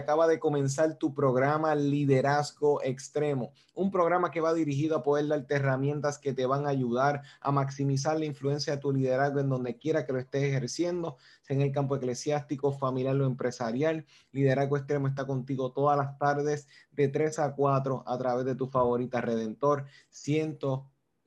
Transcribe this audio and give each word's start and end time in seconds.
Acaba 0.00 0.26
de 0.26 0.38
comenzar 0.38 0.98
tu 0.98 1.14
programa 1.14 1.74
Liderazgo 1.74 2.82
Extremo, 2.82 3.52
un 3.74 3.90
programa 3.90 4.30
que 4.30 4.40
va 4.40 4.52
dirigido 4.52 4.96
a 4.96 5.02
poder 5.02 5.28
darte 5.28 5.54
herramientas 5.54 6.18
que 6.18 6.32
te 6.32 6.46
van 6.46 6.66
a 6.66 6.70
ayudar 6.70 7.22
a 7.40 7.52
maximizar 7.52 8.18
la 8.18 8.26
influencia 8.26 8.74
de 8.74 8.80
tu 8.80 8.92
liderazgo 8.92 9.40
en 9.40 9.48
donde 9.48 9.78
quiera 9.78 10.04
que 10.04 10.12
lo 10.12 10.18
estés 10.18 10.42
ejerciendo, 10.42 11.16
sea 11.42 11.56
en 11.56 11.62
el 11.62 11.72
campo 11.72 11.96
eclesiástico, 11.96 12.72
familiar 12.72 13.16
o 13.16 13.26
empresarial. 13.26 14.06
Liderazgo 14.32 14.76
Extremo 14.76 15.08
está 15.08 15.26
contigo 15.26 15.72
todas 15.72 15.96
las 15.96 16.18
tardes 16.18 16.68
de 16.92 17.08
3 17.08 17.38
a 17.38 17.54
4 17.54 18.04
a 18.06 18.18
través 18.18 18.44
de 18.44 18.54
tu 18.54 18.66
favorita 18.66 19.20
Redentor 19.20 19.86
100 20.10 20.58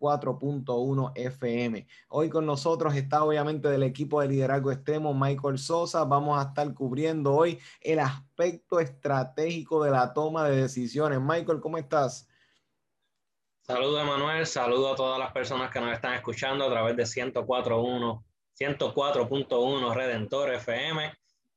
4.1 0.03 1.13
FM. 1.15 1.87
Hoy 2.09 2.29
con 2.29 2.45
nosotros 2.45 2.93
está 2.93 3.23
obviamente 3.23 3.69
del 3.69 3.83
equipo 3.83 4.19
de 4.19 4.27
liderazgo 4.27 4.69
extremo 4.69 5.13
Michael 5.13 5.57
Sosa. 5.57 6.03
Vamos 6.03 6.37
a 6.37 6.49
estar 6.49 6.73
cubriendo 6.73 7.33
hoy 7.33 7.57
el 7.79 7.99
aspecto 7.99 8.81
estratégico 8.81 9.81
de 9.81 9.91
la 9.91 10.13
toma 10.13 10.49
de 10.49 10.57
decisiones. 10.57 11.21
Michael, 11.21 11.61
¿cómo 11.61 11.77
estás? 11.77 12.27
Saludos, 13.61 14.01
Emanuel. 14.01 14.45
Saludos 14.45 14.91
a 14.91 14.95
todas 14.95 15.19
las 15.19 15.31
personas 15.31 15.71
que 15.71 15.79
nos 15.79 15.93
están 15.93 16.15
escuchando 16.15 16.65
a 16.65 16.69
través 16.69 16.97
de 16.97 17.03
104.1 17.03 18.23
104.1 18.59 19.93
Redentor 19.95 20.53
FM. 20.53 21.13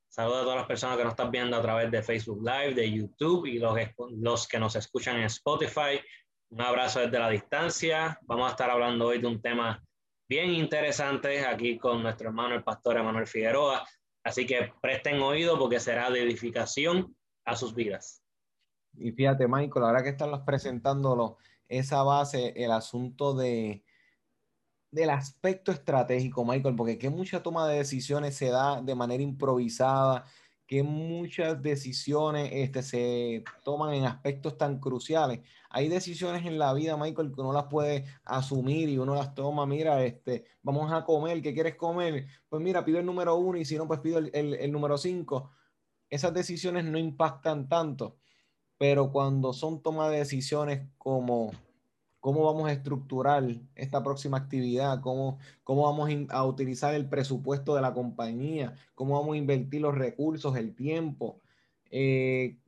Saludos 0.09 0.39
a 0.39 0.43
todas 0.45 0.57
las 0.59 0.67
personas 0.67 0.97
que 0.97 1.03
nos 1.03 1.13
están 1.15 1.33
viendo 1.33 1.57
a 1.57 1.63
través 1.63 1.91
de 1.91 2.01
Facebook 2.01 2.39
Live, 2.43 2.75
de 2.75 2.91
YouTube 2.93 3.47
y 3.47 3.59
los, 3.59 3.77
los 4.13 4.47
que 4.47 4.61
nos 4.61 4.77
escuchan 4.77 5.17
en 5.17 5.25
Spotify, 5.25 6.01
un 6.51 6.61
abrazo 6.61 7.01
desde 7.01 7.19
la 7.19 7.31
distancia. 7.31 8.19
Vamos 8.23 8.49
a 8.49 8.51
estar 8.51 8.71
hablando 8.71 9.07
hoy 9.07 9.21
de 9.21 9.27
un 9.27 9.41
tema 9.41 9.83
bien 10.29 10.51
interesante 10.51 11.45
aquí 11.47 11.79
con 11.79 12.03
nuestro 12.03 12.29
hermano 12.29 12.55
el 12.55 12.65
pastor 12.65 12.99
Emanuel 12.99 13.27
Figueroa. 13.27 13.87
Así 14.25 14.47
que 14.47 14.73
presten 14.81 15.21
oído 15.21 15.59
porque 15.59 15.81
será 15.81 16.11
de 16.11 16.23
edificación 16.23 17.17
a 17.45 17.57
sus 17.57 17.75
vidas. 17.75 18.23
Y 18.95 19.13
fíjate, 19.13 19.47
Michael, 19.47 19.85
ahora 19.85 20.03
que 20.03 20.11
están 20.11 20.45
presentándolo, 20.45 21.37
esa 21.69 22.03
base, 22.03 22.53
el 22.57 22.71
asunto 22.71 23.35
de 23.35 23.85
del 24.91 25.11
aspecto 25.11 25.73
estratégico, 25.73 26.45
Michael, 26.45 26.77
porque 26.77 26.97
que 26.97 27.11
mucha 27.11 27.43
toma 27.43 27.69
de 27.69 27.79
decisiones 27.79 28.37
se 28.37 28.49
da 28.49 28.81
de 28.81 28.95
manera 28.95 29.23
improvisada, 29.23 30.25
que 30.67 30.83
muchas 30.83 31.63
decisiones 31.63 32.51
este, 32.53 32.83
se 32.83 33.45
toman 33.63 33.95
en 33.95 34.05
aspectos 34.05 34.59
tan 34.59 34.81
cruciales. 34.81 35.41
Hay 35.71 35.89
decisiones 35.89 36.45
en 36.45 36.59
la 36.59 36.75
vida, 36.75 36.97
Michael, 36.97 37.33
que 37.33 37.41
uno 37.41 37.53
las 37.53 37.67
puede 37.67 38.05
asumir 38.25 38.89
y 38.89 38.99
uno 38.99 39.15
las 39.15 39.35
toma, 39.35 39.65
mira, 39.67 40.03
este, 40.05 40.45
vamos 40.63 40.93
a 40.93 41.05
comer, 41.05 41.41
¿qué 41.41 41.55
quieres 41.55 41.77
comer? 41.77 42.27
Pues 42.49 42.61
mira, 42.63 42.85
pido 42.85 42.99
el 42.99 43.07
número 43.07 43.37
uno 43.37 43.59
y 43.59 43.65
si 43.65 43.77
no, 43.77 43.87
pues 43.87 44.01
pido 44.01 44.19
el, 44.19 44.31
el, 44.35 44.73
número 44.73 44.99
cinco. 44.99 45.53
Esas 46.11 46.35
decisiones 46.35 46.85
no 46.85 46.99
impactan 46.99 47.69
tanto, 47.69 48.17
pero 48.79 49.13
cuando 49.13 49.53
son 49.53 49.83
toma 49.83 50.09
de 50.09 50.19
decisiones 50.19 50.89
como 50.99 51.53
cómo 52.27 52.43
vamos 52.43 52.69
a 52.69 52.73
estructurar 52.73 53.45
esta 53.77 54.03
próxima 54.03 54.37
actividad, 54.37 55.01
cómo, 55.01 55.39
cómo 55.63 55.83
vamos 55.83 56.11
a 56.31 56.45
utilizar 56.45 56.93
el 56.93 57.09
presupuesto 57.09 57.77
de 57.77 57.83
la 57.83 57.95
compañía, 57.95 58.75
cómo 58.97 59.17
vamos 59.17 59.35
a 59.35 59.39
invertir 59.39 59.83
los 59.83 59.95
recursos, 59.95 60.57
el 60.57 60.75
tiempo, 60.75 61.41
eh, 61.89 62.59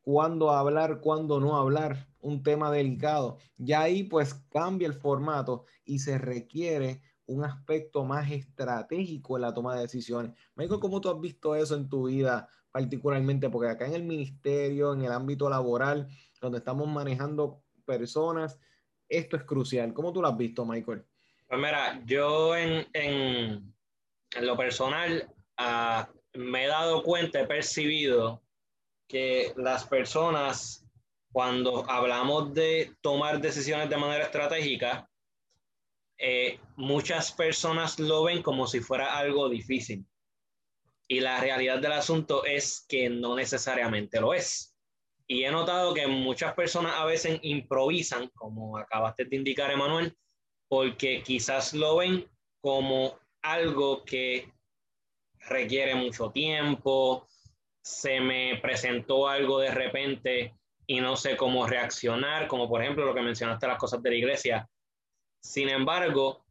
cuándo 0.00 0.52
hablar, 0.52 1.00
cuándo 1.00 1.40
no 1.40 1.56
hablar, 1.56 2.06
un 2.20 2.44
tema 2.44 2.70
delicado. 2.70 3.38
Ya 3.58 3.80
ahí 3.80 4.04
pues 4.04 4.34
cambia 4.48 4.86
el 4.86 4.94
formato 4.94 5.64
y 5.84 5.98
se 5.98 6.16
requiere 6.16 7.02
un 7.26 7.42
aspecto 7.42 8.04
más 8.04 8.30
estratégico 8.30 9.36
en 9.36 9.42
la 9.42 9.52
toma 9.52 9.74
de 9.74 9.80
decisiones. 9.80 10.36
Michael, 10.54 10.78
¿cómo 10.78 11.00
tú 11.00 11.10
has 11.10 11.20
visto 11.20 11.56
eso 11.56 11.74
en 11.74 11.88
tu 11.88 12.06
vida 12.06 12.46
particularmente? 12.70 13.50
Porque 13.50 13.70
acá 13.70 13.88
en 13.88 13.94
el 13.94 14.04
ministerio, 14.04 14.94
en 14.94 15.02
el 15.02 15.10
ámbito 15.10 15.50
laboral, 15.50 16.06
donde 16.40 16.58
estamos 16.58 16.86
manejando 16.86 17.60
personas, 17.84 18.60
esto 19.10 19.36
es 19.36 19.42
crucial. 19.42 19.92
¿Cómo 19.92 20.12
tú 20.12 20.22
lo 20.22 20.28
has 20.28 20.36
visto, 20.36 20.64
Michael? 20.64 21.04
Pues 21.46 21.60
mira, 21.60 22.00
yo 22.06 22.56
en, 22.56 22.86
en, 22.92 23.74
en 24.30 24.46
lo 24.46 24.56
personal 24.56 25.28
uh, 25.58 26.38
me 26.38 26.64
he 26.64 26.68
dado 26.68 27.02
cuenta, 27.02 27.40
he 27.40 27.46
percibido 27.46 28.42
que 29.08 29.52
las 29.56 29.84
personas, 29.84 30.86
cuando 31.32 31.84
hablamos 31.90 32.54
de 32.54 32.94
tomar 33.00 33.40
decisiones 33.40 33.90
de 33.90 33.96
manera 33.96 34.24
estratégica, 34.24 35.10
eh, 36.16 36.60
muchas 36.76 37.32
personas 37.32 37.98
lo 37.98 38.24
ven 38.24 38.42
como 38.42 38.66
si 38.66 38.80
fuera 38.80 39.18
algo 39.18 39.48
difícil. 39.48 40.06
Y 41.08 41.18
la 41.18 41.40
realidad 41.40 41.80
del 41.80 41.92
asunto 41.92 42.44
es 42.44 42.84
que 42.88 43.10
no 43.10 43.34
necesariamente 43.34 44.20
lo 44.20 44.32
es. 44.32 44.69
Y 45.30 45.44
he 45.44 45.50
notado 45.52 45.94
que 45.94 46.08
muchas 46.08 46.54
personas 46.54 46.94
a 46.96 47.04
veces 47.04 47.38
improvisan, 47.42 48.28
como 48.34 48.76
acabaste 48.76 49.26
de 49.26 49.36
indicar, 49.36 49.70
Emanuel, 49.70 50.12
porque 50.68 51.22
quizás 51.22 51.72
lo 51.72 51.98
ven 51.98 52.28
como 52.60 53.16
algo 53.40 54.04
que 54.04 54.52
requiere 55.48 55.94
mucho 55.94 56.32
tiempo, 56.32 57.28
se 57.80 58.18
me 58.20 58.58
presentó 58.60 59.28
algo 59.28 59.60
de 59.60 59.70
repente 59.70 60.56
y 60.88 61.00
no 61.00 61.14
sé 61.14 61.36
cómo 61.36 61.64
reaccionar, 61.64 62.48
como 62.48 62.68
por 62.68 62.82
ejemplo 62.82 63.04
lo 63.04 63.14
que 63.14 63.22
mencionaste, 63.22 63.68
las 63.68 63.78
cosas 63.78 64.02
de 64.02 64.10
la 64.10 64.16
iglesia. 64.16 64.68
Sin 65.40 65.68
embargo, 65.68 66.44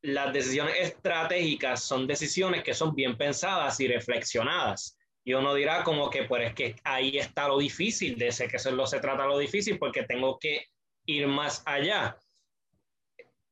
las 0.00 0.32
decisiones 0.32 0.76
estratégicas 0.78 1.82
son 1.82 2.06
decisiones 2.06 2.64
que 2.64 2.72
son 2.72 2.94
bien 2.94 3.18
pensadas 3.18 3.78
y 3.80 3.86
reflexionadas. 3.86 4.96
Y 5.24 5.34
uno 5.34 5.54
dirá 5.54 5.84
como 5.84 6.10
que, 6.10 6.24
pues 6.24 6.48
es 6.48 6.54
que 6.54 6.76
ahí 6.82 7.18
está 7.18 7.48
lo 7.48 7.58
difícil, 7.58 8.18
de 8.18 8.28
ese 8.28 8.48
que 8.48 8.58
lo 8.70 8.86
se 8.86 9.00
trata 9.00 9.26
lo 9.26 9.38
difícil, 9.38 9.78
porque 9.78 10.02
tengo 10.02 10.38
que 10.38 10.66
ir 11.06 11.28
más 11.28 11.62
allá. 11.64 12.18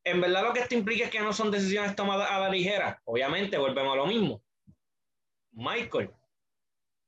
En 0.03 0.21
verdad 0.21 0.43
lo 0.43 0.53
que 0.53 0.61
esto 0.61 0.75
implica 0.75 1.05
es 1.05 1.11
que 1.11 1.21
no 1.21 1.33
son 1.33 1.51
decisiones 1.51 1.95
tomadas 1.95 2.31
a 2.31 2.41
la 2.41 2.49
ligera. 2.49 3.01
Obviamente, 3.05 3.57
volvemos 3.57 3.93
a 3.93 3.97
lo 3.97 4.07
mismo. 4.07 4.43
Michael, 5.53 6.11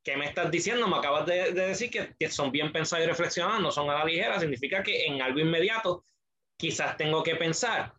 ¿qué 0.05 0.17
me 0.17 0.27
estás 0.27 0.51
diciendo? 0.51 0.87
Me 0.87 0.97
acabas 0.97 1.27
de, 1.27 1.53
decir 1.53 1.91
que, 1.91 2.15
que, 2.19 2.28
son 2.31 2.53
bien 2.53 2.72
pensadas 2.72 3.05
y 3.05 3.09
reflexionadas, 3.09 3.61
no 3.61 3.72
son 3.72 3.91
a 3.91 3.95
la 3.95 4.05
ligera. 4.05 4.39
Significa 4.39 4.83
que 4.83 5.06
en 5.06 5.22
algo 5.22 5.41
inmediato 5.41 6.05
quizás 6.56 6.97
tengo 6.97 7.22
que 7.25 7.34
pensar. 7.34 7.95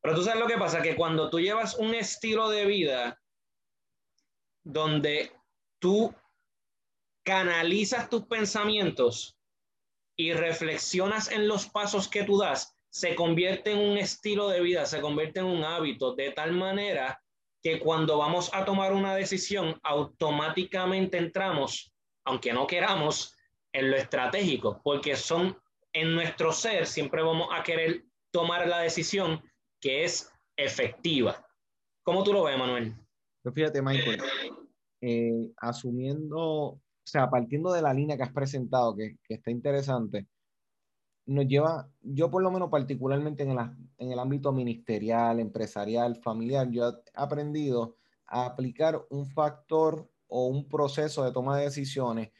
Pero 0.00 0.14
tú 0.14 0.22
sabes 0.22 0.40
lo 0.40 0.46
que 0.46 0.58
pasa, 0.58 0.80
que 0.80 0.94
cuando 0.94 1.28
tú 1.28 1.40
llevas 1.40 1.74
un 1.74 1.94
estilo 1.94 2.48
de 2.50 2.66
vida 2.66 3.20
donde 4.62 5.32
tú 5.78 6.14
canalizas 7.24 8.08
tus 8.08 8.26
pensamientos 8.26 9.36
y 10.16 10.32
reflexionas 10.32 11.30
en 11.30 11.46
los 11.46 11.68
pasos 11.68 12.08
que 12.08 12.24
tú 12.24 12.38
das, 12.38 12.74
se 12.90 13.14
convierte 13.14 13.72
en 13.72 13.78
un 13.78 13.98
estilo 13.98 14.48
de 14.48 14.60
vida, 14.60 14.86
se 14.86 15.00
convierte 15.00 15.40
en 15.40 15.46
un 15.46 15.62
hábito, 15.62 16.14
de 16.14 16.30
tal 16.32 16.52
manera 16.52 17.22
que 17.62 17.78
cuando 17.78 18.18
vamos 18.18 18.50
a 18.54 18.64
tomar 18.64 18.92
una 18.92 19.14
decisión, 19.14 19.78
automáticamente 19.82 21.18
entramos, 21.18 21.92
aunque 22.24 22.52
no 22.52 22.66
queramos, 22.66 23.36
en 23.72 23.90
lo 23.90 23.96
estratégico, 23.96 24.80
porque 24.82 25.14
son 25.16 25.60
en 25.92 26.14
nuestro 26.14 26.52
ser, 26.52 26.86
siempre 26.86 27.22
vamos 27.22 27.48
a 27.52 27.62
querer 27.62 28.04
tomar 28.30 28.66
la 28.66 28.80
decisión 28.80 29.42
que 29.80 30.04
es 30.04 30.32
efectiva. 30.56 31.46
¿Cómo 32.02 32.24
tú 32.24 32.32
lo 32.32 32.44
ves, 32.44 32.56
Manuel? 32.58 32.94
Pues 33.42 33.54
fíjate, 33.54 33.82
Michael, 33.82 34.22
eh, 35.00 35.52
asumiendo, 35.58 36.40
o 36.40 36.80
sea, 37.04 37.30
partiendo 37.30 37.72
de 37.72 37.82
la 37.82 37.94
línea 37.94 38.16
que 38.16 38.22
has 38.22 38.32
presentado, 38.32 38.96
que, 38.96 39.16
que, 39.22 39.34
está 39.34 39.50
interesante, 39.50 40.26
nos 41.26 41.46
lleva, 41.46 41.90
yo 42.00 42.30
por 42.30 42.42
lo 42.42 42.50
menos 42.50 42.70
particularmente 42.70 43.42
en 43.42 43.56
en 43.98 44.12
el 44.12 44.18
ámbito 44.18 44.52
ministerial, 44.52 45.40
empresarial, 45.40 46.16
familiar, 46.16 46.70
yo 46.70 46.88
he 46.88 46.92
aprendido 47.14 47.96
a 48.26 48.46
aplicar 48.46 49.04
un 49.10 49.26
factor 49.26 50.10
o 50.28 50.46
un 50.46 50.68
proceso 50.68 51.24
de 51.24 51.32
toma 51.32 51.58
de 51.58 51.64
decisiones 51.64 52.30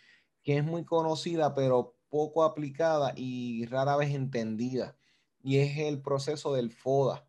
que 0.43 0.57
es 0.57 0.65
muy 0.65 0.85
conocida, 0.85 1.55
pero 1.55 1.97
poco 2.09 2.45
aplicada 2.45 3.13
y 3.17 3.67
rara 3.67 3.97
vez 3.97 4.15
entendida. 4.15 4.97
Y 5.43 5.59
es 5.59 5.79
el 5.79 6.01
proceso 6.01 6.55
del 6.55 6.71
FODA 6.73 7.27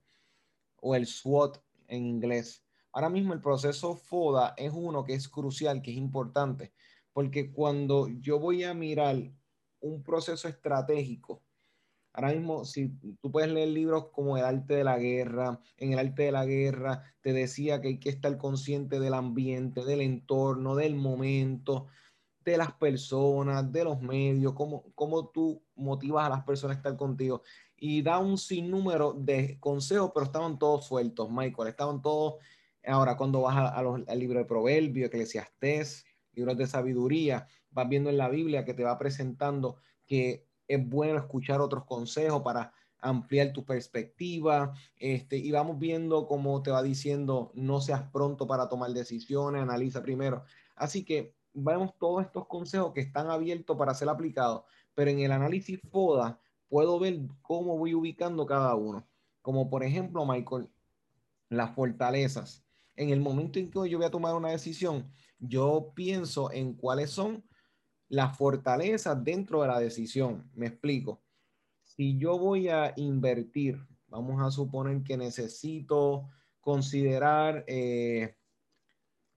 o 0.82 0.96
el 0.96 1.06
SWOT 1.06 1.62
en 1.88 2.06
inglés. 2.06 2.64
Ahora 2.92 3.10
mismo 3.10 3.34
el 3.34 3.42
proceso 3.42 3.96
FODA 3.96 4.54
es 4.58 4.72
uno 4.74 5.04
que 5.04 5.14
es 5.14 5.30
crucial, 5.30 5.82
que 5.82 5.92
es 5.92 5.98
importante, 5.98 6.74
porque 7.14 7.52
cuando 7.52 8.08
yo 8.08 8.40
voy 8.40 8.64
a 8.64 8.74
mirar 8.74 9.32
un 9.80 10.04
proceso 10.04 10.48
estratégico, 10.48 11.44
ahora 12.14 12.34
mismo 12.34 12.66
si 12.66 12.90
tú 13.22 13.32
puedes 13.32 13.52
leer 13.52 13.70
libros 13.70 14.08
como 14.12 14.38
El 14.38 14.46
arte 14.46 14.76
de 14.76 14.84
la 14.84 14.98
guerra, 14.98 15.62
en 15.78 15.94
el 15.94 16.00
arte 16.00 16.24
de 16.24 16.32
la 16.32 16.46
guerra 16.46 17.04
te 17.22 17.32
decía 17.32 17.80
que 17.80 17.90
hay 17.90 18.00
que 18.00 18.10
estar 18.10 18.38
consciente 18.38 19.00
del 19.00 19.14
ambiente, 19.14 19.86
del 19.86 20.02
entorno, 20.02 20.76
del 20.76 20.96
momento, 20.96 21.88
de 22.44 22.58
las 22.58 22.72
personas, 22.74 23.72
de 23.72 23.84
los 23.84 24.02
medios, 24.02 24.54
cómo, 24.54 24.92
cómo 24.96 25.28
tú 25.28 25.62
motivas 25.76 26.26
a 26.26 26.30
las 26.30 26.44
personas 26.44 26.78
a 26.78 26.80
estar 26.80 26.98
contigo. 26.98 27.44
Y 27.78 28.02
da 28.02 28.18
un 28.18 28.38
sinnúmero 28.38 29.14
de 29.14 29.60
consejos, 29.60 30.12
pero 30.14 30.26
estaban 30.26 30.58
todos 30.58 30.86
sueltos, 30.86 31.30
Michael, 31.30 31.70
estaban 31.70 32.02
todos 32.02 32.36
Ahora, 32.86 33.18
cuando 33.18 33.42
vas 33.42 33.58
al 33.58 34.20
libro 34.20 34.40
de 34.40 34.46
Proverbios, 34.46 35.08
Eclesiastés, 35.08 36.06
libros 36.34 36.58
de 36.58 36.68
sabiduría, 36.68 37.48
vas 37.72 37.90
viendo 37.90 38.10
en 38.10 38.18
la 38.18 38.30
Biblia 38.30 38.66
que 38.66 38.74
te 38.74 38.84
va 38.84 38.98
presentando 38.98 39.78
que 40.06 40.48
es 40.68 40.90
bueno 40.90 41.20
escuchar 41.20 41.62
otros 41.62 41.86
consejos 41.86 42.42
para 42.42 42.74
ampliar 43.02 43.54
tu 43.54 43.64
perspectiva, 43.64 44.74
este, 44.98 45.38
y 45.38 45.52
vamos 45.52 45.80
viendo 45.80 46.28
cómo 46.28 46.62
te 46.62 46.72
va 46.72 46.84
diciendo, 46.84 47.52
no 47.54 47.80
seas 47.80 48.04
pronto 48.12 48.46
para 48.48 48.68
tomar 48.68 48.92
decisiones, 48.92 49.62
analiza 49.62 50.02
primero. 50.02 50.44
Así 50.76 51.06
que 51.06 51.34
vemos 51.54 51.98
todos 51.98 52.26
estos 52.26 52.48
consejos 52.48 52.94
que 52.94 53.02
están 53.02 53.30
abiertos 53.30 53.78
para 53.78 53.94
ser 53.94 54.10
aplicados, 54.10 54.64
pero 54.94 55.12
en 55.12 55.20
el 55.20 55.32
análisis 55.32 55.80
FODA 55.90 56.40
puedo 56.68 57.00
ver 57.00 57.20
cómo 57.42 57.78
voy 57.78 57.94
ubicando 57.94 58.46
cada 58.46 58.76
uno. 58.76 59.08
Como 59.42 59.70
por 59.70 59.84
ejemplo, 59.84 60.26
Michael, 60.26 60.70
las 61.50 61.74
fortalezas 61.74 62.66
en 63.00 63.12
el 63.12 63.22
momento 63.22 63.60
en 63.60 63.72
que 63.72 63.90
yo 63.90 63.98
voy 63.98 64.06
a 64.06 64.12
tomar 64.12 64.36
una 64.36 64.50
decisión, 64.50 65.10
yo 65.40 65.94
pienso 65.96 66.52
en 66.52 66.74
cuáles 66.74 67.10
son 67.10 67.46
las 68.10 68.38
fortalezas 68.38 69.24
dentro 69.24 69.62
de 69.62 69.70
la 69.70 69.80
decisión. 69.80 70.52
Me 70.54 70.68
explico. 70.68 71.24
Si 71.82 72.18
yo 72.18 72.38
voy 72.38 72.68
a 72.68 72.94
invertir, 72.98 73.80
vamos 74.08 74.42
a 74.46 74.52
suponer 74.52 75.02
que 75.02 75.16
necesito 75.16 76.28
considerar 76.60 77.64
eh, 77.68 78.36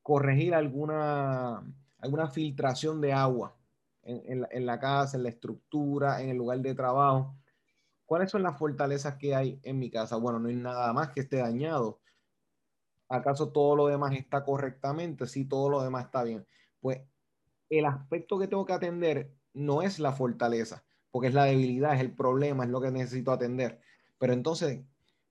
corregir 0.02 0.54
alguna, 0.54 1.62
alguna 1.98 2.26
filtración 2.26 3.00
de 3.00 3.12
agua 3.12 3.56
en, 4.02 4.44
en 4.50 4.66
la 4.66 4.80
casa, 4.80 5.16
en 5.16 5.22
la 5.22 5.28
estructura, 5.28 6.20
en 6.20 6.30
el 6.30 6.36
lugar 6.36 6.58
de 6.58 6.74
trabajo. 6.74 7.36
¿Cuáles 8.06 8.28
son 8.28 8.42
las 8.42 8.58
fortalezas 8.58 9.14
que 9.14 9.36
hay 9.36 9.60
en 9.62 9.78
mi 9.78 9.88
casa? 9.88 10.16
Bueno, 10.16 10.40
no 10.40 10.48
hay 10.48 10.56
nada 10.56 10.92
más 10.92 11.10
que 11.10 11.20
esté 11.20 11.36
dañado 11.36 12.01
¿Acaso 13.12 13.50
todo 13.50 13.76
lo 13.76 13.88
demás 13.88 14.14
está 14.14 14.42
correctamente? 14.42 15.26
Sí, 15.26 15.44
todo 15.44 15.68
lo 15.68 15.82
demás 15.82 16.06
está 16.06 16.24
bien. 16.24 16.46
Pues 16.80 17.02
el 17.68 17.84
aspecto 17.84 18.38
que 18.38 18.48
tengo 18.48 18.64
que 18.64 18.72
atender 18.72 19.34
no 19.52 19.82
es 19.82 19.98
la 19.98 20.12
fortaleza, 20.12 20.82
porque 21.10 21.28
es 21.28 21.34
la 21.34 21.44
debilidad, 21.44 21.94
es 21.94 22.00
el 22.00 22.14
problema, 22.14 22.64
es 22.64 22.70
lo 22.70 22.80
que 22.80 22.90
necesito 22.90 23.30
atender. 23.30 23.82
Pero 24.16 24.32
entonces, 24.32 24.80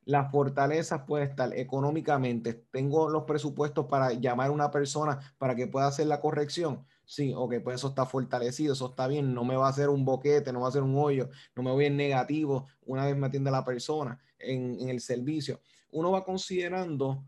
las 0.05 0.31
fortalezas 0.31 1.05
puede 1.07 1.23
estar 1.23 1.57
económicamente. 1.57 2.53
Tengo 2.53 3.09
los 3.09 3.23
presupuestos 3.23 3.87
para 3.87 4.13
llamar 4.13 4.49
a 4.49 4.51
una 4.51 4.69
persona 4.69 5.17
para 5.39 5.55
que 5.55 5.65
pueda 5.65 5.87
hacer 5.87 6.05
la 6.05 6.21
corrección. 6.21 6.85
Sí, 7.03 7.33
ok, 7.35 7.55
pues 7.63 7.77
eso 7.77 7.87
está 7.87 8.05
fortalecido, 8.05 8.73
eso 8.73 8.91
está 8.91 9.07
bien. 9.07 9.33
No 9.33 9.43
me 9.43 9.55
va 9.55 9.65
a 9.65 9.71
hacer 9.71 9.89
un 9.89 10.05
boquete, 10.05 10.53
no 10.53 10.59
va 10.59 10.67
a 10.67 10.69
hacer 10.69 10.83
un 10.83 10.95
hoyo, 10.95 11.29
no 11.55 11.63
me 11.63 11.71
voy 11.71 11.85
en 11.85 11.97
negativo 11.97 12.67
una 12.85 13.07
vez 13.07 13.17
me 13.17 13.25
atiende 13.25 13.49
la 13.49 13.65
persona 13.65 14.21
en, 14.37 14.79
en 14.79 14.89
el 14.89 15.01
servicio. 15.01 15.61
Uno 15.89 16.11
va 16.11 16.23
considerando 16.23 17.25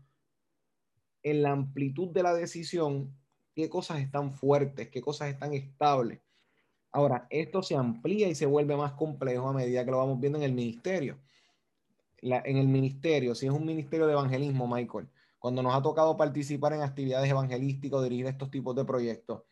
en 1.24 1.42
la 1.42 1.50
amplitud 1.50 2.10
de 2.10 2.22
la 2.22 2.34
decisión 2.34 3.12
qué 3.54 3.68
cosas 3.68 3.98
están 4.00 4.32
fuertes, 4.32 4.90
qué 4.90 5.00
cosas 5.00 5.30
están 5.30 5.54
estables. 5.54 6.20
Ahora, 6.92 7.26
esto 7.30 7.62
se 7.62 7.74
amplía 7.74 8.28
y 8.28 8.34
se 8.36 8.46
vuelve 8.46 8.76
más 8.76 8.92
complejo 8.92 9.48
a 9.48 9.52
medida 9.52 9.84
que 9.84 9.90
lo 9.90 9.98
vamos 9.98 10.20
viendo 10.20 10.38
en 10.38 10.44
el 10.44 10.52
ministerio. 10.52 11.18
en 12.20 12.56
el 12.56 12.68
ministerio, 12.68 13.34
si 13.34 13.46
es 13.46 13.52
un 13.52 13.66
ministerio 13.66 14.06
de 14.06 14.12
evangelismo, 14.12 14.66
Michael, 14.66 15.08
cuando 15.38 15.62
nos 15.62 15.74
ha 15.74 15.82
tocado 15.82 16.16
participar 16.16 16.72
en 16.72 16.82
actividades 16.82 17.30
evangelísticas, 17.30 18.02
dirigir 18.02 18.26
estos 18.26 18.50
tipos 18.50 18.74
de 18.74 18.84
proyectos, 18.84 19.42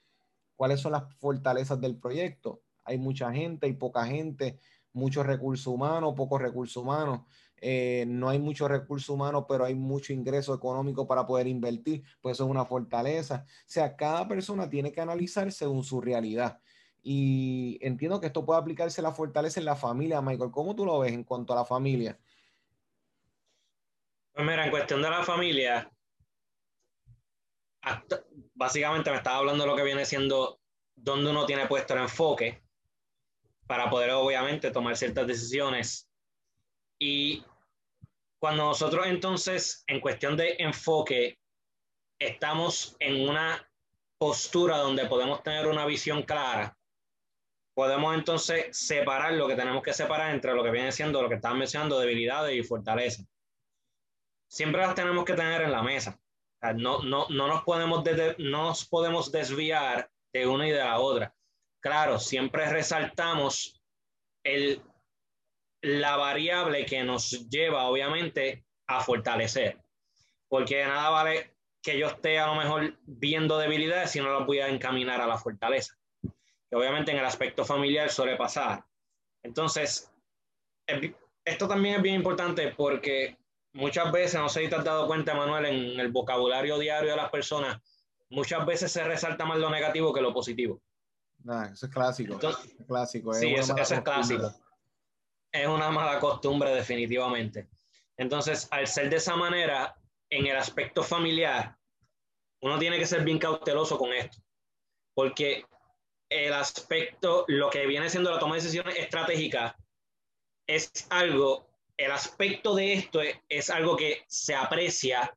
¿cuáles 0.57 0.81
son 0.81 0.93
las 0.93 1.13
fortalezas 1.17 1.81
del 1.81 1.99
proyecto? 1.99 2.63
Hay 2.85 2.97
mucha 2.97 3.31
gente, 3.33 3.67
hay 3.67 3.75
poca 3.75 4.07
gente, 4.07 4.59
muchos 4.93 5.27
recursos 5.27 5.67
humanos, 5.67 6.15
pocos 6.17 6.41
recursos 6.41 6.83
humanos. 6.83 7.21
Eh, 7.65 8.05
no 8.09 8.29
hay 8.29 8.41
mucho 8.41 8.67
recurso 8.67 9.15
humano, 9.15 9.47
pero 9.47 9.65
hay 9.65 9.77
mucho 9.77 10.13
ingreso 10.13 10.53
económico 10.53 11.07
para 11.07 11.25
poder 11.25 11.47
invertir, 11.47 12.03
pues 12.21 12.37
eso 12.37 12.45
es 12.45 12.51
una 12.51 12.65
fortaleza. 12.65 13.45
O 13.47 13.65
sea, 13.67 13.95
cada 13.95 14.27
persona 14.27 14.69
tiene 14.69 14.91
que 14.91 15.01
analizar 15.01 15.53
según 15.53 15.85
su 15.85 16.01
realidad. 16.01 16.61
Y 17.05 17.79
entiendo 17.81 18.21
que 18.21 18.27
esto 18.27 18.45
puede 18.45 18.59
aplicarse 18.59 19.01
a 19.01 19.05
la 19.05 19.13
fortaleza 19.13 19.61
en 19.61 19.67
la 19.67 19.77
familia, 19.77 20.21
Michael. 20.21 20.51
¿Cómo 20.51 20.75
tú 20.75 20.85
lo 20.85 20.99
ves 20.99 21.13
en 21.13 21.23
cuanto 21.23 21.53
a 21.53 21.57
la 21.57 21.65
familia? 21.65 22.19
Pues 24.33 24.45
mira, 24.45 24.65
en 24.65 24.71
cuestión 24.73 25.01
de 25.01 25.11
la 25.11 25.23
familia, 25.23 25.89
básicamente 28.55 29.09
me 29.11 29.19
estaba 29.19 29.37
hablando 29.37 29.63
de 29.63 29.71
lo 29.71 29.77
que 29.77 29.85
viene 29.85 30.05
siendo 30.05 30.59
donde 30.97 31.31
uno 31.31 31.47
tiene 31.47 31.67
puesto 31.69 31.95
el 31.95 32.01
enfoque 32.01 32.61
para 33.69 33.89
poder 33.89 34.11
obviamente 34.11 34.73
tomar 34.73 34.97
ciertas 34.97 35.29
decisiones. 35.29 36.09
Y 36.99 37.45
cuando 38.43 38.65
nosotros 38.65 39.07
entonces, 39.07 39.85
en 39.87 40.01
cuestión 40.01 40.37
de 40.37 40.57
enfoque, 40.59 41.39
estamos 42.19 42.97
en 42.99 43.29
una 43.29 43.71
postura 44.19 44.79
donde 44.79 45.07
podemos 45.07 45.45
tener 45.45 45.69
una 45.69 45.87
visión 45.87 46.25
clara, 46.25 46.77
podemos 47.73 48.17
entonces 48.17 48.77
separar 48.77 49.35
lo 49.35 49.47
que 49.47 49.55
tenemos 49.55 49.81
que 49.81 49.93
separar 49.93 50.35
entre 50.35 50.55
lo 50.55 50.65
que 50.65 50.73
viene 50.73 50.91
siendo 50.91 51.23
lo 51.23 51.29
que 51.29 51.37
estaban 51.37 51.57
mencionando, 51.57 52.01
debilidades 52.01 52.57
y 52.57 52.65
fortalezas. 52.65 53.29
Siempre 54.51 54.81
las 54.81 54.97
tenemos 54.97 55.25
que 55.25 55.35
tener 55.35 55.63
en 55.63 55.71
la 55.71 55.85
mesa. 55.85 56.19
no, 56.75 57.01
no, 57.05 57.29
no, 57.29 57.47
nos 57.47 57.63
podemos 57.63 58.03
no 58.39 58.65
nos 58.65 58.89
podemos 58.89 59.31
desviar 59.31 60.11
de 60.33 60.49
una 60.49 60.67
y 60.67 60.73
de 60.73 60.79
la 60.79 60.99
otra. 60.99 61.33
Claro, 61.81 62.19
siempre 62.19 62.69
resaltamos 62.69 63.81
el 64.43 64.83
la 65.83 66.17
variable 66.17 66.87
que 66.87 67.03
nos 67.03 67.49
lleva, 67.51 67.85
obviamente, 67.85 68.65
a 68.87 69.01
fortalecer. 69.01 69.79
Porque 70.49 70.77
de 70.77 70.87
nada 70.87 71.11
vale 71.11 71.51
que 71.83 71.99
yo 71.99 72.07
esté 72.07 72.39
a 72.39 72.47
lo 72.47 72.55
mejor 72.55 72.97
viendo 73.05 73.59
debilidades 73.59 74.13
si 74.13 74.21
no 74.21 74.33
las 74.33 74.47
voy 74.47 74.61
a 74.61 74.69
encaminar 74.69 75.21
a 75.21 75.27
la 75.27 75.37
fortaleza. 75.39 75.99
Que 76.23 76.77
obviamente 76.77 77.11
en 77.11 77.19
el 77.19 77.25
aspecto 77.25 77.65
familiar 77.65 78.11
suele 78.11 78.37
pasar. 78.37 78.85
Entonces, 79.43 80.11
esto 81.45 81.67
también 81.67 81.97
es 81.97 82.03
bien 82.03 82.15
importante 82.15 82.73
porque 82.77 83.37
muchas 83.73 84.13
veces, 84.13 84.41
no 84.41 84.49
sé 84.49 84.61
si 84.61 84.69
te 84.69 84.77
has 84.77 84.85
dado 84.85 85.09
cuenta, 85.09 85.35
Manuel, 85.35 85.67
en 85.67 86.01
el 86.01 86.13
vocabulario 86.13 86.79
diario 86.79 87.11
de 87.11 87.17
las 87.17 87.31
personas, 87.31 87.81
muchas 88.31 88.65
veces 88.65 88.93
se 88.93 89.03
resalta 89.03 89.45
más 89.45 89.59
lo 89.59 89.69
negativo 89.69 90.13
que 90.13 90.21
lo 90.21 90.33
positivo. 90.33 90.81
Ah, 91.49 91.71
eso 91.73 91.87
es 91.87 91.93
clásico. 91.93 92.39
clásico. 92.87 93.35
sí, 93.35 93.53
eso 93.55 93.77
es 93.77 94.01
clásico 94.01 94.55
es 95.53 95.67
una 95.67 95.91
mala 95.91 96.19
costumbre 96.19 96.75
definitivamente. 96.75 97.69
Entonces, 98.17 98.69
al 98.71 98.87
ser 98.87 99.11
de 99.11 99.17
esa 99.17 99.37
manera, 99.37 99.95
en 100.31 100.47
el 100.47 100.57
aspecto 100.57 101.03
familiar, 101.03 101.77
uno 102.63 102.79
tiene 102.79 102.99
que 102.99 103.07
ser 103.07 103.23
bien 103.23 103.39
cauteloso 103.39 103.99
con 103.99 104.13
esto, 104.13 104.39
porque 105.15 105.65
el 106.31 106.53
aspecto, 106.53 107.45
lo 107.49 107.69
que 107.69 107.87
viene 107.87 108.09
siendo 108.09 108.31
la 108.31 108.39
toma 108.39 108.55
de 108.55 108.63
decisiones 108.63 108.97
estratégicas, 108.97 109.75
es 110.67 110.91
algo, 111.11 111.69
el 111.97 112.11
aspecto 112.11 112.75
de 112.75 112.95
esto 112.95 113.21
es, 113.49 113.71
algo 113.71 113.97
que 113.97 114.25
se 114.29 114.55
aprecia, 114.55 115.37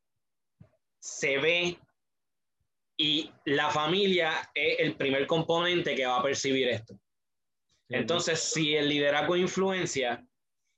se 0.99 1.37
ve 1.37 1.79
y 2.97 3.31
la 3.43 3.69
familia 3.69 4.49
es 4.53 4.79
el 4.79 4.95
primer 4.95 5.27
componente 5.27 5.95
que 5.95 6.05
va 6.05 6.19
a 6.19 6.23
percibir 6.23 6.69
esto. 6.69 6.97
Entonces, 7.89 8.39
si 8.39 8.75
el 8.75 8.89
liderazgo 8.89 9.35
influencia 9.35 10.25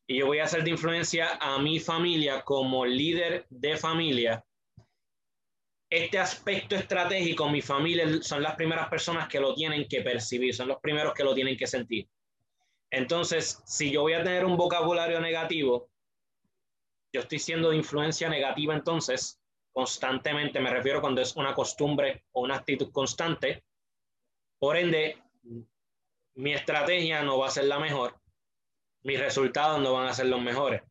y 0.08 0.18
yo 0.20 0.28
voy 0.28 0.40
a 0.40 0.46
hacer 0.46 0.64
de 0.64 0.72
influencia 0.72 1.38
a 1.40 1.60
mi 1.60 1.80
familia 1.80 2.42
como 2.44 2.86
líder 2.86 3.46
de 3.50 3.78
familia, 3.78 4.44
este 5.90 6.20
aspecto 6.20 6.76
estratégico, 6.76 7.50
mi 7.50 7.62
familia 7.62 8.22
son 8.22 8.44
las 8.44 8.56
primeras 8.56 8.90
personas 8.90 9.30
que 9.30 9.40
lo 9.40 9.54
tienen 9.54 9.88
que 9.88 10.02
percibir, 10.02 10.54
son 10.54 10.68
los 10.68 10.80
primeros 10.80 11.14
que 11.14 11.24
lo 11.24 11.34
tienen 11.34 11.56
que 11.56 11.68
sentir. 11.68 12.08
Entonces, 12.92 13.62
si 13.66 13.92
yo 13.92 14.02
voy 14.02 14.14
a 14.14 14.24
tener 14.24 14.46
un 14.46 14.58
vocabulario 14.58 15.20
negativo, 15.22 15.90
yo 17.14 17.22
estoy 17.22 17.40
siendo 17.40 17.70
de 17.70 17.78
influencia 17.78 18.30
negativa 18.30 18.74
entonces 18.74 19.40
constantemente, 19.72 20.60
me 20.60 20.72
refiero 20.72 21.02
cuando 21.02 21.22
es 21.22 21.36
una 21.36 21.54
costumbre 21.54 22.24
o 22.32 22.42
una 22.42 22.56
actitud 22.56 22.92
constante. 22.92 23.64
Por 24.60 24.76
ende, 24.76 25.22
mi 26.38 26.54
estrategia 26.54 27.24
no 27.24 27.40
va 27.40 27.48
a 27.48 27.52
ser 27.52 27.66
la 27.66 27.80
mejor, 27.80 28.16
mis 29.04 29.20
resultados 29.20 29.82
no 29.82 29.94
van 29.94 30.08
a 30.08 30.14
ser 30.14 30.28
los 30.28 30.42
mejores. 30.42 30.84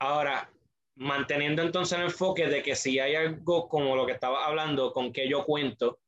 Ahora, 0.00 0.50
manteniendo 0.96 1.62
entonces 1.62 1.96
el 1.96 2.06
enfoque 2.06 2.48
de 2.48 2.62
que 2.62 2.74
si 2.74 2.98
hay 2.98 3.14
algo 3.14 3.68
como 3.68 3.94
lo 3.94 4.06
que 4.06 4.12
estaba 4.12 4.44
hablando, 4.44 4.92
con 4.92 5.12
que 5.12 5.28
yo 5.28 5.44
cuento, 5.44 6.00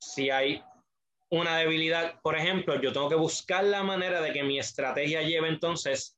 si 0.00 0.30
hay 0.30 0.62
una 1.28 1.56
debilidad, 1.58 2.20
por 2.22 2.36
ejemplo, 2.36 2.80
yo 2.80 2.92
tengo 2.92 3.08
que 3.08 3.16
buscar 3.16 3.64
la 3.64 3.82
manera 3.82 4.20
de 4.20 4.32
que 4.32 4.44
mi 4.44 4.60
estrategia 4.60 5.22
lleve 5.22 5.48
entonces 5.48 6.16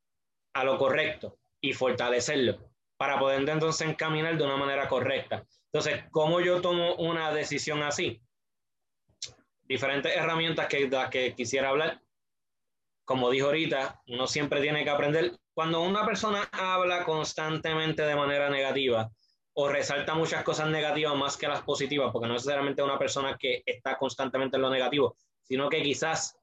a 0.53 0.63
lo 0.63 0.77
correcto 0.77 1.39
y 1.63 1.73
fortalecerlo 1.73 2.59
para 2.99 3.19
poder 3.19 3.49
entonces 3.49 3.89
encaminar 3.89 4.37
de 4.37 4.45
una 4.45 4.59
manera 4.59 4.89
correcta. 4.89 5.47
Entonces, 5.73 6.05
¿cómo 6.11 6.41
yo 6.41 6.61
tomo 6.61 6.97
una 6.97 7.33
decisión 7.33 7.83
así? 7.83 8.21
Diferentes 9.69 10.17
herramientas 10.17 10.67
que, 10.67 10.89
que 11.11 11.35
quisiera 11.35 11.69
hablar. 11.69 12.01
Como 13.05 13.31
dijo 13.31 13.47
ahorita, 13.47 14.03
uno 14.09 14.27
siempre 14.27 14.61
tiene 14.61 14.83
que 14.85 14.91
aprender. 14.91 15.39
Cuando 15.53 15.83
una 15.83 16.07
persona 16.07 16.49
habla 16.53 17.05
constantemente 17.05 18.03
de 18.03 18.17
manera 18.17 18.49
negativa 18.49 19.11
o 19.55 19.69
resalta 19.69 20.15
muchas 20.15 20.45
cosas 20.45 20.69
negativas 20.69 21.17
más 21.17 21.37
que 21.37 21.49
las 21.49 21.63
positivas, 21.63 22.11
porque 22.13 22.29
no 22.29 22.35
es 22.35 22.43
necesariamente 22.43 22.83
una 22.83 22.99
persona 22.99 23.37
que 23.37 23.63
está 23.67 23.99
constantemente 23.99 24.57
en 24.57 24.63
lo 24.63 24.71
negativo, 24.71 25.17
sino 25.43 25.69
que 25.69 25.83
quizás 25.83 26.39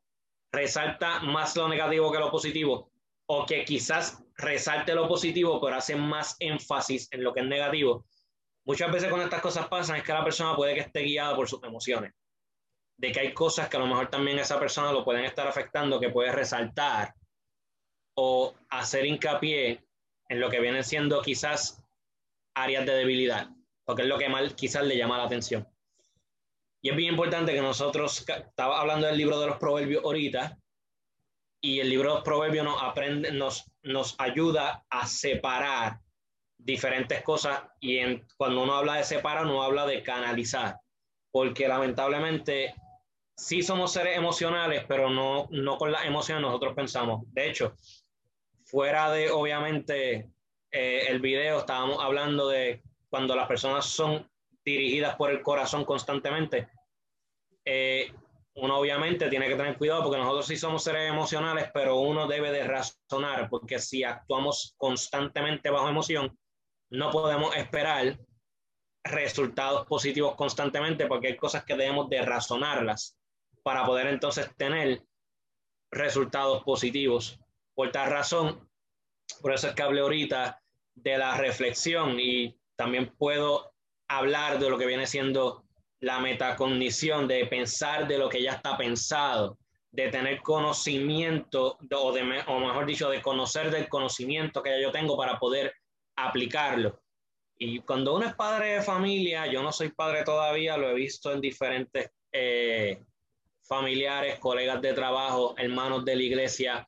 resalta 0.51 1.21
más 1.21 1.55
lo 1.55 1.69
negativo 1.69 2.11
que 2.11 2.19
lo 2.19 2.29
positivo, 2.29 2.91
o 3.27 3.45
que 3.45 3.63
quizás 3.63 4.21
resalte 4.37 4.93
lo 4.93 5.07
positivo, 5.07 5.61
pero 5.61 5.77
hace 5.77 5.95
más 5.95 6.35
énfasis 6.39 7.07
en 7.11 7.23
lo 7.23 7.33
que 7.33 7.39
es 7.39 7.45
negativo. 7.45 8.05
Muchas 8.65 8.91
veces 8.91 9.09
cuando 9.09 9.25
estas 9.25 9.41
cosas 9.41 9.67
pasan 9.67 9.95
es 9.97 10.03
que 10.03 10.13
la 10.13 10.23
persona 10.23 10.55
puede 10.55 10.73
que 10.73 10.81
esté 10.81 11.01
guiada 11.01 11.35
por 11.35 11.47
sus 11.47 11.63
emociones, 11.63 12.13
de 12.97 13.11
que 13.11 13.19
hay 13.19 13.33
cosas 13.33 13.69
que 13.69 13.77
a 13.77 13.79
lo 13.79 13.87
mejor 13.87 14.09
también 14.09 14.39
esa 14.39 14.59
persona 14.59 14.91
lo 14.91 15.03
pueden 15.03 15.25
estar 15.25 15.47
afectando, 15.47 15.99
que 15.99 16.09
puede 16.09 16.31
resaltar 16.31 17.13
o 18.17 18.53
hacer 18.69 19.05
hincapié 19.05 19.85
en 20.29 20.39
lo 20.39 20.49
que 20.49 20.59
vienen 20.59 20.83
siendo 20.83 21.21
quizás 21.21 21.83
áreas 22.55 22.85
de 22.85 22.93
debilidad, 22.93 23.49
porque 23.83 24.03
es 24.03 24.07
lo 24.07 24.17
que 24.17 24.29
mal 24.29 24.55
quizás 24.55 24.83
le 24.83 24.97
llama 24.97 25.17
la 25.17 25.25
atención. 25.25 25.67
Y 26.81 26.89
es 26.89 26.95
bien 26.95 27.13
importante 27.13 27.53
que 27.53 27.61
nosotros, 27.61 28.25
estaba 28.27 28.79
hablando 28.79 29.07
del 29.07 29.17
libro 29.17 29.39
de 29.39 29.47
los 29.47 29.57
proverbios 29.57 30.03
ahorita, 30.03 30.57
y 31.61 31.79
el 31.79 31.89
libro 31.89 32.09
de 32.09 32.15
los 32.15 32.23
proverbios 32.23 32.63
nos, 32.63 32.81
aprende, 32.81 33.31
nos, 33.31 33.65
nos 33.81 34.15
ayuda 34.19 34.85
a 34.89 35.07
separar 35.07 35.99
diferentes 36.57 37.21
cosas 37.23 37.63
y 37.79 38.19
cuando 38.37 38.63
uno 38.63 38.75
habla 38.75 38.95
de 38.95 39.03
separar, 39.03 39.45
no 39.45 39.63
habla 39.63 39.85
de 39.85 40.03
canalizar, 40.03 40.79
porque 41.31 41.67
lamentablemente 41.67 42.75
sí 43.35 43.61
somos 43.61 43.91
seres 43.91 44.17
emocionales, 44.17 44.85
pero 44.87 45.09
no, 45.09 45.47
no 45.51 45.77
con 45.77 45.91
las 45.91 46.05
emociones 46.05 46.41
nosotros 46.41 46.73
pensamos. 46.73 47.23
De 47.33 47.49
hecho, 47.49 47.75
fuera 48.63 49.11
de 49.11 49.29
obviamente 49.29 50.29
eh, 50.71 51.05
el 51.07 51.19
video, 51.19 51.59
estábamos 51.59 52.03
hablando 52.03 52.47
de 52.47 52.81
cuando 53.09 53.35
las 53.35 53.47
personas 53.47 53.85
son 53.85 54.29
dirigidas 54.63 55.15
por 55.15 55.31
el 55.31 55.41
corazón 55.41 55.85
constantemente. 55.85 56.69
Eh, 57.63 58.11
uno 58.55 58.77
obviamente 58.77 59.29
tiene 59.29 59.47
que 59.47 59.55
tener 59.55 59.77
cuidado 59.77 60.03
porque 60.03 60.17
nosotros 60.17 60.47
sí 60.47 60.55
somos 60.55 60.83
seres 60.83 61.09
emocionales, 61.09 61.69
pero 61.73 61.97
uno 61.97 62.25
debe 62.25 62.51
de 62.51 62.63
razonar 62.63 63.49
porque 63.49 63.79
si 63.79 64.03
actuamos 64.03 64.73
constantemente 64.77 65.69
bajo 65.69 65.89
emoción, 65.89 66.37
no 66.89 67.11
podemos 67.11 67.55
esperar 67.55 68.17
resultados 69.03 69.85
positivos 69.85 70.35
constantemente 70.35 71.05
porque 71.05 71.27
hay 71.27 71.35
cosas 71.35 71.65
que 71.65 71.75
debemos 71.75 72.09
de 72.09 72.21
razonarlas 72.21 73.17
para 73.65 73.83
poder 73.83 74.05
entonces 74.05 74.47
tener 74.57 75.01
resultados 75.91 76.63
positivos. 76.63 77.39
Por 77.73 77.91
tal 77.91 78.11
razón, 78.11 78.69
por 79.41 79.53
eso 79.53 79.69
es 79.69 79.73
que 79.73 79.81
hablé 79.81 80.01
ahorita 80.01 80.61
de 80.93 81.17
la 81.17 81.35
reflexión 81.35 82.19
y 82.19 82.55
también 82.75 83.11
puedo 83.17 83.73
hablar 84.07 84.59
de 84.59 84.69
lo 84.69 84.77
que 84.77 84.85
viene 84.85 85.07
siendo 85.07 85.65
la 85.99 86.19
metacognición, 86.19 87.27
de 87.27 87.47
pensar 87.47 88.07
de 88.07 88.19
lo 88.19 88.29
que 88.29 88.43
ya 88.43 88.51
está 88.51 88.77
pensado, 88.77 89.57
de 89.89 90.09
tener 90.09 90.43
conocimiento, 90.43 91.79
o, 91.91 92.11
de, 92.13 92.43
o 92.45 92.59
mejor 92.59 92.85
dicho, 92.85 93.09
de 93.09 93.23
conocer 93.23 93.71
del 93.71 93.89
conocimiento 93.89 94.61
que 94.61 94.79
yo 94.79 94.91
tengo 94.91 95.17
para 95.17 95.39
poder 95.39 95.73
aplicarlo. 96.15 97.01
Y 97.57 97.79
cuando 97.79 98.15
uno 98.15 98.27
es 98.27 98.35
padre 98.35 98.75
de 98.75 98.81
familia, 98.83 99.47
yo 99.47 99.63
no 99.63 99.71
soy 99.71 99.89
padre 99.89 100.23
todavía, 100.23 100.77
lo 100.77 100.87
he 100.89 100.93
visto 100.93 101.31
en 101.31 101.41
diferentes 101.41 102.11
eh, 102.31 103.01
familiares, 103.67 104.39
colegas 104.39 104.81
de 104.81 104.93
trabajo, 104.93 105.55
hermanos 105.57 106.05
de 106.05 106.15
la 106.15 106.23
iglesia, 106.23 106.87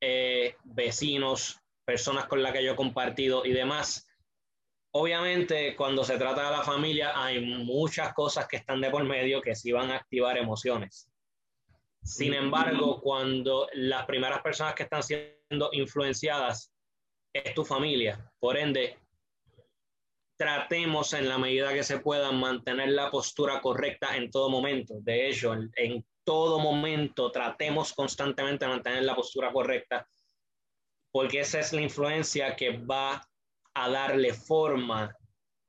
eh, 0.00 0.54
vecinos, 0.64 1.60
personas 1.84 2.26
con 2.26 2.42
las 2.42 2.52
que 2.52 2.62
yo 2.62 2.72
he 2.72 2.76
compartido 2.76 3.44
y 3.44 3.52
demás. 3.52 4.06
Obviamente, 4.92 5.76
cuando 5.76 6.04
se 6.04 6.18
trata 6.18 6.44
de 6.50 6.56
la 6.56 6.62
familia, 6.62 7.12
hay 7.14 7.40
muchas 7.40 8.14
cosas 8.14 8.48
que 8.48 8.56
están 8.56 8.80
de 8.80 8.90
por 8.90 9.04
medio 9.04 9.40
que 9.40 9.54
sí 9.54 9.72
van 9.72 9.90
a 9.90 9.96
activar 9.96 10.36
emociones. 10.38 11.08
Sin 12.02 12.32
embargo, 12.32 13.00
cuando 13.00 13.68
las 13.74 14.06
primeras 14.06 14.40
personas 14.40 14.74
que 14.74 14.84
están 14.84 15.02
siendo 15.02 15.68
influenciadas 15.72 16.72
es 17.32 17.54
tu 17.54 17.64
familia, 17.64 18.32
por 18.38 18.56
ende, 18.56 18.98
tratemos 20.38 21.12
en 21.14 21.28
la 21.28 21.36
medida 21.36 21.74
que 21.74 21.82
se 21.82 21.98
pueda 21.98 22.30
mantener 22.30 22.90
la 22.90 23.10
postura 23.10 23.60
correcta 23.60 24.16
en 24.16 24.30
todo 24.30 24.48
momento. 24.48 24.94
De 25.00 25.28
hecho, 25.28 25.52
en, 25.52 25.70
en 25.76 26.06
todo 26.24 26.60
momento 26.60 27.32
tratemos 27.32 27.92
constantemente 27.92 28.64
de 28.64 28.70
mantener 28.70 29.02
la 29.02 29.16
postura 29.16 29.52
correcta, 29.52 30.06
porque 31.10 31.40
esa 31.40 31.58
es 31.58 31.72
la 31.72 31.82
influencia 31.82 32.54
que 32.54 32.78
va 32.78 33.20
a 33.74 33.90
darle 33.90 34.32
forma 34.32 35.14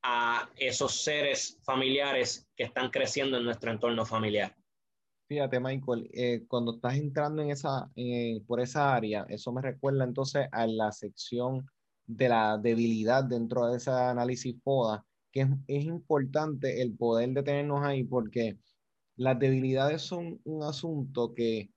a 0.04 0.50
esos 0.56 1.02
seres 1.02 1.60
familiares 1.64 2.48
que 2.56 2.64
están 2.64 2.90
creciendo 2.90 3.38
en 3.38 3.46
nuestro 3.46 3.72
entorno 3.72 4.06
familiar. 4.06 4.56
Fíjate, 5.28 5.60
Michael, 5.60 6.10
eh, 6.14 6.44
cuando 6.48 6.76
estás 6.76 6.96
entrando 6.96 7.42
en 7.42 7.52
esa, 7.52 7.92
eh, 7.96 8.42
por 8.48 8.60
esa 8.60 8.96
área, 8.96 9.26
eso 9.30 9.52
me 9.52 9.62
recuerda 9.62 10.04
entonces 10.04 10.48
a 10.52 10.66
la 10.68 10.92
sección 10.92 11.70
de 12.10 12.28
la 12.28 12.58
debilidad 12.58 13.24
dentro 13.24 13.68
de 13.68 13.78
ese 13.78 13.92
análisis 13.92 14.56
FODA, 14.64 15.06
que 15.32 15.48
es, 15.68 15.86
importante 15.86 16.82
el 16.82 16.98
poder 16.98 17.30
detenernos 17.34 17.84
ahí 17.86 18.04
porque 18.04 18.58
las 19.16 19.38
debilidades 19.38 20.02
son 20.02 20.40
un 20.44 20.64
asunto 20.64 21.36
que 21.36 21.70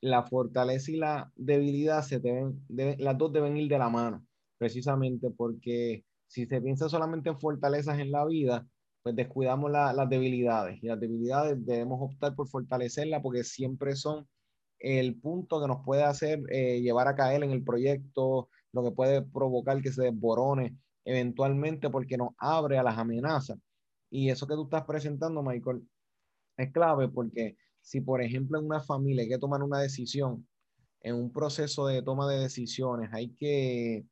la 0.00 0.22
fortaleza 0.22 0.92
y 0.92 0.96
la 0.96 1.32
debilidad 1.34 2.02
se 2.02 2.20
deben, 2.20 2.64
deben, 2.68 3.02
las 3.02 3.18
dos 3.18 3.32
deben 3.32 3.56
ir 3.56 3.68
de 3.68 3.78
la 3.78 3.88
mano 3.88 4.24
precisamente 4.56 5.30
porque 5.30 6.04
si 6.28 6.46
se 6.46 6.60
piensa 6.60 6.88
solamente 6.88 7.30
en 7.30 7.40
fortalezas 7.40 7.98
en 7.98 8.12
la 8.12 8.24
vida, 8.24 8.66
pues 9.02 9.16
descuidamos 9.16 9.70
las 9.70 10.08
debilidades 10.08 10.82
y 10.82 10.86
las 10.86 11.00
debilidades 11.00 11.64
debemos 11.66 12.00
optar 12.00 12.36
por 12.36 12.48
fortalecerlas 12.48 13.20
porque 13.20 13.42
siempre 13.42 13.96
son 13.96 14.28
el 14.78 15.16
punto 15.16 15.60
que 15.60 15.68
nos 15.68 15.84
puede 15.84 16.04
hacer 16.04 16.40
eh, 16.50 16.80
llevar 16.80 17.08
a 17.08 17.16
caer 17.16 17.42
en 17.42 17.50
el 17.50 17.64
proyecto, 17.64 18.48
lo 18.76 18.84
que 18.84 18.92
puede 18.92 19.22
provocar 19.22 19.80
que 19.82 19.90
se 19.90 20.04
desborone 20.04 20.76
eventualmente 21.04 21.88
porque 21.88 22.16
nos 22.16 22.30
abre 22.38 22.78
a 22.78 22.82
las 22.82 22.98
amenazas. 22.98 23.58
Y 24.10 24.28
eso 24.28 24.46
que 24.46 24.54
tú 24.54 24.64
estás 24.64 24.84
presentando, 24.84 25.42
Michael, 25.42 25.88
es 26.56 26.72
clave 26.72 27.08
porque 27.08 27.56
si, 27.80 28.00
por 28.00 28.20
ejemplo, 28.22 28.58
en 28.58 28.66
una 28.66 28.80
familia 28.80 29.22
hay 29.22 29.28
que 29.28 29.38
tomar 29.38 29.62
una 29.62 29.78
decisión, 29.78 30.46
en 31.00 31.14
un 31.14 31.32
proceso 31.32 31.86
de 31.86 32.02
toma 32.02 32.28
de 32.28 32.38
decisiones, 32.38 33.10
hay 33.12 33.30
que 33.34 34.04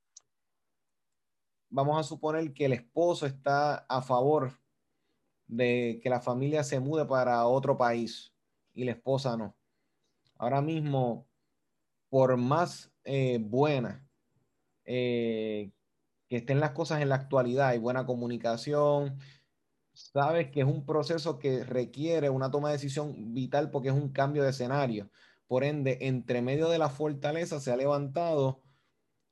vamos 1.68 1.98
a 1.98 2.04
suponer 2.04 2.52
que 2.54 2.66
el 2.66 2.72
esposo 2.72 3.26
está 3.26 3.78
a 3.88 4.00
favor 4.00 4.52
de 5.48 5.98
que 6.02 6.08
la 6.08 6.20
familia 6.20 6.62
se 6.62 6.78
mude 6.78 7.04
para 7.04 7.46
otro 7.46 7.76
país 7.76 8.32
y 8.72 8.84
la 8.84 8.92
esposa 8.92 9.36
no. 9.36 9.56
Ahora 10.36 10.62
mismo, 10.62 11.26
por 12.08 12.36
más 12.36 12.92
eh, 13.02 13.38
buena 13.40 14.03
eh, 14.84 15.72
que 16.28 16.36
estén 16.36 16.60
las 16.60 16.72
cosas 16.72 17.02
en 17.02 17.08
la 17.10 17.16
actualidad 17.16 17.74
y 17.74 17.78
buena 17.78 18.06
comunicación, 18.06 19.18
sabes 19.92 20.50
que 20.50 20.60
es 20.60 20.66
un 20.66 20.86
proceso 20.86 21.38
que 21.38 21.64
requiere 21.64 22.30
una 22.30 22.50
toma 22.50 22.68
de 22.70 22.74
decisión 22.76 23.34
vital 23.34 23.70
porque 23.70 23.88
es 23.88 23.94
un 23.94 24.12
cambio 24.12 24.42
de 24.44 24.50
escenario. 24.50 25.10
Por 25.46 25.64
ende, 25.64 25.98
entre 26.02 26.42
medio 26.42 26.68
de 26.68 26.78
la 26.78 26.90
fortaleza 26.90 27.60
se 27.60 27.72
ha 27.72 27.76
levantado 27.76 28.62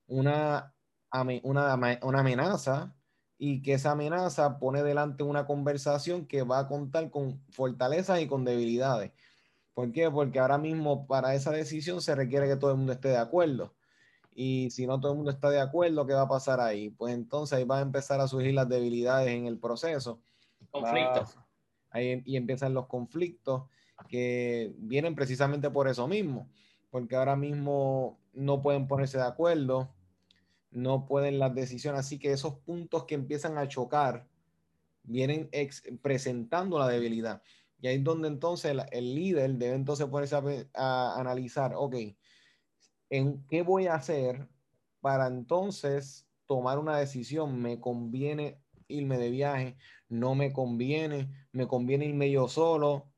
una 0.06 0.74
una, 1.12 1.74
una 2.02 2.20
amenaza 2.20 2.96
y 3.38 3.62
que 3.62 3.74
esa 3.74 3.92
amenaza 3.92 4.58
pone 4.58 4.82
delante 4.82 5.24
una 5.24 5.46
conversación 5.46 6.26
que 6.26 6.42
va 6.42 6.60
a 6.60 6.68
contar 6.68 7.10
con 7.10 7.44
fortalezas 7.50 8.20
y 8.20 8.28
con 8.28 8.44
debilidades. 8.44 9.12
¿Por 9.74 9.92
qué? 9.92 10.10
Porque 10.10 10.38
ahora 10.38 10.58
mismo 10.58 11.06
para 11.06 11.34
esa 11.34 11.50
decisión 11.50 12.00
se 12.02 12.14
requiere 12.14 12.48
que 12.48 12.56
todo 12.56 12.70
el 12.72 12.78
mundo 12.78 12.92
esté 12.92 13.08
de 13.08 13.18
acuerdo. 13.18 13.74
Y 14.34 14.70
si 14.70 14.86
no 14.86 14.98
todo 15.00 15.12
el 15.12 15.16
mundo 15.16 15.30
está 15.30 15.50
de 15.50 15.60
acuerdo, 15.60 16.06
¿qué 16.06 16.14
va 16.14 16.22
a 16.22 16.28
pasar 16.28 16.60
ahí? 16.60 16.90
Pues 16.90 17.14
entonces 17.14 17.58
ahí 17.58 17.64
van 17.64 17.78
a 17.78 17.82
empezar 17.82 18.20
a 18.20 18.28
surgir 18.28 18.54
las 18.54 18.68
debilidades 18.68 19.28
en 19.28 19.46
el 19.46 19.58
proceso. 19.58 20.20
Conflictos. 20.70 21.36
ahí 21.90 22.22
y 22.24 22.36
empiezan 22.36 22.72
los 22.72 22.86
conflictos 22.86 23.64
que 24.08 24.72
vienen 24.78 25.14
precisamente 25.14 25.70
por 25.70 25.86
eso 25.86 26.08
mismo, 26.08 26.48
porque 26.90 27.14
ahora 27.14 27.36
mismo 27.36 28.18
no 28.32 28.62
pueden 28.62 28.88
ponerse 28.88 29.18
de 29.18 29.24
acuerdo 29.24 29.92
no 30.72 31.06
pueden 31.06 31.38
las 31.38 31.54
decisiones. 31.54 32.00
Así 32.00 32.18
que 32.18 32.32
esos 32.32 32.54
puntos 32.58 33.04
que 33.04 33.14
empiezan 33.14 33.58
a 33.58 33.68
chocar 33.68 34.26
vienen 35.04 35.50
presentando 36.00 36.78
la 36.78 36.88
debilidad. 36.88 37.42
Y 37.80 37.88
ahí 37.88 37.96
es 37.96 38.04
donde 38.04 38.28
entonces 38.28 38.76
el, 38.90 39.14
líder 39.14 39.54
debe 39.54 39.74
entonces 39.74 40.06
ponerse 40.06 40.36
a, 40.74 41.16
analizar, 41.18 41.72
ok, 41.74 41.96
¿en 43.12 43.46
qué 43.46 43.60
voy 43.62 43.88
a 43.88 43.94
hacer 43.94 44.48
para 45.02 45.26
entonces 45.26 46.26
tomar 46.46 46.78
una 46.78 46.96
decisión? 46.96 47.60
¿Me 47.60 47.78
conviene 47.78 48.58
irme 48.88 49.18
de 49.18 49.30
viaje? 49.30 49.76
¿No 50.08 50.34
me 50.34 50.50
conviene? 50.50 51.30
¿Me 51.52 51.68
conviene 51.68 52.06
irme 52.06 52.30
yo 52.30 52.48
solo 52.48 53.12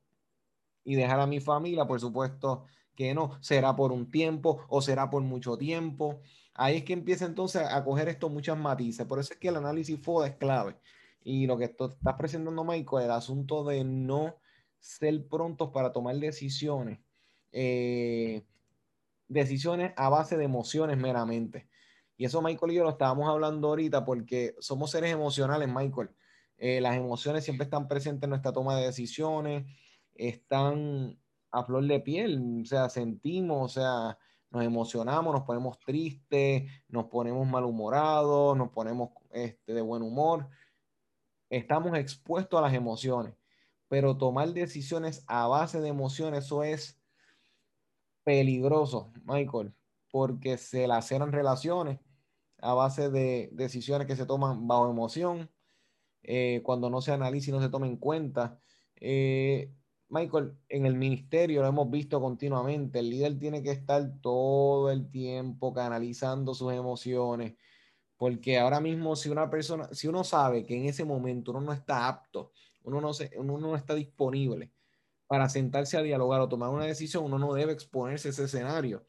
y 0.83 0.95
dejar 0.95 1.21
a 1.21 1.27
mi 1.27 1.39
familia? 1.39 1.87
Por 1.87 2.01
supuesto 2.01 2.65
que 2.93 3.13
no. 3.13 3.41
¿Será 3.41 3.73
por 3.73 3.93
un 3.93 4.11
tiempo 4.11 4.65
o 4.67 4.81
será 4.81 5.09
por 5.09 5.23
mucho 5.23 5.57
tiempo? 5.57 6.19
Ahí 6.53 6.77
es 6.77 6.83
que 6.83 6.91
empieza 6.91 7.25
entonces 7.25 7.61
a 7.61 7.81
coger 7.85 8.09
esto 8.09 8.29
muchas 8.29 8.57
matices. 8.57 9.05
Por 9.07 9.19
eso 9.19 9.31
es 9.33 9.39
que 9.39 9.47
el 9.47 9.55
análisis 9.55 9.97
FODA 10.01 10.27
es 10.27 10.35
clave. 10.35 10.75
Y 11.23 11.47
lo 11.47 11.57
que 11.57 11.65
estás 11.65 11.95
presentando, 12.17 12.65
Michael, 12.65 13.05
el 13.05 13.11
asunto 13.11 13.63
de 13.63 13.85
no 13.85 14.35
ser 14.77 15.25
prontos 15.29 15.69
para 15.71 15.93
tomar 15.93 16.17
decisiones, 16.17 16.99
eh, 17.53 18.43
decisiones 19.27 19.93
a 19.97 20.09
base 20.09 20.37
de 20.37 20.45
emociones 20.45 20.97
meramente. 20.97 21.69
Y 22.17 22.25
eso 22.25 22.41
Michael 22.41 22.71
y 22.71 22.75
yo 22.75 22.83
lo 22.83 22.91
estábamos 22.91 23.29
hablando 23.29 23.67
ahorita 23.69 24.05
porque 24.05 24.55
somos 24.59 24.91
seres 24.91 25.11
emocionales, 25.11 25.67
Michael. 25.67 26.09
Eh, 26.57 26.79
las 26.79 26.95
emociones 26.95 27.43
siempre 27.43 27.65
están 27.65 27.87
presentes 27.87 28.23
en 28.23 28.29
nuestra 28.29 28.53
toma 28.53 28.77
de 28.77 28.85
decisiones, 28.85 29.65
están 30.13 31.19
a 31.51 31.63
flor 31.63 31.85
de 31.85 31.99
piel, 31.99 32.61
o 32.63 32.65
sea, 32.65 32.89
sentimos, 32.89 33.77
o 33.77 33.81
sea, 33.81 34.17
nos 34.51 34.63
emocionamos, 34.63 35.33
nos 35.33 35.43
ponemos 35.43 35.79
tristes, 35.79 36.63
nos 36.87 37.05
ponemos 37.05 37.45
malhumorados, 37.47 38.57
nos 38.57 38.69
ponemos 38.69 39.09
este, 39.31 39.73
de 39.73 39.81
buen 39.81 40.01
humor. 40.01 40.47
Estamos 41.49 41.97
expuestos 41.97 42.57
a 42.57 42.61
las 42.61 42.73
emociones 42.73 43.33
pero 43.87 44.17
tomar 44.17 44.49
decisiones 44.53 45.23
a 45.27 45.47
base 45.47 45.79
de 45.81 45.89
emociones, 45.89 46.45
eso 46.45 46.63
es 46.63 46.99
peligroso, 48.25 49.13
Michael, 49.23 49.73
porque 50.11 50.57
se 50.57 50.87
laceran 50.87 51.31
relaciones 51.31 51.99
a 52.59 52.73
base 52.73 53.09
de 53.09 53.49
decisiones 53.53 54.07
que 54.07 54.17
se 54.17 54.25
toman 54.25 54.67
bajo 54.67 54.89
emoción, 54.89 55.49
eh, 56.23 56.61
cuando 56.63 56.89
no 56.89 57.01
se 57.01 57.13
analiza 57.13 57.51
y 57.51 57.53
no 57.53 57.61
se 57.61 57.69
toma 57.69 57.87
en 57.87 57.97
cuenta. 57.97 58.59
Eh, 58.97 59.71
Michael, 60.09 60.57
en 60.69 60.85
el 60.85 60.95
ministerio 60.95 61.61
lo 61.61 61.67
hemos 61.67 61.89
visto 61.89 62.19
continuamente, 62.21 62.99
el 62.99 63.09
líder 63.09 63.39
tiene 63.39 63.63
que 63.63 63.71
estar 63.71 64.19
todo 64.21 64.91
el 64.91 65.09
tiempo 65.09 65.73
canalizando 65.73 66.53
sus 66.53 66.73
emociones, 66.73 67.55
porque 68.17 68.59
ahora 68.59 68.79
mismo 68.81 69.15
si 69.15 69.29
una 69.29 69.49
persona, 69.49 69.89
si 69.93 70.07
uno 70.07 70.23
sabe 70.23 70.65
que 70.65 70.75
en 70.77 70.85
ese 70.85 71.05
momento 71.05 71.51
uno 71.51 71.61
no 71.61 71.73
está 71.73 72.07
apto 72.07 72.51
uno 72.85 73.01
no, 73.01 73.13
se, 73.13 73.31
uno 73.37 73.57
no 73.57 73.75
está 73.75 73.95
disponible 73.95 74.71
para 75.35 75.49
sentarse 75.49 75.97
a 75.97 76.01
dialogar 76.01 76.39
o 76.39 76.47
tomar 76.47 76.69
una 76.69 76.85
decisión, 76.85 77.25
uno 77.25 77.37
no 77.37 77.53
debe 77.53 77.73
exponerse 77.73 78.29
a 78.29 78.31
ese 78.31 78.45
escenario. 78.45 79.05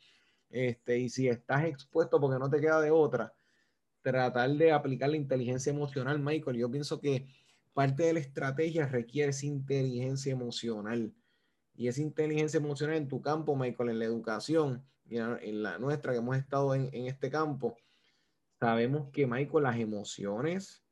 Este, 0.50 0.98
y 0.98 1.08
si 1.08 1.28
estás 1.28 1.66
expuesto 1.66 2.20
porque 2.20 2.40
no 2.40 2.50
te 2.50 2.60
queda 2.60 2.80
de 2.80 2.90
otra, 2.90 3.32
tratar 4.02 4.50
de 4.50 4.72
aplicar 4.72 5.10
la 5.10 5.18
inteligencia 5.18 5.70
emocional, 5.70 6.18
Michael. 6.18 6.56
Yo 6.56 6.68
pienso 6.68 7.00
que 7.00 7.28
parte 7.74 8.02
de 8.02 8.14
la 8.14 8.18
estrategia 8.18 8.88
requiere 8.88 9.30
esa 9.30 9.46
inteligencia 9.46 10.32
emocional. 10.32 11.14
Y 11.76 11.86
esa 11.86 12.02
inteligencia 12.02 12.58
emocional 12.58 12.96
en 12.96 13.06
tu 13.06 13.22
campo, 13.22 13.54
Michael, 13.54 13.90
en 13.90 13.98
la 14.00 14.06
educación, 14.06 14.84
y 15.08 15.18
en 15.18 15.62
la 15.62 15.78
nuestra 15.78 16.10
que 16.10 16.18
hemos 16.18 16.36
estado 16.36 16.74
en, 16.74 16.88
en 16.92 17.06
este 17.06 17.30
campo, 17.30 17.76
sabemos 18.58 19.10
que, 19.12 19.28
Michael, 19.28 19.62
las 19.62 19.78
emociones 19.78 20.82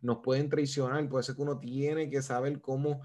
nos 0.00 0.18
pueden 0.18 0.48
traicionar. 0.48 1.08
Puede 1.08 1.22
ser 1.22 1.36
que 1.36 1.42
uno 1.42 1.60
tiene 1.60 2.10
que 2.10 2.22
saber 2.22 2.60
cómo 2.60 3.02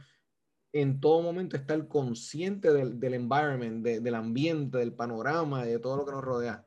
en 0.71 0.99
todo 0.99 1.21
momento 1.21 1.57
estar 1.57 1.87
consciente 1.87 2.71
del, 2.71 2.99
del 2.99 3.15
environment, 3.15 3.83
del 3.83 4.15
ambiente, 4.15 4.77
del 4.77 4.93
panorama, 4.93 5.65
de 5.65 5.79
todo 5.79 5.97
lo 5.97 6.05
que 6.05 6.11
nos 6.11 6.23
rodea. 6.23 6.65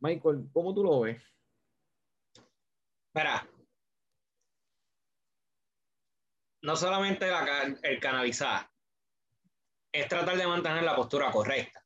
Michael, 0.00 0.48
¿cómo 0.52 0.74
tú 0.74 0.82
lo 0.82 1.00
ves? 1.00 1.22
Espera. 3.08 3.48
No 6.62 6.74
solamente 6.74 7.26
el 7.82 8.00
canalizar, 8.00 8.68
es 9.92 10.08
tratar 10.08 10.36
de 10.36 10.46
mantener 10.46 10.82
la 10.82 10.96
postura 10.96 11.30
correcta. 11.30 11.84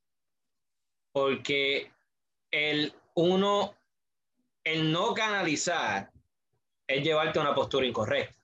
Porque 1.13 1.93
el 2.51 2.95
uno, 3.15 3.77
el 4.65 4.91
no 4.91 5.13
canalizar 5.15 6.11
es 6.87 7.05
llevarte 7.05 7.39
a 7.39 7.43
una 7.43 7.55
postura 7.55 7.87
incorrecta. 7.87 8.43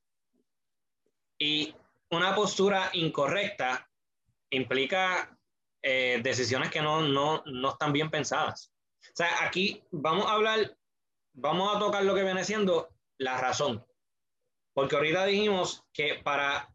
Y 1.38 1.74
una 2.10 2.34
postura 2.34 2.90
incorrecta 2.92 3.88
implica 4.50 5.36
eh, 5.82 6.20
decisiones 6.22 6.70
que 6.70 6.80
no, 6.80 7.02
no, 7.02 7.42
no 7.46 7.70
están 7.70 7.92
bien 7.92 8.10
pensadas. 8.10 8.72
O 9.02 9.16
sea, 9.16 9.44
aquí 9.44 9.82
vamos 9.90 10.26
a 10.26 10.32
hablar, 10.32 10.76
vamos 11.32 11.74
a 11.74 11.78
tocar 11.78 12.04
lo 12.04 12.14
que 12.14 12.22
viene 12.22 12.44
siendo 12.44 12.88
la 13.18 13.38
razón. 13.38 13.84
Porque 14.74 14.96
ahorita 14.96 15.24
dijimos 15.26 15.84
que 15.92 16.20
para 16.22 16.68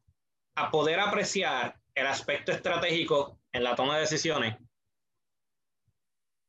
poder 0.72 1.00
apreciar 1.00 1.80
el 1.94 2.08
aspecto 2.08 2.52
estratégico 2.52 3.40
en 3.52 3.64
la 3.64 3.76
toma 3.76 3.96
de 3.96 4.02
decisiones, 4.02 4.58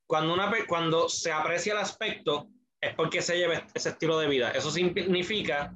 cuando, 0.06 0.34
una, 0.34 0.52
cuando 0.66 1.08
se 1.08 1.32
aprecia 1.32 1.72
el 1.72 1.78
aspecto, 1.78 2.48
es 2.80 2.94
porque 2.94 3.22
se 3.22 3.36
lleva 3.36 3.66
ese 3.74 3.90
estilo 3.90 4.18
de 4.18 4.28
vida. 4.28 4.50
Eso 4.50 4.70
significa 4.70 5.74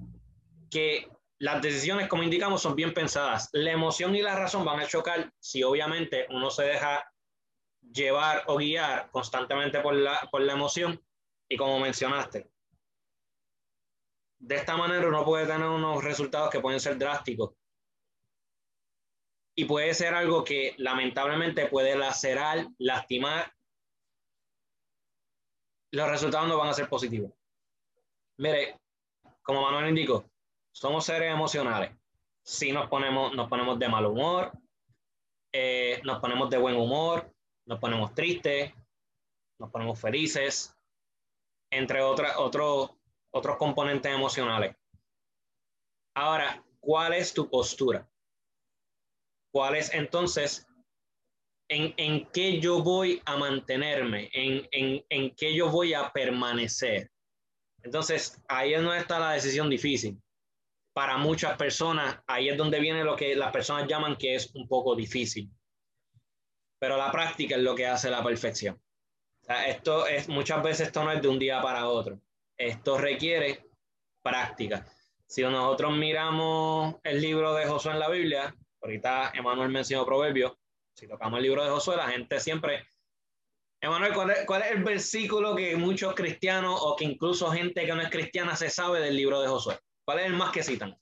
que 0.71 1.09
las 1.39 1.61
decisiones, 1.61 2.09
como 2.09 2.23
indicamos, 2.23 2.63
son 2.63 2.75
bien 2.75 2.95
pensadas. 2.95 3.51
La 3.53 3.73
emoción 3.73 4.17
y 4.17 4.23
la 4.23 4.37
razón 4.37 4.65
van 4.65 4.81
a 4.81 4.87
chocar 4.87 5.33
si 5.39 5.63
obviamente 5.63 6.27
uno 6.31 6.51
se 6.51 6.65
deja 6.65 7.13
llevar 7.81 8.45
o 8.47 8.57
guiar 8.57 9.11
constantemente 9.11 9.81
por 9.81 9.95
la, 9.95 10.29
por 10.31 10.41
la 10.41 10.55
emoción 10.55 11.01
y 11.49 11.57
como 11.57 11.79
mencionaste. 11.79 12.51
De 14.39 14.55
esta 14.55 14.77
manera 14.77 15.09
uno 15.09 15.25
puede 15.25 15.47
tener 15.47 15.69
unos 15.69 16.03
resultados 16.03 16.51
que 16.51 16.61
pueden 16.61 16.81
ser 16.81 16.99
drásticos. 16.99 17.55
Y 19.59 19.65
puede 19.65 19.95
ser 19.95 20.15
algo 20.15 20.45
que 20.45 20.75
lamentablemente 20.79 21.67
puede 21.67 21.97
lacerar, 21.97 22.67
lastimar 22.79 23.51
los 25.93 26.11
resultados 26.11 26.49
no 26.49 26.59
van 26.59 26.69
a 26.69 26.75
ser 26.75 26.89
positivos. 26.89 27.33
Mire, 28.39 28.79
como 29.43 29.63
Manuel 29.63 29.89
indicó, 29.89 30.31
somos 30.77 31.07
seres 31.07 31.33
emocionales. 31.33 31.97
Si 32.45 32.71
nos 32.71 32.89
ponemos, 32.89 33.35
nos 33.35 33.49
ponemos 33.49 33.79
de 33.79 33.89
mal 33.89 34.05
humor, 34.05 34.53
eh, 35.51 36.03
nos 36.05 36.21
ponemos 36.21 36.51
de 36.51 36.59
buen 36.59 36.77
humor, 36.77 37.35
nos 37.65 37.81
ponemos 37.81 38.15
tristes, 38.15 38.75
nos 39.59 39.71
ponemos 39.71 39.99
felices, 39.99 40.77
entre 41.71 42.03
otros 42.03 42.91
otros 43.31 43.57
componentes 43.57 44.13
emocionales. 44.13 44.77
Ahora, 46.15 46.63
¿cuál 46.79 47.15
es 47.15 47.33
tu 47.33 47.49
postura? 47.49 48.07
¿Cuál 49.51 49.77
es 49.77 49.93
entonces 49.95 50.67
en, 51.69 51.95
en 51.97 52.31
qué 52.33 52.61
yo 52.61 52.83
voy 52.83 53.23
a 53.25 53.39
mantenerme, 53.39 54.29
en, 54.35 54.69
en, 54.73 55.05
en 55.09 55.35
qué 55.35 55.55
yo 55.55 55.71
voy 55.71 55.95
a 55.95 56.13
permanecer. 56.13 57.11
Entonces, 57.83 58.41
ahí 58.49 58.75
es 58.75 58.83
donde 58.83 58.99
está 58.99 59.19
la 59.19 59.33
decisión 59.33 59.71
difícil. 59.71 60.21
Para 60.97 61.19
muchas 61.19 61.59
personas, 61.59 62.21
ahí 62.27 62.49
es 62.49 62.57
donde 62.57 62.81
viene 62.81 63.05
lo 63.05 63.17
que 63.17 63.37
las 63.37 63.53
personas 63.53 63.87
llaman 63.87 64.17
que 64.17 64.35
es 64.35 64.55
un 64.55 64.67
poco 64.67 64.97
difícil. 64.97 65.51
Pero 66.79 66.97
la 66.97 67.13
práctica 67.13 67.57
es 67.57 67.61
lo 67.61 67.75
que 67.75 67.87
hace 67.87 68.09
la 68.09 68.25
perfección. 68.25 68.81
esto 69.67 70.07
es, 70.07 70.27
muchas 70.31 70.63
veces 70.63 70.87
esto 70.87 71.05
no 71.05 71.13
es 71.13 71.21
de 71.21 71.29
un 71.29 71.39
día 71.39 71.61
para 71.61 71.87
otro. 71.87 72.19
Esto 72.57 72.97
requiere 72.97 73.69
práctica. 74.23 74.87
Si 75.27 75.43
nosotros 75.43 75.93
miramos 75.93 76.95
el 77.03 77.21
libro 77.21 77.53
de 77.53 77.67
Josué 77.67 77.93
en 77.93 77.99
la 77.99 78.09
Biblia, 78.09 78.57
ahorita 78.81 79.33
Emanuel 79.35 79.69
mencionó 79.69 80.07
Proverbios, 80.07 80.55
si 80.95 81.07
tocamos 81.07 81.37
el 81.37 81.43
libro 81.43 81.63
de 81.63 81.69
Josué, 81.69 81.97
la 81.97 82.09
gente 82.09 82.41
siempre... 82.41 82.89
Emanuel, 83.83 84.15
¿cuál 84.15 84.63
es, 84.63 84.71
el 84.71 84.83
versículo 84.83 85.55
que 85.55 85.77
muchos 85.77 86.15
cristianos 86.15 86.81
o 86.83 86.97
que 86.97 87.05
incluso 87.05 87.51
gente 87.51 87.85
que 87.85 87.95
no 87.95 88.01
es 88.01 88.09
cristiana 88.09 88.57
se 88.57 88.71
sabe 88.71 89.01
del 89.01 89.15
libro 89.15 89.43
de 89.43 89.49
Josué? 89.49 89.79
¿Cuál 90.07 90.21
es 90.21 90.27
el 90.27 90.35
más 90.35 90.53
que 90.53 90.63
citan? 90.63 90.97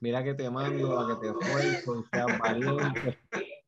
Mira 0.00 0.24
que 0.24 0.32
te 0.32 0.48
mando 0.48 0.98
a 0.98 1.06
que 1.06 1.20
te 1.20 1.28
esfuerzo, 1.28 2.04
seas 2.10 2.38
valiente. 2.38 3.18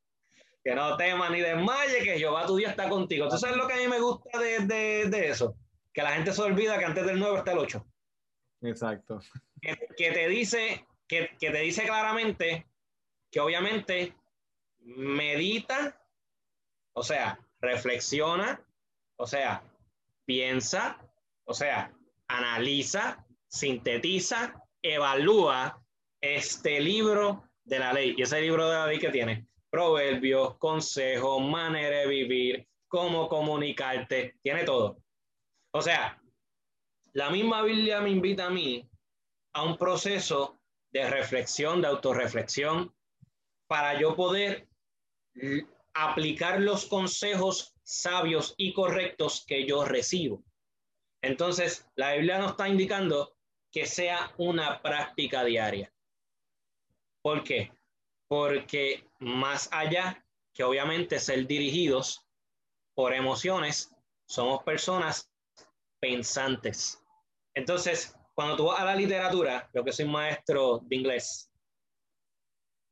que 0.65 0.75
no 0.75 0.97
temas 0.97 1.31
ni 1.31 1.41
desmaye, 1.41 2.03
que 2.03 2.19
Jehová 2.19 2.47
tu 2.47 2.57
Dios 2.57 2.71
está 2.71 2.89
contigo. 2.89 3.29
¿Tú 3.29 3.37
sabes 3.37 3.57
lo 3.57 3.69
que 3.69 3.75
a 3.75 3.77
mí 3.77 3.87
me 3.87 4.01
gusta 4.01 4.39
de, 4.39 4.61
de, 4.61 5.09
de 5.11 5.29
eso? 5.29 5.55
Que 5.93 6.03
la 6.03 6.13
gente 6.13 6.33
se 6.33 6.41
olvida 6.41 6.79
que 6.79 6.87
antes 6.87 7.05
del 7.05 7.21
9 7.21 7.39
está 7.39 7.53
el 7.53 7.59
8. 7.59 7.87
Exacto. 8.63 9.21
Que, 9.61 9.77
que 9.95 10.11
te 10.13 10.29
dice, 10.29 10.87
que, 11.07 11.37
que 11.39 11.51
te 11.51 11.59
dice 11.59 11.85
claramente 11.85 12.67
que 13.31 13.41
obviamente 13.41 14.17
medita, 14.81 16.01
o 16.95 17.03
sea, 17.03 17.39
reflexiona, 17.61 18.65
o 19.17 19.27
sea, 19.27 19.63
piensa 20.25 20.99
O 21.45 21.53
sea, 21.53 21.93
analiza, 22.29 23.27
sintetiza, 23.49 24.62
evalúa 24.83 25.83
este 26.21 26.81
libro 26.81 27.49
de 27.65 27.79
la 27.79 27.93
ley. 27.93 28.15
Y 28.17 28.23
ese 28.23 28.41
libro 28.41 28.69
de 28.69 28.75
la 28.75 28.87
ley 28.87 28.99
que 28.99 29.11
tiene 29.11 29.47
proverbios, 29.71 30.59
consejos, 30.59 31.43
manera 31.43 32.01
de 32.01 32.07
vivir, 32.07 32.69
cómo 32.89 33.29
comunicarte, 33.29 34.37
tiene 34.43 34.65
todo. 34.65 34.99
O 35.73 35.81
sea, 35.81 36.21
la 37.15 37.31
misma 37.31 37.63
Biblia 37.63 38.01
me 38.03 38.11
invita 38.11 38.47
a 38.47 38.51
mí 38.51 38.87
a 39.55 39.63
un 39.63 39.79
proceso 39.79 40.61
de 40.93 41.09
reflexión, 41.09 41.81
de 41.81 41.89
autorreflexión, 41.89 42.95
para 43.67 43.99
yo 43.99 44.15
poder 44.15 44.69
aplicar 45.95 46.61
los 46.61 46.85
consejos 46.85 47.75
sabios 47.83 48.55
y 48.59 48.75
correctos 48.75 49.45
que 49.47 49.67
yo 49.67 49.85
recibo. 49.85 50.45
Entonces, 51.23 51.89
la 51.95 52.13
Biblia 52.15 52.39
nos 52.39 52.53
está 52.53 52.69
indicando 52.69 53.35
que 53.73 53.87
sea 53.87 54.33
una 54.37 54.81
práctica 54.83 55.43
diaria. 55.45 55.93
¿Por 57.23 57.43
qué? 57.43 57.73
Porque 58.29 59.09
más 59.19 59.69
allá 59.73 60.25
que 60.53 60.63
obviamente 60.63 61.19
ser 61.19 61.47
dirigidos 61.47 62.27
por 62.95 63.15
emociones, 63.15 63.91
somos 64.27 64.63
personas 64.63 65.31
pensantes. 65.99 67.03
Entonces, 67.55 68.15
cuando 68.35 68.57
tú 68.57 68.65
vas 68.67 68.81
a 68.81 68.85
la 68.85 68.95
literatura, 68.95 69.71
yo 69.75 69.83
que 69.85 69.93
soy 69.93 70.07
maestro 70.07 70.81
de 70.83 70.97
inglés, 70.97 71.51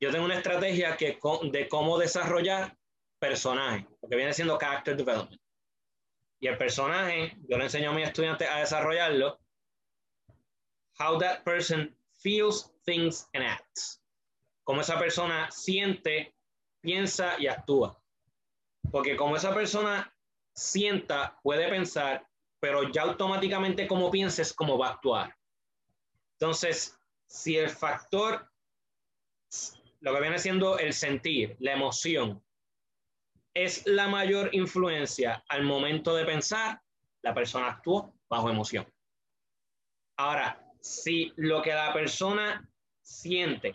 yo 0.01 0.11
tengo 0.11 0.25
una 0.25 0.37
estrategia 0.37 0.97
que, 0.97 1.19
de 1.51 1.69
cómo 1.69 1.99
desarrollar 1.99 2.75
personajes, 3.19 3.87
porque 4.01 4.17
viene 4.17 4.33
siendo 4.33 4.57
character 4.57 4.97
development. 4.97 5.41
Y 6.41 6.47
el 6.47 6.57
personaje, 6.57 7.37
yo 7.49 7.59
le 7.59 7.65
enseño 7.65 7.91
a 7.91 7.93
mis 7.93 8.07
estudiantes 8.07 8.49
a 8.49 8.61
desarrollarlo, 8.61 9.39
how 11.01 11.19
that 11.19 11.45
person 11.45 11.91
feels, 12.23 12.71
thinks 12.85 13.27
and 13.35 13.43
acts. 13.43 14.01
Cómo 14.65 14.83
esa 14.83 14.99
persona 14.99 15.49
siente, 15.51 16.35
piensa 16.83 17.37
y 17.39 17.47
actúa. 17.47 17.99
Porque 18.93 19.17
como 19.17 19.37
esa 19.37 19.55
persona 19.55 20.13
sienta, 20.55 21.39
puede 21.43 21.69
pensar, 21.69 22.27
pero 22.61 22.91
ya 22.93 23.03
automáticamente 23.03 23.89
como 23.89 24.11
pienses, 24.11 24.53
cómo 24.53 24.77
va 24.77 24.89
a 24.89 24.93
actuar. 24.93 25.35
Entonces, 26.39 26.99
si 27.27 27.57
el 27.57 27.71
factor, 27.71 28.51
lo 30.01 30.15
que 30.15 30.21
viene 30.21 30.39
siendo 30.39 30.79
el 30.79 30.93
sentir, 30.93 31.57
la 31.61 31.73
emoción, 31.73 32.43
es 33.55 33.87
la 33.87 34.09
mayor 34.09 34.55
influencia 34.55 35.43
al 35.49 35.65
momento 35.65 36.15
de 36.15 36.25
pensar, 36.25 36.81
la 37.23 37.35
persona 37.35 37.69
actuó 37.69 38.15
bajo 38.29 38.51
emoción. 38.51 38.87
Ahora, 40.17 40.70
si 40.81 41.33
lo 41.37 41.63
que 41.63 41.73
la 41.73 41.93
persona 41.93 42.69
siente, 43.03 43.75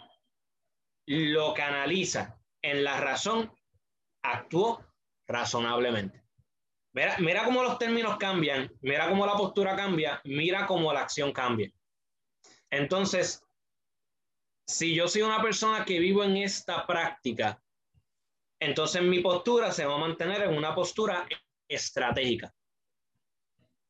lo 1.08 1.54
canaliza 1.54 2.40
en 2.62 2.84
la 2.84 3.00
razón, 3.00 3.52
actuó 4.24 4.84
razonablemente. 5.28 6.24
Mira, 6.94 7.18
mira 7.20 7.44
cómo 7.44 7.62
los 7.62 7.78
términos 7.78 8.18
cambian, 8.18 8.72
mira 8.82 9.10
cómo 9.10 9.26
la 9.26 9.34
postura 9.34 9.76
cambia, 9.76 10.22
mira 10.24 10.66
cómo 10.66 10.94
la 10.94 11.02
acción 11.02 11.32
cambia. 11.32 11.72
Entonces, 12.70 13.44
si 14.66 14.96
yo 14.96 15.08
soy 15.08 15.22
una 15.22 15.42
persona 15.42 15.86
que 15.86 16.00
vivo 16.00 16.24
en 16.24 16.38
esta 16.38 16.88
práctica, 16.88 17.62
entonces 18.60 19.02
mi 19.02 19.20
postura 19.20 19.72
se 19.72 19.86
va 19.86 19.96
a 19.96 20.00
mantener 20.00 20.44
en 20.44 20.58
una 20.58 20.74
postura 20.74 21.28
estratégica. 21.68 22.54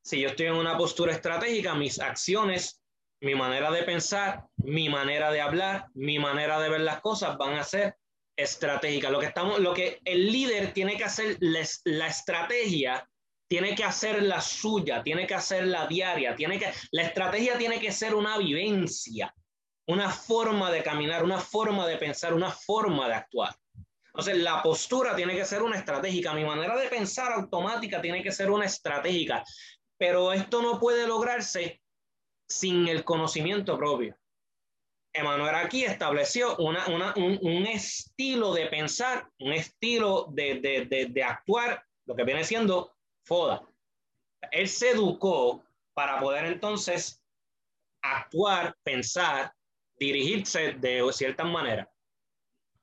Si 0.04 0.20
yo 0.20 0.30
estoy 0.30 0.48
en 0.48 0.56
una 0.56 0.78
postura 0.78 1.14
estratégica, 1.14 1.76
mis 1.76 2.00
acciones, 2.00 2.85
mi 3.22 3.36
manera 3.36 3.72
de 3.72 3.84
pensar, 3.84 4.46
mi 4.58 4.90
manera 4.90 5.32
de 5.32 5.42
hablar, 5.42 5.88
mi 5.94 6.20
manera 6.20 6.60
de 6.60 6.70
ver 6.70 6.82
las 6.82 7.02
cosas 7.02 7.38
van 7.38 7.58
a 7.58 7.64
ser 7.64 7.98
estratégicas. 8.36 9.12
Lo 9.12 9.20
que, 9.20 9.28
estamos, 9.28 9.60
lo 9.60 9.74
que 9.74 10.02
el 10.06 10.32
líder 10.32 10.74
tiene 10.74 10.98
que 10.98 11.06
hacer, 11.06 11.38
la 11.40 12.08
estrategia, 12.08 13.08
tiene 13.48 13.76
que 13.76 13.84
hacer 13.84 14.24
la 14.24 14.42
suya, 14.42 15.04
tiene 15.04 15.28
que 15.28 15.36
hacer 15.36 15.68
la 15.68 15.88
diaria, 15.88 16.36
tiene 16.36 16.60
que, 16.60 16.72
la 16.92 17.04
estrategia 17.04 17.58
tiene 17.58 17.80
que 17.80 17.92
ser 17.92 18.16
una 18.16 18.38
vivencia, 18.38 19.34
una 19.88 20.10
forma 20.10 20.72
de 20.72 20.84
caminar, 20.84 21.24
una 21.24 21.40
forma 21.40 21.88
de 21.88 21.98
pensar, 21.98 22.34
una 22.34 22.52
forma 22.52 23.08
de 23.08 23.14
actuar. 23.14 23.56
Entonces, 24.08 24.38
la 24.38 24.64
postura 24.64 25.16
tiene 25.16 25.36
que 25.36 25.46
ser 25.46 25.62
una 25.62 25.78
estratégica, 25.78 26.34
mi 26.34 26.46
manera 26.46 26.76
de 26.78 26.88
pensar 26.88 27.34
automática 27.34 28.02
tiene 28.02 28.24
que 28.24 28.32
ser 28.32 28.50
una 28.50 28.66
estratégica, 28.66 29.44
pero 29.98 30.32
esto 30.32 30.62
no 30.62 30.80
puede 30.80 31.06
lograrse 31.06 31.82
sin 32.48 32.88
el 32.88 33.04
conocimiento 33.04 33.78
propio. 33.78 34.18
Emanuel 35.14 35.56
aquí 35.56 35.86
estableció 35.86 36.58
una, 36.58 36.86
un, 37.16 37.66
estilo 37.68 38.54
de 38.54 38.68
pensar, 38.68 39.30
un 39.40 39.54
estilo 39.54 40.28
de, 40.32 40.60
de, 40.60 41.08
de, 41.10 41.24
actuar, 41.24 41.86
lo 42.06 42.16
que 42.16 42.26
viene 42.26 42.44
siendo 42.44 42.94
FODA. 43.24 43.66
Él 44.52 44.68
se 44.68 44.92
educó 44.92 45.64
para 45.94 46.20
poder 46.20 46.46
entonces 46.46 47.24
actuar, 48.02 48.76
pensar, 48.84 49.54
dirigirse 49.98 50.74
de 50.74 51.08
cierta 51.14 51.46
manera 51.46 51.90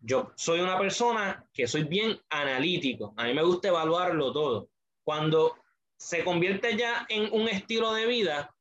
yo 0.03 0.33
soy 0.37 0.61
una 0.61 0.79
persona 0.79 1.49
que 1.55 1.69
soy 1.69 1.85
bien 1.85 2.21
analítico. 2.29 3.15
A 3.17 3.25
mí 3.25 3.35
me 3.35 3.43
gusta 3.43 3.69
evaluarlo 3.69 4.33
todo. 4.33 4.69
Cuando 5.05 5.57
se 5.97 6.25
convierte 6.25 6.77
ya 6.77 7.07
en 7.09 7.33
un 7.33 7.49
estilo 7.49 7.93
de 7.95 8.07
vida, 8.07 8.55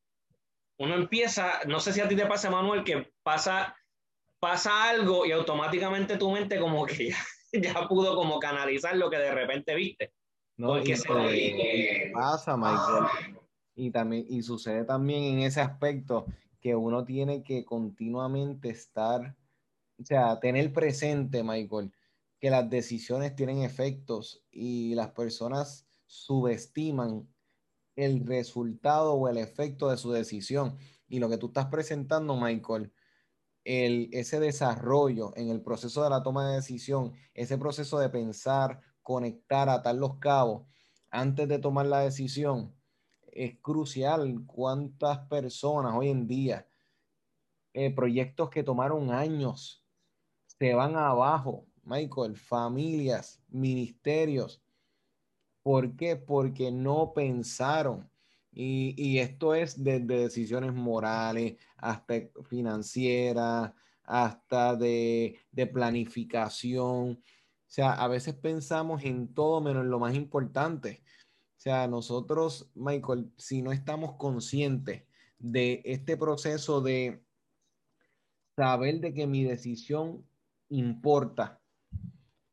uno 0.82 0.96
empieza, 0.96 1.60
no 1.68 1.80
sé 1.80 1.94
si 1.94 2.02
a 2.02 2.08
ti 2.08 2.16
te 2.16 2.26
pasa, 2.26 2.50
Manuel, 2.50 2.84
que 2.84 3.14
pasa, 3.24 3.76
pasa 4.40 4.90
algo 4.90 5.26
y 5.26 5.32
automáticamente 5.32 6.18
tu 6.18 6.32
mente 6.32 6.60
como 6.60 6.86
que 6.86 7.10
ya, 7.10 7.18
ya 7.54 7.88
pudo 7.88 8.16
como 8.16 8.40
canalizar 8.40 8.96
lo 8.98 9.10
que 9.10 9.18
de 9.18 9.32
repente 9.32 9.76
viste. 9.76 10.14
No, 10.58 10.80
y 10.80 10.96
se 10.96 12.12
pasa, 12.14 12.58
Michael. 12.58 13.06
Y 13.76 13.92
también, 13.92 14.26
y 14.30 14.44
sucede 14.44 14.84
también 14.84 15.24
en 15.24 15.40
ese 15.40 15.62
aspecto 15.62 16.26
que 16.60 16.76
uno 16.76 17.04
tiene 17.04 17.42
que 17.42 17.64
continuamente 17.64 18.70
estar 18.70 19.36
o 20.02 20.06
sea, 20.06 20.40
tener 20.40 20.74
presente, 20.74 21.44
Michael, 21.44 21.92
que 22.40 22.50
las 22.50 22.70
decisiones 22.70 23.36
tienen 23.36 23.62
efectos 23.62 24.44
y 24.52 24.96
las 24.96 25.12
personas 25.12 25.86
subestiman 26.08 27.28
el 27.96 28.26
resultado 28.26 29.14
o 29.14 29.28
el 29.28 29.38
efecto 29.38 29.90
de 29.90 29.98
su 29.98 30.12
decisión. 30.12 30.78
Y 31.08 31.20
lo 31.20 31.30
que 31.30 31.38
tú 31.38 31.48
estás 31.48 31.68
presentando, 31.68 32.36
Michael, 32.36 32.92
el, 33.64 34.10
ese 34.12 34.40
desarrollo 34.40 35.34
en 35.36 35.50
el 35.50 35.62
proceso 35.62 36.04
de 36.04 36.10
la 36.10 36.24
toma 36.24 36.50
de 36.50 36.56
decisión, 36.56 37.14
ese 37.34 37.58
proceso 37.58 38.00
de 38.00 38.10
pensar, 38.10 38.82
conectar, 39.02 39.70
atar 39.70 39.96
los 39.96 40.18
cabos 40.18 40.68
antes 41.10 41.48
de 41.48 41.60
tomar 41.60 41.86
la 41.86 42.00
decisión, 42.00 42.74
es 43.32 43.60
crucial. 43.62 44.44
¿Cuántas 44.46 45.20
personas 45.28 45.94
hoy 45.96 46.10
en 46.10 46.28
día, 46.28 46.68
eh, 47.74 47.94
proyectos 47.94 48.50
que 48.50 48.64
tomaron 48.64 49.12
años, 49.12 49.86
se 50.46 50.74
van 50.74 50.96
abajo, 50.96 51.66
Michael, 51.84 52.36
familias, 52.36 53.42
ministerios. 53.50 54.62
¿Por 55.64 55.96
qué? 55.96 56.16
Porque 56.16 56.72
no 56.72 57.14
pensaron. 57.14 58.10
Y, 58.54 59.20
esto 59.20 59.56
es 59.56 59.82
desde 59.82 60.06
decisiones 60.06 60.74
morales 60.74 61.56
hasta 61.78 62.16
financieras, 62.50 63.72
hasta 64.04 64.76
de, 64.76 65.40
planificación. 65.72 67.12
O 67.12 67.20
sea, 67.68 67.94
a 67.94 68.08
veces 68.08 68.36
pensamos 68.36 69.04
en 69.04 69.34
todo 69.34 69.62
menos 69.62 69.84
en 69.84 69.90
lo 69.90 70.00
más 70.00 70.16
importante. 70.16 71.02
O 71.58 71.60
sea, 71.62 71.88
nosotros, 71.88 72.70
Michael, 72.76 73.32
si 73.38 73.62
no 73.62 73.72
estamos 73.72 74.16
conscientes 74.18 75.04
de 75.40 75.82
este 75.86 76.18
proceso 76.18 76.82
de 76.82 77.24
saber 78.56 79.00
de 79.00 79.14
que 79.14 79.28
mi 79.28 79.44
decisión 79.44 80.26
importa. 80.70 81.61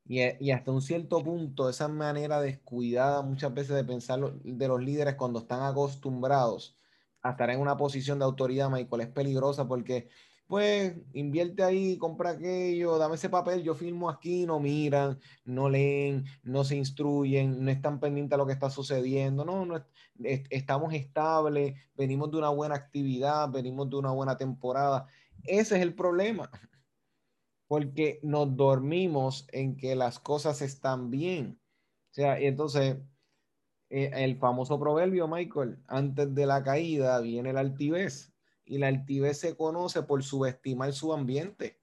Y, 0.08 0.50
hasta 0.52 0.72
un 0.72 0.80
cierto 0.80 1.22
punto, 1.22 1.68
esa 1.68 1.86
manera 1.86 2.40
descuidada 2.40 3.20
muchas 3.20 3.52
veces 3.52 3.76
de 3.76 3.84
pensar 3.84 4.32
de 4.42 4.68
los 4.68 4.82
líderes 4.82 5.16
cuando 5.16 5.40
están 5.40 5.62
acostumbrados 5.62 6.78
a 7.22 7.32
estar 7.32 7.50
en 7.50 7.60
una 7.60 7.76
posición 7.76 8.18
de 8.18 8.24
autoridad, 8.24 8.70
Michael, 8.70 9.02
es 9.02 9.08
peligrosa 9.08 9.68
porque, 9.68 10.08
pues, 10.46 10.94
invierte 11.12 11.62
ahí, 11.62 11.98
compra 11.98 12.30
aquello, 12.30 12.96
dame 12.96 13.16
ese 13.16 13.28
papel, 13.28 13.62
yo 13.62 13.74
firmo 13.74 14.08
aquí, 14.08 14.46
no 14.46 14.58
miran, 14.60 15.20
no 15.44 15.68
leen, 15.68 16.24
no 16.42 16.64
se 16.64 16.76
instruyen, 16.76 17.62
no 17.62 17.70
están 17.70 18.00
pendientes 18.00 18.34
a 18.34 18.38
lo 18.38 18.46
que 18.46 18.54
está 18.54 18.70
sucediendo, 18.70 19.44
no, 19.44 19.66
no 19.66 19.84
estamos 20.24 20.94
estables, 20.94 21.76
venimos 21.94 22.30
de 22.30 22.38
una 22.38 22.48
buena 22.48 22.76
actividad, 22.76 23.50
venimos 23.50 23.90
de 23.90 23.96
una 23.96 24.12
buena 24.12 24.38
temporada. 24.38 25.06
Ese 25.44 25.76
es 25.76 25.82
el 25.82 25.94
problema 25.94 26.50
porque 27.68 28.18
nos 28.22 28.56
dormimos 28.56 29.46
en 29.52 29.76
que 29.76 29.94
las 29.94 30.18
cosas 30.18 30.62
están 30.62 31.10
bien. 31.10 31.60
O 32.10 32.14
sea, 32.14 32.38
entonces, 32.40 32.96
eh, 33.90 34.10
el 34.14 34.36
famoso 34.36 34.80
proverbio, 34.80 35.28
Michael, 35.28 35.78
antes 35.86 36.34
de 36.34 36.46
la 36.46 36.62
caída 36.62 37.20
viene 37.20 37.52
la 37.52 37.60
altivez 37.60 38.32
y 38.64 38.78
la 38.78 38.88
altivez 38.88 39.38
se 39.38 39.56
conoce 39.56 40.02
por 40.02 40.22
subestimar 40.22 40.92
su 40.92 41.12
ambiente, 41.12 41.78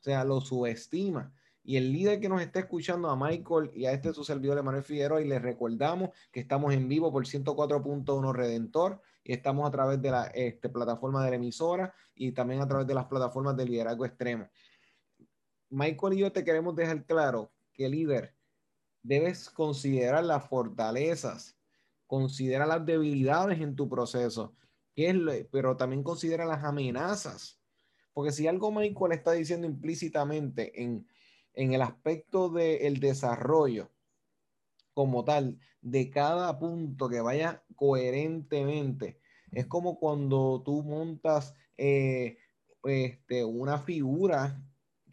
o 0.00 0.02
sea, 0.02 0.24
lo 0.24 0.40
subestima. 0.40 1.32
Y 1.62 1.76
el 1.76 1.92
líder 1.92 2.20
que 2.20 2.28
nos 2.28 2.40
está 2.40 2.60
escuchando 2.60 3.10
a 3.10 3.16
Michael 3.16 3.72
y 3.74 3.86
a 3.86 3.92
este 3.92 4.12
su 4.12 4.22
servidor 4.22 4.62
Manuel 4.62 4.84
Figueroa, 4.84 5.20
y 5.20 5.26
les 5.26 5.42
recordamos 5.42 6.10
que 6.30 6.40
estamos 6.40 6.72
en 6.72 6.88
vivo 6.88 7.10
por 7.10 7.26
104.1 7.26 8.32
Redentor 8.32 9.02
y 9.24 9.32
estamos 9.32 9.66
a 9.66 9.72
través 9.72 10.00
de 10.00 10.10
la 10.12 10.26
este, 10.26 10.68
plataforma 10.68 11.24
de 11.24 11.30
la 11.30 11.36
emisora 11.36 11.92
y 12.14 12.30
también 12.30 12.60
a 12.60 12.68
través 12.68 12.86
de 12.86 12.94
las 12.94 13.06
plataformas 13.06 13.56
de 13.56 13.64
liderazgo 13.64 14.06
extremo. 14.06 14.48
Michael 15.76 16.14
y 16.14 16.20
yo 16.20 16.32
te 16.32 16.42
queremos 16.42 16.74
dejar 16.74 17.04
claro 17.04 17.52
que 17.74 17.86
líder, 17.90 18.34
debes 19.02 19.50
considerar 19.50 20.24
las 20.24 20.48
fortalezas, 20.48 21.54
considera 22.06 22.64
las 22.64 22.86
debilidades 22.86 23.60
en 23.60 23.76
tu 23.76 23.86
proceso, 23.86 24.54
pero 25.50 25.76
también 25.76 26.02
considera 26.02 26.46
las 26.46 26.64
amenazas. 26.64 27.60
Porque 28.14 28.32
si 28.32 28.46
algo 28.46 28.72
Michael 28.72 29.12
está 29.12 29.32
diciendo 29.32 29.66
implícitamente 29.66 30.82
en, 30.82 31.06
el 31.52 31.82
aspecto 31.82 32.48
del 32.48 32.98
desarrollo 32.98 33.90
como 34.94 35.24
tal, 35.24 35.58
de 35.82 36.08
cada 36.08 36.58
punto 36.58 37.10
que 37.10 37.20
vaya 37.20 37.62
coherentemente, 37.74 39.20
es 39.52 39.66
como 39.66 39.98
cuando 39.98 40.62
tú 40.64 40.82
montas 40.82 41.54
eh, 41.76 42.38
este, 42.82 43.44
una 43.44 43.76
figura 43.78 44.58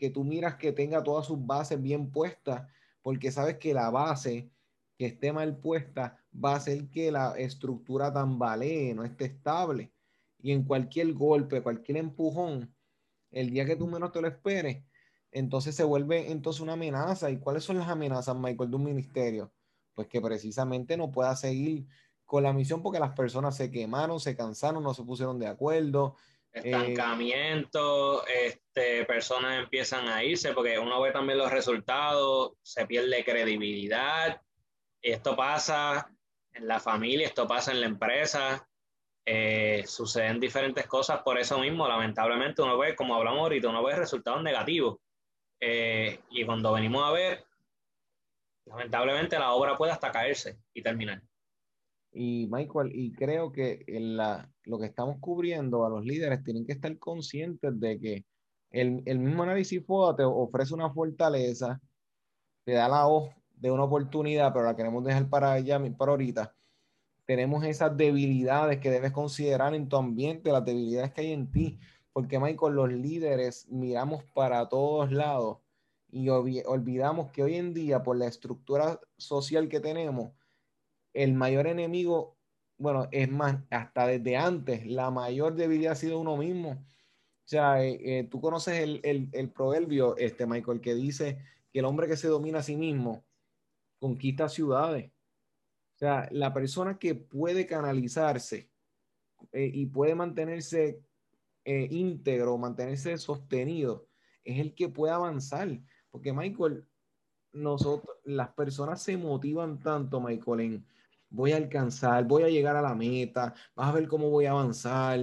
que 0.04 0.10
tú 0.10 0.26
miras 0.26 0.56
que 0.56 0.74
tenga 0.74 1.02
todas 1.02 1.26
sus 1.26 1.46
bases 1.46 1.82
bien 1.82 2.12
puestas 2.12 2.68
porque 3.02 3.32
sabes 3.32 3.58
que 3.58 3.74
la 3.74 3.90
base 3.90 4.52
que 4.98 5.06
esté 5.06 5.32
mal 5.32 5.56
puesta 5.56 6.22
va 6.36 6.52
a 6.52 6.56
hacer 6.58 6.90
que 6.90 7.10
la 7.10 7.38
estructura 7.38 8.12
tambalee, 8.12 8.94
no 8.94 9.06
esté 9.06 9.24
estable. 9.24 9.94
Y 10.40 10.52
en 10.52 10.66
cualquier 10.66 11.14
golpe, 11.14 11.64
cualquier 11.64 12.00
empujón, 12.00 12.76
el 13.32 13.52
día 13.52 13.66
que 13.66 13.78
tú 13.78 13.88
menos 13.88 14.12
te 14.12 14.20
lo 14.20 14.28
esperes, 14.28 14.84
entonces 15.32 15.74
se 15.74 15.86
vuelve 15.86 16.30
entonces 16.30 16.62
una 16.62 16.74
amenaza. 16.74 17.32
¿Y 17.32 17.38
cuáles 17.38 17.64
son 17.64 17.78
las 17.78 17.88
amenazas, 17.88 18.36
Michael, 18.36 18.72
de 18.72 18.76
un 18.76 18.84
ministerio? 18.84 19.54
Pues 19.94 20.10
que 20.10 20.20
precisamente 20.20 20.98
no 20.98 21.14
pueda 21.14 21.34
seguir 21.38 21.88
con 22.26 22.44
la 22.44 22.52
misión 22.52 22.84
porque 22.84 23.00
las 23.00 23.14
personas 23.14 23.56
se 23.56 23.72
quemaron, 23.72 24.20
se 24.20 24.36
cansaron, 24.36 24.84
no 24.84 24.94
se 24.94 25.04
pusieron 25.04 25.40
de 25.40 25.48
acuerdo, 25.48 26.18
estancamiento, 26.54 28.26
este, 28.28 29.06
personas 29.06 29.60
empiezan 29.60 30.08
a 30.08 30.24
irse 30.24 30.54
porque 30.54 30.78
uno 30.78 31.02
ve 31.02 31.12
también 31.12 31.40
los 31.40 31.52
resultados, 31.52 32.54
se 32.62 32.86
pierde 32.86 33.26
credibilidad. 33.26 34.40
Esto 35.02 35.36
pasa 35.36 36.10
en 36.54 36.68
la 36.68 36.80
familia, 36.80 37.28
esto 37.28 37.48
pasa 37.48 37.72
en 37.72 37.82
la 37.82 37.88
empresa, 37.88 38.68
eh, 39.26 39.84
suceden 39.88 40.40
diferentes 40.40 40.86
cosas 40.88 41.22
por 41.24 41.40
eso 41.40 41.58
mismo. 41.60 41.88
Lamentablemente 41.88 42.62
uno 42.62 42.78
ve, 42.78 42.96
como 42.96 43.16
hablamos 43.16 43.42
ahorita, 43.42 43.70
uno 43.70 43.84
ve 43.84 43.96
resultados 43.96 44.44
negativos. 44.44 44.98
Eh, 45.60 46.20
y 46.30 46.46
cuando 46.46 46.74
venimos 46.74 47.04
a 47.04 47.12
ver, 47.12 47.46
lamentablemente 48.66 49.40
la 49.40 49.52
obra 49.54 49.76
puede 49.76 49.92
hasta 49.92 50.12
caerse 50.12 50.60
y 50.74 50.84
terminar. 50.84 51.22
Y 52.14 52.48
Michael, 52.52 52.92
y 52.94 53.12
creo 53.12 53.52
que 53.52 53.84
en 53.88 54.18
la, 54.18 54.50
lo 54.64 54.78
que 54.78 54.86
estamos 54.86 55.18
cubriendo 55.20 55.86
a 55.86 55.90
los 55.90 56.06
líderes 56.06 56.44
tienen 56.44 56.66
que 56.66 56.74
estar 56.74 56.98
conscientes 57.00 57.80
de 57.80 58.00
que 58.00 58.26
el, 58.70 59.02
el 59.06 59.20
mismo 59.20 59.44
análisis 59.44 59.84
FODA 59.86 60.18
te 60.18 60.24
ofrece 60.24 60.74
una 60.74 60.92
fortaleza, 60.92 61.82
te 62.64 62.74
da 62.74 62.88
la 62.88 63.06
voz 63.06 63.30
de 63.56 63.72
una 63.72 63.84
oportunidad, 63.84 64.54
pero 64.54 64.66
la 64.66 64.76
queremos 64.76 65.04
dejar 65.04 65.30
para 65.30 65.54
allá, 65.54 65.82
para 65.98 66.12
ahorita. 66.12 66.56
Tenemos 67.26 67.64
esas 67.64 67.96
debilidades 67.96 68.80
que 68.80 68.92
debes 68.92 69.12
considerar 69.12 69.74
en 69.74 69.88
tu 69.88 69.96
ambiente, 69.96 70.52
las 70.52 70.66
debilidades 70.66 71.14
que 71.14 71.22
hay 71.22 71.32
en 71.32 71.52
ti, 71.52 71.80
porque 72.12 72.40
Michael, 72.40 72.76
los 72.76 72.92
líderes 72.92 73.68
miramos 73.70 74.24
para 74.34 74.68
todos 74.70 75.12
lados 75.12 75.58
y 76.10 76.30
olvidamos 76.30 77.32
que 77.32 77.42
hoy 77.42 77.56
en 77.56 77.74
día, 77.74 78.04
por 78.04 78.18
la 78.18 78.28
estructura 78.28 79.00
social 79.18 79.68
que 79.68 79.80
tenemos, 79.80 80.32
el 81.14 81.34
mayor 81.34 81.68
enemigo, 81.68 82.38
bueno, 82.78 83.08
es 83.12 83.30
más, 83.30 83.58
hasta 83.70 84.08
desde 84.08 84.38
antes, 84.38 84.86
la 84.86 85.12
mayor 85.12 85.56
debilidad 85.56 85.94
ha 85.94 85.96
sido 85.96 86.20
uno 86.20 86.38
mismo. 86.38 86.72
O 86.72 87.48
sea, 87.48 87.84
eh, 87.84 88.00
eh, 88.02 88.24
tú 88.30 88.40
conoces 88.40 89.00
el, 89.04 89.52
proverbio, 89.54 90.16
este, 90.18 90.46
Michael, 90.46 90.82
que 90.82 90.96
dice 90.96 91.40
que 91.72 91.80
el 91.80 91.86
hombre 91.86 92.08
que 92.08 92.18
se 92.18 92.28
domina 92.28 92.60
a 92.60 92.64
sí 92.64 92.76
mismo 92.76 93.26
conquista 94.00 94.50
ciudades. 94.50 95.12
O 95.96 95.98
sea, 95.98 96.28
la 96.32 96.54
persona 96.54 96.98
que 96.98 97.16
puede 97.16 97.66
canalizarse 97.66 98.70
eh, 99.52 99.70
y 99.74 99.86
puede 99.86 100.16
mantenerse 100.16 101.02
íntegro, 101.66 102.58
mantenerse 102.58 103.18
sostenido, 103.18 104.08
es 104.44 104.60
el 104.60 104.74
que 104.76 104.90
puede 104.90 105.14
avanzar. 105.14 105.80
Porque, 106.12 106.34
Michael, 106.34 106.86
nosotros, 107.54 108.18
las 108.24 108.50
personas 108.50 109.02
se 109.02 109.16
motivan 109.16 109.80
tanto, 109.80 110.20
Michael, 110.20 110.60
en 110.60 110.86
voy 111.34 111.52
a 111.52 111.58
alcanzar, 111.58 112.26
voy 112.26 112.44
a 112.44 112.50
llegar 112.50 112.76
a 112.76 112.82
la 112.82 112.94
meta, 112.94 113.54
vas 113.76 113.90
a 113.90 113.92
ver 113.92 114.08
cómo 114.08 114.30
voy 114.30 114.46
a 114.46 114.52
avanzar, 114.52 115.20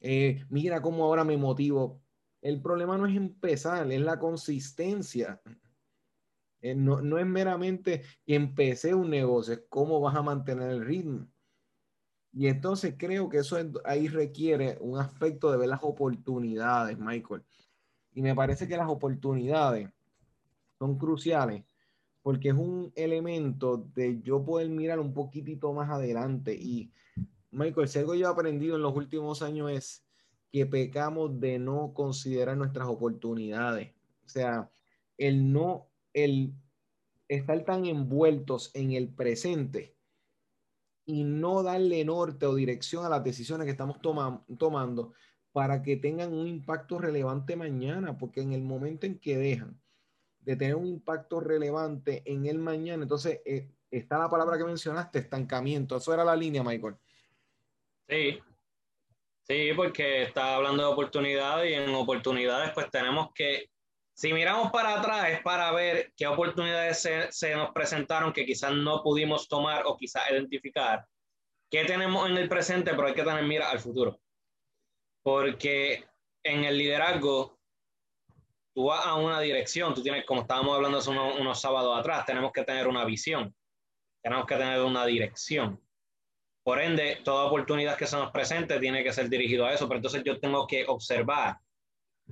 eh, 0.00 0.44
mira 0.50 0.82
cómo 0.82 1.04
ahora 1.04 1.24
me 1.24 1.36
motivo. 1.36 2.02
El 2.42 2.60
problema 2.60 2.98
no 2.98 3.06
es 3.06 3.16
empezar, 3.16 3.90
es 3.90 4.00
la 4.00 4.18
consistencia. 4.18 5.40
Eh, 6.60 6.74
no, 6.74 7.00
no, 7.00 7.18
es 7.18 7.26
meramente 7.26 8.02
que 8.26 8.34
empecé 8.34 8.92
un 8.92 9.10
negocio, 9.10 9.54
es 9.54 9.62
cómo 9.68 10.00
vas 10.00 10.16
a 10.16 10.22
mantener 10.22 10.70
el 10.70 10.84
ritmo. 10.84 11.28
Y 12.32 12.48
entonces 12.48 12.96
creo 12.98 13.28
que 13.28 13.38
eso 13.38 13.56
ahí 13.84 14.08
requiere 14.08 14.78
un 14.80 14.98
aspecto 14.98 15.52
de 15.52 15.58
ver 15.58 15.68
las 15.68 15.82
oportunidades, 15.82 16.98
Michael. 16.98 17.44
Y 18.12 18.22
me 18.22 18.34
parece 18.34 18.66
que 18.66 18.76
las 18.76 18.88
oportunidades 18.88 19.88
son 20.78 20.98
cruciales 20.98 21.64
porque 22.22 22.48
es 22.50 22.54
un 22.54 22.92
elemento 22.94 23.88
de 23.94 24.20
yo 24.22 24.44
poder 24.44 24.68
mirar 24.68 25.00
un 25.00 25.12
poquitito 25.12 25.72
más 25.72 25.90
adelante. 25.90 26.54
Y 26.54 26.92
Michael, 27.50 27.88
si 27.88 27.98
algo 27.98 28.14
yo 28.14 28.28
he 28.28 28.30
aprendido 28.30 28.76
en 28.76 28.82
los 28.82 28.94
últimos 28.94 29.42
años 29.42 29.70
es 29.70 30.06
que 30.52 30.66
pecamos 30.66 31.40
de 31.40 31.58
no 31.58 31.92
considerar 31.94 32.56
nuestras 32.56 32.86
oportunidades. 32.86 33.92
O 34.24 34.28
sea, 34.28 34.70
el 35.18 35.52
no, 35.52 35.88
el 36.12 36.54
estar 37.28 37.64
tan 37.64 37.86
envueltos 37.86 38.70
en 38.74 38.92
el 38.92 39.08
presente 39.08 39.96
y 41.04 41.24
no 41.24 41.62
darle 41.62 42.04
norte 42.04 42.46
o 42.46 42.54
dirección 42.54 43.04
a 43.04 43.08
las 43.08 43.24
decisiones 43.24 43.64
que 43.64 43.72
estamos 43.72 43.98
tomando 44.00 45.12
para 45.50 45.82
que 45.82 45.96
tengan 45.96 46.32
un 46.32 46.46
impacto 46.46 46.98
relevante 46.98 47.56
mañana, 47.56 48.16
porque 48.16 48.40
en 48.40 48.52
el 48.52 48.62
momento 48.62 49.06
en 49.06 49.18
que 49.18 49.36
dejan 49.36 49.80
de 50.42 50.56
tener 50.56 50.74
un 50.74 50.86
impacto 50.86 51.40
relevante 51.40 52.22
en 52.26 52.46
el 52.46 52.58
mañana. 52.58 53.02
Entonces, 53.02 53.40
eh, 53.44 53.68
está 53.90 54.18
la 54.18 54.28
palabra 54.28 54.58
que 54.58 54.64
mencionaste, 54.64 55.20
estancamiento. 55.20 55.96
Eso 55.96 56.12
era 56.12 56.24
la 56.24 56.36
línea, 56.36 56.62
Michael. 56.62 56.96
Sí, 58.08 58.40
sí, 59.46 59.70
porque 59.76 60.22
está 60.22 60.56
hablando 60.56 60.82
de 60.82 60.92
oportunidades 60.92 61.70
y 61.70 61.74
en 61.74 61.94
oportunidades 61.94 62.72
pues 62.74 62.90
tenemos 62.90 63.32
que, 63.34 63.70
si 64.12 64.32
miramos 64.32 64.70
para 64.72 64.98
atrás 64.98 65.30
es 65.30 65.40
para 65.42 65.72
ver 65.72 66.12
qué 66.16 66.26
oportunidades 66.26 67.00
se, 67.00 67.30
se 67.30 67.54
nos 67.54 67.70
presentaron 67.70 68.32
que 68.32 68.44
quizás 68.44 68.72
no 68.72 69.02
pudimos 69.02 69.48
tomar 69.48 69.84
o 69.86 69.96
quizás 69.96 70.30
identificar. 70.30 71.06
¿Qué 71.70 71.84
tenemos 71.84 72.28
en 72.28 72.36
el 72.36 72.48
presente? 72.48 72.90
Pero 72.90 73.06
hay 73.06 73.14
que 73.14 73.22
tener 73.22 73.44
mira 73.44 73.70
al 73.70 73.80
futuro. 73.80 74.20
Porque 75.22 76.04
en 76.42 76.64
el 76.64 76.76
liderazgo 76.76 77.61
tú 78.74 78.86
vas 78.86 79.04
a 79.04 79.14
una 79.14 79.40
dirección, 79.40 79.94
tú 79.94 80.02
tienes, 80.02 80.24
como 80.24 80.42
estábamos 80.42 80.74
hablando 80.76 80.98
hace 80.98 81.10
unos, 81.10 81.60
sábados 81.60 81.98
atrás, 81.98 82.24
tenemos 82.26 82.52
que 82.52 82.64
tener 82.64 82.88
una 82.88 83.04
visión, 83.04 83.54
tenemos 84.22 84.46
que 84.46 84.56
tener 84.56 84.80
una 84.82 85.04
dirección. 85.04 85.80
Por 86.64 86.80
ende, 86.80 87.20
toda 87.24 87.44
oportunidad 87.44 87.96
que 87.96 88.06
se 88.06 88.16
nos 88.16 88.30
presente 88.30 88.78
tiene 88.78 89.02
que 89.02 89.12
ser 89.12 89.28
dirigido 89.28 89.66
a 89.66 89.72
eso, 89.72 89.88
pero 89.88 89.98
entonces 89.98 90.22
yo 90.24 90.38
tengo 90.38 90.66
que 90.66 90.84
observar 90.86 91.58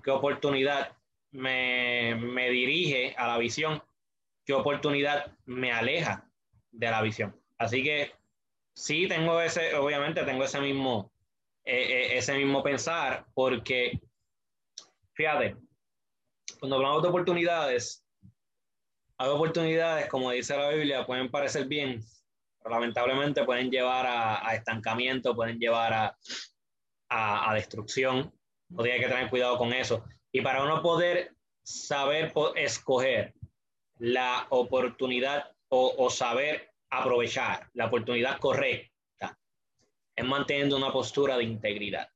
qué 0.02 0.10
oportunidad 0.10 0.96
me, 1.32 2.14
me 2.14 2.48
dirige 2.48 3.14
a 3.16 3.26
la 3.26 3.38
visión, 3.38 3.82
qué 4.44 4.52
oportunidad 4.52 5.36
me 5.46 5.72
aleja 5.72 6.28
de 6.70 6.90
la 6.90 7.02
visión. 7.02 7.36
Así 7.58 7.82
que 7.82 8.12
sí 8.74 9.06
tengo 9.08 9.40
ese, 9.40 9.74
obviamente 9.74 10.24
tengo 10.24 10.44
ese 10.44 10.60
mismo, 10.60 11.12
eh, 11.64 11.82
eh, 11.88 12.18
ese 12.18 12.34
mismo 12.34 12.62
pensar, 12.62 13.26
porque 13.34 14.00
fíjate, 15.12 15.56
cuando 16.58 16.76
hablamos 16.76 17.02
de 17.02 17.08
oportunidades, 17.08 18.04
hay 19.18 19.28
oportunidades, 19.28 20.08
como 20.08 20.30
dice 20.30 20.56
la 20.56 20.70
Biblia, 20.70 21.06
pueden 21.06 21.30
parecer 21.30 21.66
bien, 21.66 22.02
pero 22.62 22.74
lamentablemente 22.74 23.44
pueden 23.44 23.70
llevar 23.70 24.06
a, 24.06 24.54
estancamiento, 24.54 25.34
pueden 25.34 25.58
llevar 25.58 25.92
a, 25.92 26.18
a, 27.10 27.54
destrucción. 27.54 28.32
Uno 28.70 28.82
que 28.82 29.08
tener 29.08 29.28
cuidado 29.28 29.58
con 29.58 29.72
eso. 29.72 30.04
Y 30.32 30.40
para 30.40 30.62
uno 30.62 30.80
poder 30.80 31.34
saber 31.62 32.32
escoger 32.56 33.34
la 33.98 34.46
oportunidad 34.50 35.50
o, 35.68 35.92
o, 35.98 36.08
saber 36.08 36.70
aprovechar 36.88 37.68
la 37.74 37.86
oportunidad 37.86 38.38
correcta 38.38 39.38
es 40.16 40.24
manteniendo 40.24 40.76
una 40.76 40.92
postura 40.92 41.36
de 41.36 41.44
integridad. 41.44 42.08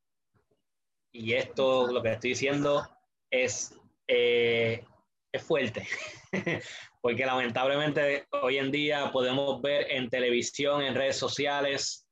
Y 1.12 1.34
esto, 1.34 1.86
lo 1.86 2.02
que 2.02 2.12
estoy 2.12 2.30
diciendo, 2.30 2.88
es, 3.30 3.78
eh, 4.06 4.84
es 5.32 5.42
fuerte, 5.42 5.86
porque 7.00 7.26
lamentablemente 7.26 8.26
hoy 8.42 8.58
en 8.58 8.70
día 8.70 9.10
podemos 9.10 9.60
ver 9.60 9.90
en 9.90 10.08
televisión, 10.08 10.82
en 10.82 10.94
redes 10.94 11.16
sociales, 11.16 12.06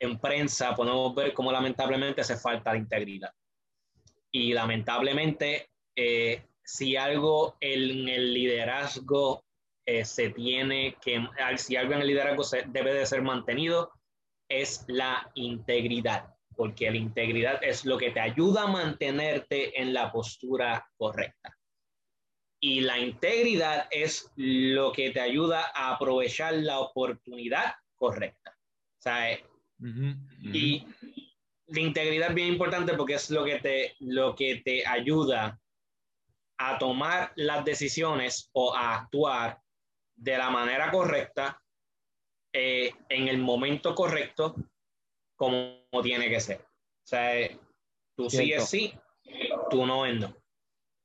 en 0.00 0.18
prensa, 0.18 0.74
podemos 0.74 1.14
ver 1.14 1.34
cómo 1.34 1.52
lamentablemente 1.52 2.24
se 2.24 2.36
falta 2.36 2.72
de 2.72 2.78
integridad. 2.78 3.30
Y 4.30 4.52
lamentablemente, 4.52 5.68
eh, 5.94 6.46
si 6.64 6.96
algo 6.96 7.56
en 7.60 8.08
el 8.08 8.32
liderazgo 8.32 9.44
eh, 9.84 10.04
se 10.04 10.30
tiene 10.30 10.96
que, 11.02 11.26
si 11.56 11.76
algo 11.76 11.94
en 11.94 12.00
el 12.00 12.06
liderazgo 12.06 12.42
se, 12.42 12.62
debe 12.68 12.94
de 12.94 13.04
ser 13.04 13.22
mantenido, 13.22 13.90
es 14.48 14.84
la 14.88 15.30
integridad, 15.34 16.34
porque 16.62 16.88
la 16.92 16.96
integridad 16.96 17.58
es 17.64 17.84
lo 17.84 17.98
que 17.98 18.12
te 18.12 18.20
ayuda 18.20 18.62
a 18.62 18.66
mantenerte 18.68 19.82
en 19.82 19.92
la 19.92 20.12
postura 20.12 20.88
correcta. 20.96 21.58
Y 22.60 22.82
la 22.82 23.00
integridad 23.00 23.88
es 23.90 24.30
lo 24.36 24.92
que 24.92 25.10
te 25.10 25.20
ayuda 25.20 25.72
a 25.74 25.94
aprovechar 25.94 26.54
la 26.54 26.78
oportunidad 26.78 27.74
correcta. 27.96 28.56
Eh, 29.04 29.44
Y 30.40 30.86
la 31.66 31.80
integridad 31.80 32.28
es 32.28 32.34
bien 32.36 32.52
importante 32.52 32.94
porque 32.94 33.14
es 33.14 33.28
lo 33.30 33.44
que 33.44 33.58
te, 33.58 33.96
lo 33.98 34.36
que 34.36 34.62
te 34.64 34.86
ayuda 34.86 35.60
a 36.58 36.78
tomar 36.78 37.32
las 37.34 37.64
decisiones 37.64 38.48
o 38.52 38.72
a 38.72 39.00
actuar 39.00 39.60
de 40.14 40.38
la 40.38 40.48
manera 40.48 40.92
correcta, 40.92 41.60
eh, 42.52 42.92
en 43.08 43.26
el 43.26 43.38
momento 43.38 43.96
correcto, 43.96 44.54
como 45.36 45.76
tiene 46.02 46.28
que 46.28 46.40
ser. 46.40 46.60
O 46.60 47.06
sea, 47.06 47.38
eh, 47.38 47.58
tú 48.14 48.30
sí 48.30 48.52
es 48.52 48.68
sí, 48.68 48.94
tú 49.70 49.86
no 49.86 50.06
es 50.06 50.20
no. 50.20 50.36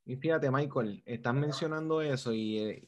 Y 0.06 0.16
fíjate, 0.16 0.50
Michael, 0.50 1.04
estás 1.06 1.34
mencionando 1.34 2.02
eso 2.02 2.34
y, 2.34 2.60
eh, 2.60 2.84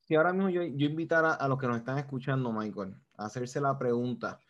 si 0.00 0.14
ahora 0.14 0.32
mismo 0.32 0.50
yo, 0.50 0.62
yo 0.62 0.86
invitara 0.86 1.34
a 1.34 1.48
los 1.48 1.58
que 1.58 1.66
nos 1.66 1.78
están 1.78 1.98
escuchando, 1.98 2.52
Michael, 2.52 2.94
a 3.16 3.26
hacerse 3.26 3.60
la 3.60 3.76
pregunta, 3.76 4.40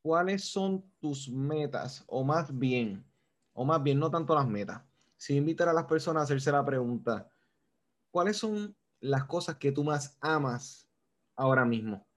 ¿cuáles 0.00 0.44
son 0.44 0.88
tus 1.00 1.28
metas? 1.28 2.04
O 2.06 2.22
más 2.22 2.56
bien, 2.56 3.04
o 3.52 3.64
más 3.64 3.82
bien, 3.82 3.98
no 3.98 4.10
tanto 4.10 4.34
las 4.34 4.46
metas, 4.46 4.82
si 5.16 5.34
invitar 5.34 5.68
a 5.68 5.72
las 5.72 5.86
personas 5.86 6.20
a 6.20 6.24
hacerse 6.24 6.52
la 6.52 6.64
pregunta, 6.64 7.28
¿cuáles 8.12 8.36
son 8.36 8.76
las 9.00 9.24
cosas 9.24 9.56
que 9.56 9.72
tú 9.72 9.82
más 9.82 10.16
amas 10.20 10.88
ahora 11.34 11.64
mismo? 11.64 12.07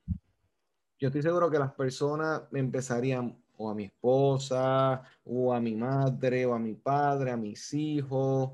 Yo 1.02 1.08
estoy 1.08 1.24
seguro 1.24 1.50
que 1.50 1.58
las 1.58 1.74
personas 1.74 2.44
empezarían 2.54 3.36
o 3.58 3.72
a 3.72 3.74
mi 3.74 3.86
esposa, 3.86 5.02
o 5.26 5.52
a 5.52 5.60
mi 5.60 5.76
madre, 5.76 6.46
o 6.46 6.54
a 6.54 6.60
mi 6.60 6.76
padre, 6.76 7.32
a 7.32 7.38
mis 7.38 7.74
hijos, 7.74 8.52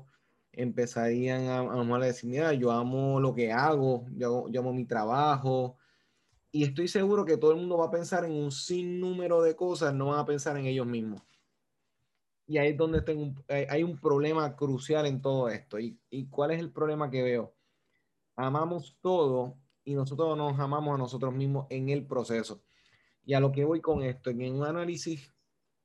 empezarían 0.50 1.46
a, 1.48 1.60
a, 1.60 1.98
decir, 1.98 2.30
mira, 2.30 2.54
yo 2.54 2.70
amo 2.70 3.20
lo 3.20 3.34
que 3.34 3.52
hago, 3.52 4.06
yo, 4.16 4.48
yo, 4.48 4.60
amo 4.60 4.72
mi 4.72 4.86
trabajo. 4.86 5.76
Y 6.50 6.64
estoy 6.64 6.88
seguro 6.88 7.26
que 7.26 7.36
todo 7.36 7.50
el 7.52 7.58
mundo 7.58 7.76
va 7.76 7.86
a 7.88 7.90
pensar 7.90 8.24
en 8.24 8.32
un 8.32 8.50
sinnúmero 8.50 9.42
de 9.42 9.54
cosas, 9.54 9.92
no 9.92 10.06
van 10.06 10.20
a 10.20 10.24
pensar 10.24 10.56
en 10.56 10.64
ellos 10.64 10.86
mismos. 10.86 11.20
Y 12.46 12.56
ahí 12.56 12.70
es 12.70 12.78
donde 12.78 13.02
tengo 13.02 13.44
hay 13.46 13.82
un 13.82 13.98
problema 14.00 14.56
crucial 14.56 15.04
en 15.04 15.20
todo 15.20 15.50
esto. 15.50 15.78
¿Y, 15.78 16.00
¿Y 16.08 16.28
cuál 16.28 16.52
es 16.52 16.60
el 16.60 16.72
problema 16.72 17.10
que 17.10 17.22
veo? 17.22 17.54
Amamos 18.36 18.96
todo 19.02 19.58
y 19.88 19.94
nosotros 19.94 20.36
nos 20.36 20.60
amamos 20.60 20.94
a 20.94 20.98
nosotros 20.98 21.32
mismos 21.32 21.66
en 21.70 21.88
el 21.88 22.06
proceso. 22.06 22.62
Y 23.24 23.32
a 23.32 23.40
lo 23.40 23.50
que 23.50 23.64
voy 23.64 23.80
con 23.80 24.02
esto, 24.02 24.28
en 24.28 24.54
un 24.54 24.62
análisis 24.62 25.32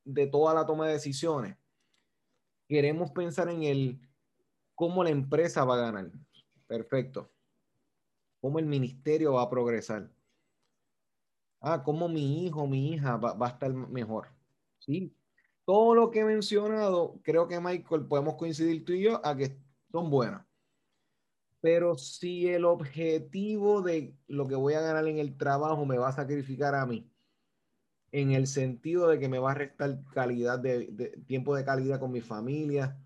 de 0.04 0.28
toda 0.28 0.54
la 0.54 0.66
toma 0.66 0.88
de 0.88 0.94
decisiones, 0.94 1.56
queremos 2.68 3.12
pensar 3.12 3.48
en 3.48 3.64
el 3.64 4.02
cómo 4.76 5.06
la 5.06 5.10
empresa 5.10 5.64
va 5.64 5.76
a 5.76 5.92
ganar. 5.92 6.12
Perfecto. 6.68 7.32
Cómo 8.42 8.60
el 8.60 8.66
ministerio 8.66 9.36
va 9.36 9.44
a 9.44 9.50
progresar. 9.50 10.12
Ah, 11.62 11.82
cómo 11.82 12.10
mi 12.10 12.46
hijo, 12.46 12.68
mi 12.68 12.92
hija 12.92 13.16
va, 13.16 13.36
va 13.36 13.48
a 13.48 13.52
estar 13.52 13.74
mejor. 13.74 14.28
Sí, 14.80 15.16
todo 15.64 15.96
lo 15.96 16.12
que 16.12 16.20
he 16.20 16.26
mencionado, 16.26 17.22
creo 17.24 17.48
que 17.48 17.58
Michael, 17.62 18.06
podemos 18.06 18.36
coincidir 18.36 18.84
tú 18.84 18.92
y 18.92 19.04
yo 19.04 19.26
a 19.26 19.34
que 19.34 19.58
son 19.94 20.10
buenas. 20.10 20.46
Pero 21.64 21.98
si 21.98 22.50
el 22.50 22.66
objetivo 22.66 23.82
de 23.82 24.14
lo 24.28 24.50
que 24.50 24.56
voy 24.56 24.74
a 24.74 24.82
ganar 24.82 25.08
en 25.08 25.18
el 25.18 25.38
trabajo 25.38 25.86
me 25.86 25.98
va 25.98 26.10
a 26.10 26.12
sacrificar 26.12 26.76
a 26.76 26.86
mí, 26.86 27.10
en 28.12 28.32
el 28.32 28.48
sentido 28.48 29.08
de 29.08 29.18
que 29.18 29.30
me 29.30 29.40
va 29.40 29.52
a 29.52 29.56
restar 29.56 30.04
calidad 30.14 30.60
de, 30.60 31.18
tiempo 31.26 31.56
de 31.56 31.64
calidad 31.64 32.02
con 32.02 32.12
mi 32.12 32.20
familia, 32.20 33.00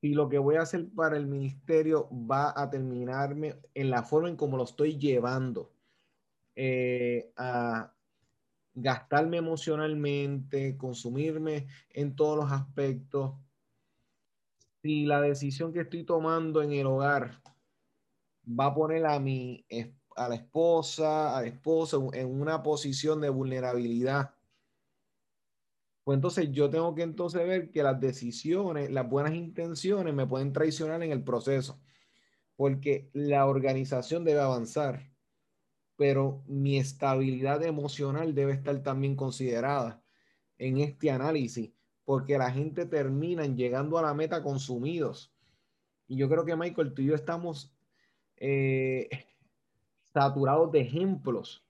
y 0.00 0.14
lo 0.14 0.28
que 0.28 0.38
voy 0.38 0.56
a 0.56 0.62
hacer 0.62 0.88
para 0.96 1.16
el 1.16 1.26
ministerio 1.26 2.08
va 2.10 2.52
a 2.60 2.68
terminarme 2.68 3.54
en 3.74 3.90
la 3.90 4.02
forma 4.02 4.28
en 4.28 4.36
como 4.36 4.56
lo 4.56 4.64
estoy 4.64 4.98
llevando 4.98 5.72
eh, 6.56 7.32
a, 7.36 7.94
gastarme 8.74 9.36
emocionalmente, 9.36 10.76
consumirme 10.76 11.68
en 11.90 12.16
todos 12.16 12.36
los 12.36 12.52
aspectos. 12.52 13.34
Si 14.84 15.06
la 15.06 15.22
decisión 15.22 15.72
que 15.72 15.80
estoy 15.80 16.04
tomando 16.04 16.62
en 16.62 16.72
el 16.72 16.86
hogar 16.86 17.40
va 18.46 18.66
a 18.66 18.74
poner 18.74 19.06
a 19.06 19.18
mi 19.18 19.66
a 20.16 20.28
la 20.28 20.34
esposa, 20.34 21.36
al 21.36 21.46
esposo 21.46 22.10
en 22.12 22.40
una 22.40 22.62
posición 22.62 23.20
de 23.22 23.30
vulnerabilidad, 23.30 24.34
pues 26.04 26.16
entonces 26.16 26.52
yo 26.52 26.68
tengo 26.68 26.94
que 26.94 27.02
entonces 27.02 27.46
ver 27.46 27.70
que 27.70 27.82
las 27.82 27.98
decisiones, 27.98 28.90
las 28.90 29.08
buenas 29.08 29.32
intenciones 29.34 30.12
me 30.14 30.26
pueden 30.26 30.52
traicionar 30.52 31.02
en 31.02 31.12
el 31.12 31.24
proceso, 31.24 31.80
porque 32.54 33.10
la 33.14 33.46
organización 33.46 34.22
debe 34.22 34.40
avanzar 34.40 35.14
pero 35.96 36.42
mi 36.46 36.78
estabilidad 36.78 37.62
emocional 37.62 38.34
debe 38.34 38.52
estar 38.52 38.82
también 38.82 39.16
considerada 39.16 40.02
en 40.58 40.78
este 40.78 41.10
análisis, 41.10 41.72
porque 42.04 42.38
la 42.38 42.50
gente 42.50 42.86
termina 42.86 43.46
llegando 43.46 43.98
a 43.98 44.02
la 44.02 44.14
meta 44.14 44.42
consumidos. 44.42 45.32
Y 46.06 46.16
yo 46.16 46.28
creo 46.28 46.44
que 46.44 46.56
Michael, 46.56 46.92
tú 46.92 47.02
y 47.02 47.06
yo 47.06 47.14
estamos 47.14 47.74
eh, 48.36 49.08
saturados 50.12 50.70
de 50.72 50.80
ejemplos 50.80 51.64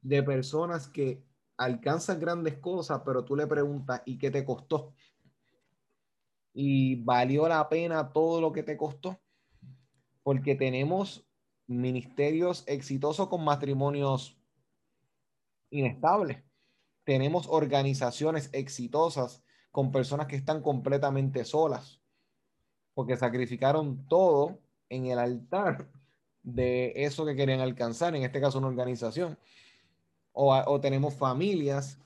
de 0.00 0.22
personas 0.22 0.88
que 0.88 1.24
alcanzan 1.56 2.20
grandes 2.20 2.58
cosas, 2.58 3.02
pero 3.04 3.24
tú 3.24 3.34
le 3.34 3.46
preguntas, 3.46 4.02
¿y 4.04 4.18
qué 4.18 4.30
te 4.30 4.44
costó? 4.44 4.94
¿Y 6.52 7.02
valió 7.02 7.48
la 7.48 7.68
pena 7.68 8.12
todo 8.12 8.40
lo 8.40 8.52
que 8.52 8.62
te 8.62 8.76
costó? 8.76 9.18
Porque 10.22 10.54
tenemos 10.54 11.26
ministerios 11.66 12.62
exitosos 12.66 13.28
con 13.28 13.44
matrimonios 13.44 14.38
inestables. 15.70 16.42
Tenemos 17.04 17.46
organizaciones 17.48 18.48
exitosas 18.52 19.44
con 19.76 19.92
personas 19.92 20.26
que 20.26 20.36
están 20.36 20.62
completamente 20.62 21.44
solas, 21.44 22.00
porque 22.94 23.14
sacrificaron 23.14 24.08
todo 24.08 24.58
en 24.88 25.04
el 25.04 25.18
altar 25.18 25.90
de 26.42 26.94
eso 26.96 27.26
que 27.26 27.36
querían 27.36 27.60
alcanzar, 27.60 28.16
en 28.16 28.22
este 28.22 28.40
caso 28.40 28.56
una 28.56 28.68
organización. 28.68 29.38
O, 30.32 30.54
o 30.54 30.80
tenemos 30.80 31.12
familias 31.12 32.00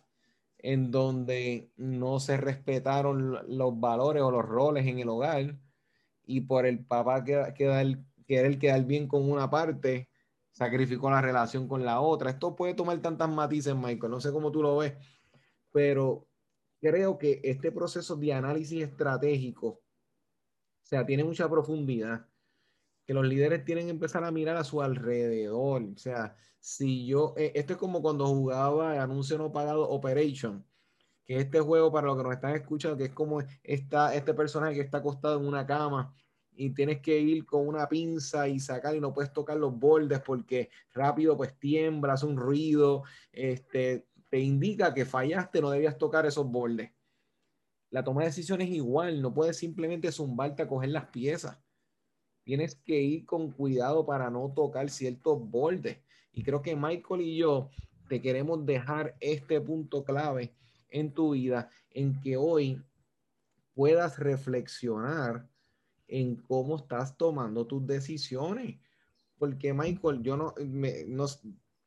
en 0.58 0.90
donde 0.90 1.70
no 1.76 2.18
se 2.18 2.36
respetaron 2.36 3.38
los 3.56 3.78
valores 3.78 4.24
o 4.24 4.32
los 4.32 4.44
roles 4.44 4.84
en 4.88 4.98
el 4.98 5.08
hogar 5.08 5.56
y 6.26 6.40
por 6.40 6.66
el 6.66 6.84
papá 6.84 7.22
que 7.22 7.54
queda 7.56 7.82
el 7.82 8.04
querer 8.26 8.58
quedar 8.58 8.84
bien 8.84 9.06
con 9.06 9.30
una 9.30 9.48
parte, 9.48 10.08
sacrificó 10.50 11.08
la 11.08 11.20
relación 11.20 11.68
con 11.68 11.84
la 11.84 12.00
otra. 12.00 12.30
Esto 12.30 12.56
puede 12.56 12.74
tomar 12.74 12.98
tantas 12.98 13.30
matices, 13.30 13.76
Michael, 13.76 14.10
no 14.10 14.20
sé 14.20 14.32
cómo 14.32 14.50
tú 14.50 14.60
lo 14.60 14.78
ves, 14.78 14.94
pero 15.70 16.26
creo 16.80 17.18
que 17.18 17.40
este 17.44 17.70
proceso 17.70 18.16
de 18.16 18.32
análisis 18.32 18.82
estratégico, 18.82 19.68
o 19.68 19.82
sea, 20.82 21.04
tiene 21.06 21.24
mucha 21.24 21.48
profundidad, 21.48 22.26
que 23.04 23.14
los 23.14 23.26
líderes 23.26 23.64
tienen 23.64 23.86
que 23.86 23.90
empezar 23.90 24.24
a 24.24 24.30
mirar 24.30 24.56
a 24.56 24.64
su 24.64 24.82
alrededor. 24.82 25.82
O 25.82 25.98
sea, 25.98 26.36
si 26.58 27.06
yo, 27.06 27.34
eh, 27.36 27.52
esto 27.54 27.72
es 27.72 27.78
como 27.78 28.02
cuando 28.02 28.26
jugaba 28.26 29.02
anuncio 29.02 29.36
no 29.36 29.52
pagado 29.52 29.88
Operation, 29.88 30.64
que 31.24 31.38
este 31.38 31.60
juego, 31.60 31.92
para 31.92 32.06
los 32.06 32.16
que 32.16 32.22
nos 32.22 32.32
están 32.34 32.54
escuchando, 32.54 32.96
que 32.96 33.04
es 33.04 33.12
como 33.12 33.42
esta, 33.62 34.14
este 34.14 34.34
personaje 34.34 34.74
que 34.74 34.80
está 34.82 34.98
acostado 34.98 35.40
en 35.40 35.46
una 35.46 35.66
cama 35.66 36.14
y 36.52 36.70
tienes 36.70 37.00
que 37.00 37.18
ir 37.18 37.46
con 37.46 37.66
una 37.66 37.88
pinza 37.88 38.46
y 38.46 38.60
sacar 38.60 38.94
y 38.94 39.00
no 39.00 39.14
puedes 39.14 39.32
tocar 39.32 39.56
los 39.56 39.78
bordes 39.78 40.20
porque 40.20 40.70
rápido 40.92 41.36
pues 41.36 41.58
tiembla, 41.58 42.12
hace 42.12 42.26
un 42.26 42.36
ruido, 42.36 43.04
este, 43.32 44.06
te 44.30 44.38
indica 44.38 44.94
que 44.94 45.04
fallaste, 45.04 45.60
no 45.60 45.70
debías 45.70 45.98
tocar 45.98 46.24
esos 46.24 46.46
bordes. 46.46 46.90
La 47.90 48.04
toma 48.04 48.22
de 48.22 48.28
decisiones 48.28 48.68
es 48.68 48.76
igual, 48.76 49.20
no 49.20 49.34
puedes 49.34 49.56
simplemente 49.56 50.12
zumbarte 50.12 50.62
a 50.62 50.68
coger 50.68 50.90
las 50.90 51.06
piezas. 51.06 51.58
tienes 52.44 52.74
que 52.74 53.00
ir 53.00 53.26
con 53.26 53.52
cuidado 53.52 54.06
para 54.06 54.30
no 54.30 54.52
tocar 54.54 54.88
ciertos 54.88 55.38
bordes. 55.50 55.98
Y 56.32 56.42
creo 56.42 56.62
que 56.62 56.74
Michael 56.74 57.20
y 57.20 57.36
yo 57.36 57.70
te 58.08 58.20
queremos 58.20 58.64
dejar 58.64 59.16
este 59.20 59.60
punto 59.60 60.04
clave 60.04 60.54
en 60.88 61.12
tu 61.12 61.32
vida, 61.32 61.70
en 61.90 62.20
que 62.20 62.36
hoy 62.36 62.82
puedas 63.74 64.18
reflexionar 64.18 65.48
en 66.08 66.36
cómo 66.36 66.76
estás 66.76 67.16
tomando 67.16 67.66
tus 67.66 67.86
decisiones. 67.86 68.78
Porque 69.38 69.72
Michael, 69.72 70.22
yo 70.22 70.36
no, 70.36 70.54
me, 70.58 71.04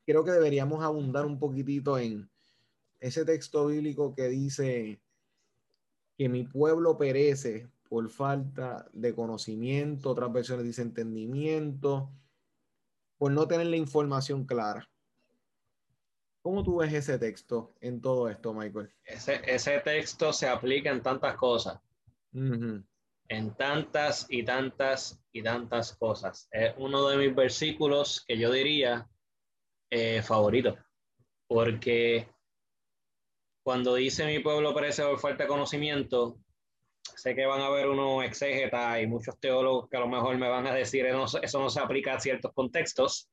creo 0.05 0.23
que 0.23 0.31
deberíamos 0.31 0.83
abundar 0.83 1.25
un 1.25 1.39
poquitito 1.39 1.97
en 1.97 2.29
ese 3.03 3.25
texto 3.25 3.67
bíblico 3.67 4.15
que 4.15 4.29
dice 4.29 5.01
que 6.17 6.29
mi 6.29 6.45
pueblo 6.45 6.97
perece 6.97 7.69
por 7.89 8.09
falta 8.09 8.87
de 8.93 9.13
conocimiento, 9.13 10.11
otras 10.11 10.31
versiones 10.31 10.65
dicen 10.65 10.87
entendimiento, 10.87 12.09
por 13.17 13.33
no 13.33 13.45
tener 13.45 13.67
la 13.67 13.75
información 13.75 14.45
clara. 14.45 14.89
¿Cómo 16.41 16.63
tú 16.63 16.77
ves 16.77 16.93
ese 16.93 17.19
texto 17.19 17.75
en 17.81 17.99
todo 17.99 18.29
esto, 18.29 18.53
Michael? 18.53 18.89
Ese, 19.03 19.41
ese 19.47 19.81
texto 19.81 20.31
se 20.31 20.47
aplica 20.47 20.89
en 20.89 21.03
tantas 21.03 21.35
cosas. 21.35 21.81
En 22.31 23.53
tantas 23.57 24.27
y 24.29 24.43
tantas 24.43 25.21
y 25.33 25.43
tantas 25.43 25.93
cosas. 25.97 26.47
Es 26.51 26.73
uno 26.77 27.05
de 27.09 27.17
mis 27.17 27.35
versículos 27.35 28.23
que 28.25 28.37
yo 28.37 28.49
diría 28.49 29.09
eh, 29.89 30.21
favorito. 30.21 30.77
Porque 31.47 32.32
cuando 33.63 33.95
dice 33.95 34.25
mi 34.25 34.39
pueblo 34.39 34.73
perece 34.73 35.03
por 35.03 35.19
falta 35.19 35.43
de 35.43 35.49
conocimiento, 35.49 36.37
sé 37.01 37.33
que 37.33 37.45
van 37.45 37.61
a 37.61 37.67
haber 37.67 37.87
unos 37.87 38.23
exégetas 38.23 39.01
y 39.01 39.07
muchos 39.07 39.39
teólogos 39.39 39.89
que 39.89 39.97
a 39.97 40.01
lo 40.01 40.07
mejor 40.07 40.37
me 40.37 40.49
van 40.49 40.67
a 40.67 40.73
decir 40.73 41.05
eso 41.05 41.59
no 41.59 41.69
se 41.69 41.79
aplica 41.79 42.15
a 42.15 42.19
ciertos 42.19 42.51
contextos, 42.53 43.29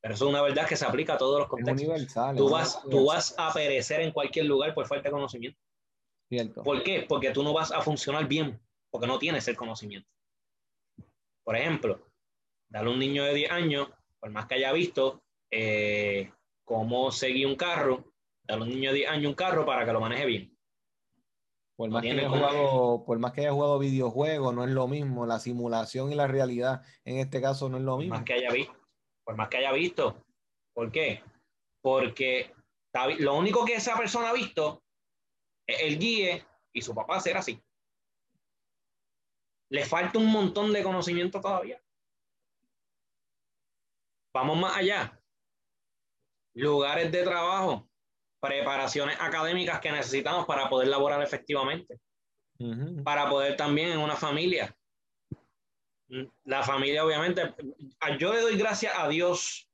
pero 0.00 0.14
eso 0.14 0.26
es 0.26 0.30
una 0.30 0.42
verdad 0.42 0.66
que 0.66 0.76
se 0.76 0.84
aplica 0.84 1.14
a 1.14 1.18
todos 1.18 1.38
los 1.38 1.48
contextos. 1.48 2.36
tú, 2.36 2.48
vas, 2.48 2.82
tú 2.90 3.06
vas 3.06 3.34
a 3.38 3.52
perecer 3.52 4.00
en 4.00 4.12
cualquier 4.12 4.46
lugar 4.46 4.74
por 4.74 4.86
falta 4.86 5.08
de 5.08 5.12
conocimiento. 5.12 5.58
Cierto. 6.28 6.62
¿Por 6.62 6.82
qué? 6.82 7.06
Porque 7.08 7.30
tú 7.30 7.42
no 7.42 7.52
vas 7.52 7.72
a 7.72 7.80
funcionar 7.80 8.26
bien, 8.26 8.60
porque 8.90 9.06
no 9.06 9.18
tienes 9.18 9.46
el 9.48 9.56
conocimiento. 9.56 10.08
Por 11.42 11.56
ejemplo, 11.56 12.06
dale 12.68 12.90
a 12.90 12.92
un 12.92 12.98
niño 12.98 13.24
de 13.24 13.34
10 13.34 13.50
años, 13.50 13.88
por 14.20 14.30
más 14.30 14.46
que 14.46 14.56
haya 14.56 14.72
visto 14.72 15.22
eh, 15.50 16.30
cómo 16.64 17.10
seguir 17.10 17.46
un 17.46 17.56
carro, 17.56 18.04
dale 18.48 18.62
a 18.62 18.64
un 18.64 18.70
niño 18.70 18.90
de 18.90 18.96
10 18.96 19.10
años 19.10 19.28
un 19.28 19.34
carro 19.34 19.64
para 19.66 19.84
que 19.84 19.92
lo 19.92 20.00
maneje 20.00 20.26
bien. 20.26 20.58
Por 21.76 21.90
más, 21.90 22.02
que 22.02 22.10
haya 22.10 22.28
jugado, 22.28 23.04
por 23.04 23.18
más 23.20 23.32
que 23.32 23.42
haya 23.42 23.52
jugado 23.52 23.78
videojuegos, 23.78 24.52
no 24.52 24.64
es 24.64 24.70
lo 24.70 24.88
mismo. 24.88 25.26
La 25.26 25.38
simulación 25.38 26.10
y 26.10 26.16
la 26.16 26.26
realidad 26.26 26.82
en 27.04 27.18
este 27.18 27.40
caso 27.40 27.68
no 27.68 27.76
es 27.76 27.84
lo 27.84 27.98
mismo. 27.98 28.14
Por 28.14 28.18
más 28.18 28.24
que 28.24 28.32
haya 28.32 28.50
visto. 28.50 28.74
Por 29.22 29.36
más 29.36 29.48
que 29.48 29.56
haya 29.58 29.72
visto. 29.72 30.24
¿Por 30.72 30.90
qué? 30.90 31.22
Porque 31.80 32.52
lo 33.20 33.36
único 33.36 33.64
que 33.64 33.74
esa 33.74 33.96
persona 33.96 34.30
ha 34.30 34.32
visto 34.32 34.82
es 35.68 35.82
el 35.82 35.98
guíe 36.00 36.44
y 36.72 36.82
su 36.82 36.94
papá 36.94 37.20
ser 37.20 37.36
así. 37.36 37.62
Le 39.70 39.84
falta 39.84 40.18
un 40.18 40.32
montón 40.32 40.72
de 40.72 40.82
conocimiento 40.82 41.40
todavía. 41.40 41.80
Vamos 44.34 44.58
más 44.58 44.76
allá. 44.76 45.22
Lugares 46.54 47.12
de 47.12 47.22
trabajo 47.22 47.88
preparaciones 48.40 49.16
académicas 49.20 49.80
que 49.80 49.92
necesitamos 49.92 50.46
para 50.46 50.68
poder 50.68 50.88
laborar 50.88 51.22
efectivamente, 51.22 51.98
para 53.04 53.28
poder 53.28 53.56
también 53.56 53.92
en 53.92 53.98
una 53.98 54.16
familia. 54.16 54.74
La 56.44 56.62
familia, 56.62 57.04
obviamente, 57.04 57.54
yo 58.18 58.32
le 58.32 58.40
doy 58.40 58.56
gracias 58.56 58.94
a 58.96 59.08
Dios 59.08 59.68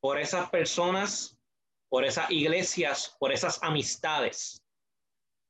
por 0.00 0.18
esas 0.18 0.48
personas, 0.50 1.36
por 1.88 2.04
esas 2.04 2.30
iglesias, 2.30 3.16
por 3.18 3.32
esas 3.32 3.62
amistades 3.62 4.62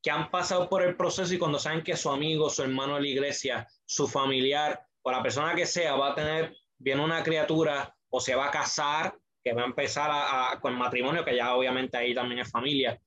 que 0.03 0.11
han 0.11 0.31
pasado 0.31 0.69
por 0.69 0.83
el 0.83 0.97
proceso 0.97 1.35
y 1.35 1.39
cuando 1.39 1.59
saben 1.59 1.83
que 1.83 1.97
su 1.97 2.11
amigo, 2.11 2.49
su 2.49 2.63
hermano 2.63 2.95
de 2.95 3.03
la 3.03 3.09
iglesia, 3.09 3.69
su 3.85 4.07
familiar 4.07 4.81
o 5.03 5.11
la 5.11 5.23
persona 5.23 5.55
que 5.55 5.67
sea 5.67 5.97
va 5.97 6.13
a 6.13 6.15
tener 6.15 6.57
bien 6.79 7.01
una 7.01 7.23
criatura 7.23 7.95
o 8.09 8.21
se 8.21 8.35
va 8.35 8.47
a 8.47 8.51
casar 8.51 9.19
que 9.49 9.55
va 9.55 9.63
a 9.63 9.67
empezar 9.67 10.11
a, 10.13 10.59
con 10.61 10.75
matrimonio, 10.77 11.25
que 11.25 11.37
ya 11.37 11.55
obviamente 11.55 11.97
ahí 11.97 12.15
también 12.15 12.41
es 12.41 12.51
familia, 12.51 13.01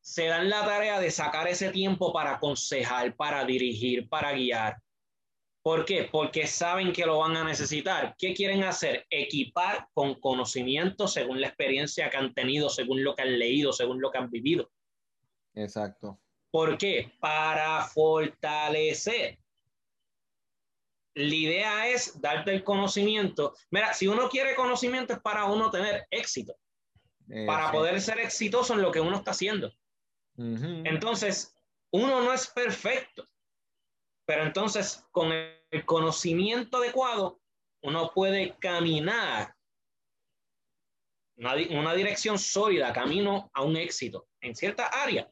se 0.00 0.26
dan 0.26 0.48
la 0.48 0.64
tarea 0.64 0.98
de 1.00 1.10
sacar 1.10 1.46
ese 1.48 1.70
tiempo 1.70 2.12
para 2.12 2.36
aconsejar, 2.36 3.14
para 3.14 3.44
dirigir, 3.44 4.08
para 4.08 4.32
guiar. 4.32 4.78
¿Por 5.62 5.84
qué? 5.84 6.08
Porque 6.10 6.46
saben 6.46 6.92
que 6.92 7.04
lo 7.04 7.18
van 7.18 7.36
a 7.36 7.44
necesitar. 7.44 8.14
¿Qué 8.16 8.32
quieren 8.32 8.62
hacer? 8.64 9.06
Equipar 9.10 9.88
con 9.92 10.18
conocimiento 10.18 11.06
según 11.06 11.42
la 11.42 11.48
experiencia 11.48 12.08
que 12.08 12.16
han 12.16 12.32
tenido, 12.32 12.70
según 12.70 13.04
lo 13.04 13.14
que 13.14 13.22
han 13.22 13.38
leído, 13.38 13.72
según 13.72 14.00
lo 14.00 14.10
que 14.10 14.18
han 14.18 14.30
vivido. 14.30 14.70
Exacto. 15.54 16.18
¿Por 16.50 16.78
qué? 16.78 17.12
Para 17.20 17.82
fortalecer 17.82 19.38
la 21.18 21.34
idea 21.34 21.88
es 21.88 22.20
darte 22.20 22.52
el 22.54 22.62
conocimiento. 22.62 23.54
Mira, 23.70 23.92
si 23.92 24.06
uno 24.06 24.28
quiere 24.28 24.54
conocimiento 24.54 25.14
es 25.14 25.20
para 25.20 25.46
uno 25.46 25.68
tener 25.70 26.06
éxito, 26.10 26.56
para 27.46 27.72
poder 27.72 28.00
ser 28.00 28.20
exitoso 28.20 28.74
en 28.74 28.82
lo 28.82 28.92
que 28.92 29.00
uno 29.00 29.16
está 29.16 29.32
haciendo. 29.32 29.72
Entonces, 30.36 31.54
uno 31.90 32.22
no 32.22 32.32
es 32.32 32.46
perfecto, 32.46 33.26
pero 34.24 34.44
entonces 34.44 35.04
con 35.10 35.32
el 35.32 35.84
conocimiento 35.84 36.76
adecuado, 36.76 37.40
uno 37.82 38.12
puede 38.14 38.56
caminar 38.58 39.52
una, 41.36 41.54
una 41.70 41.94
dirección 41.94 42.38
sólida, 42.38 42.92
camino 42.92 43.50
a 43.52 43.62
un 43.62 43.76
éxito 43.76 44.28
en 44.40 44.54
ciertas 44.54 44.88
áreas. 44.92 45.26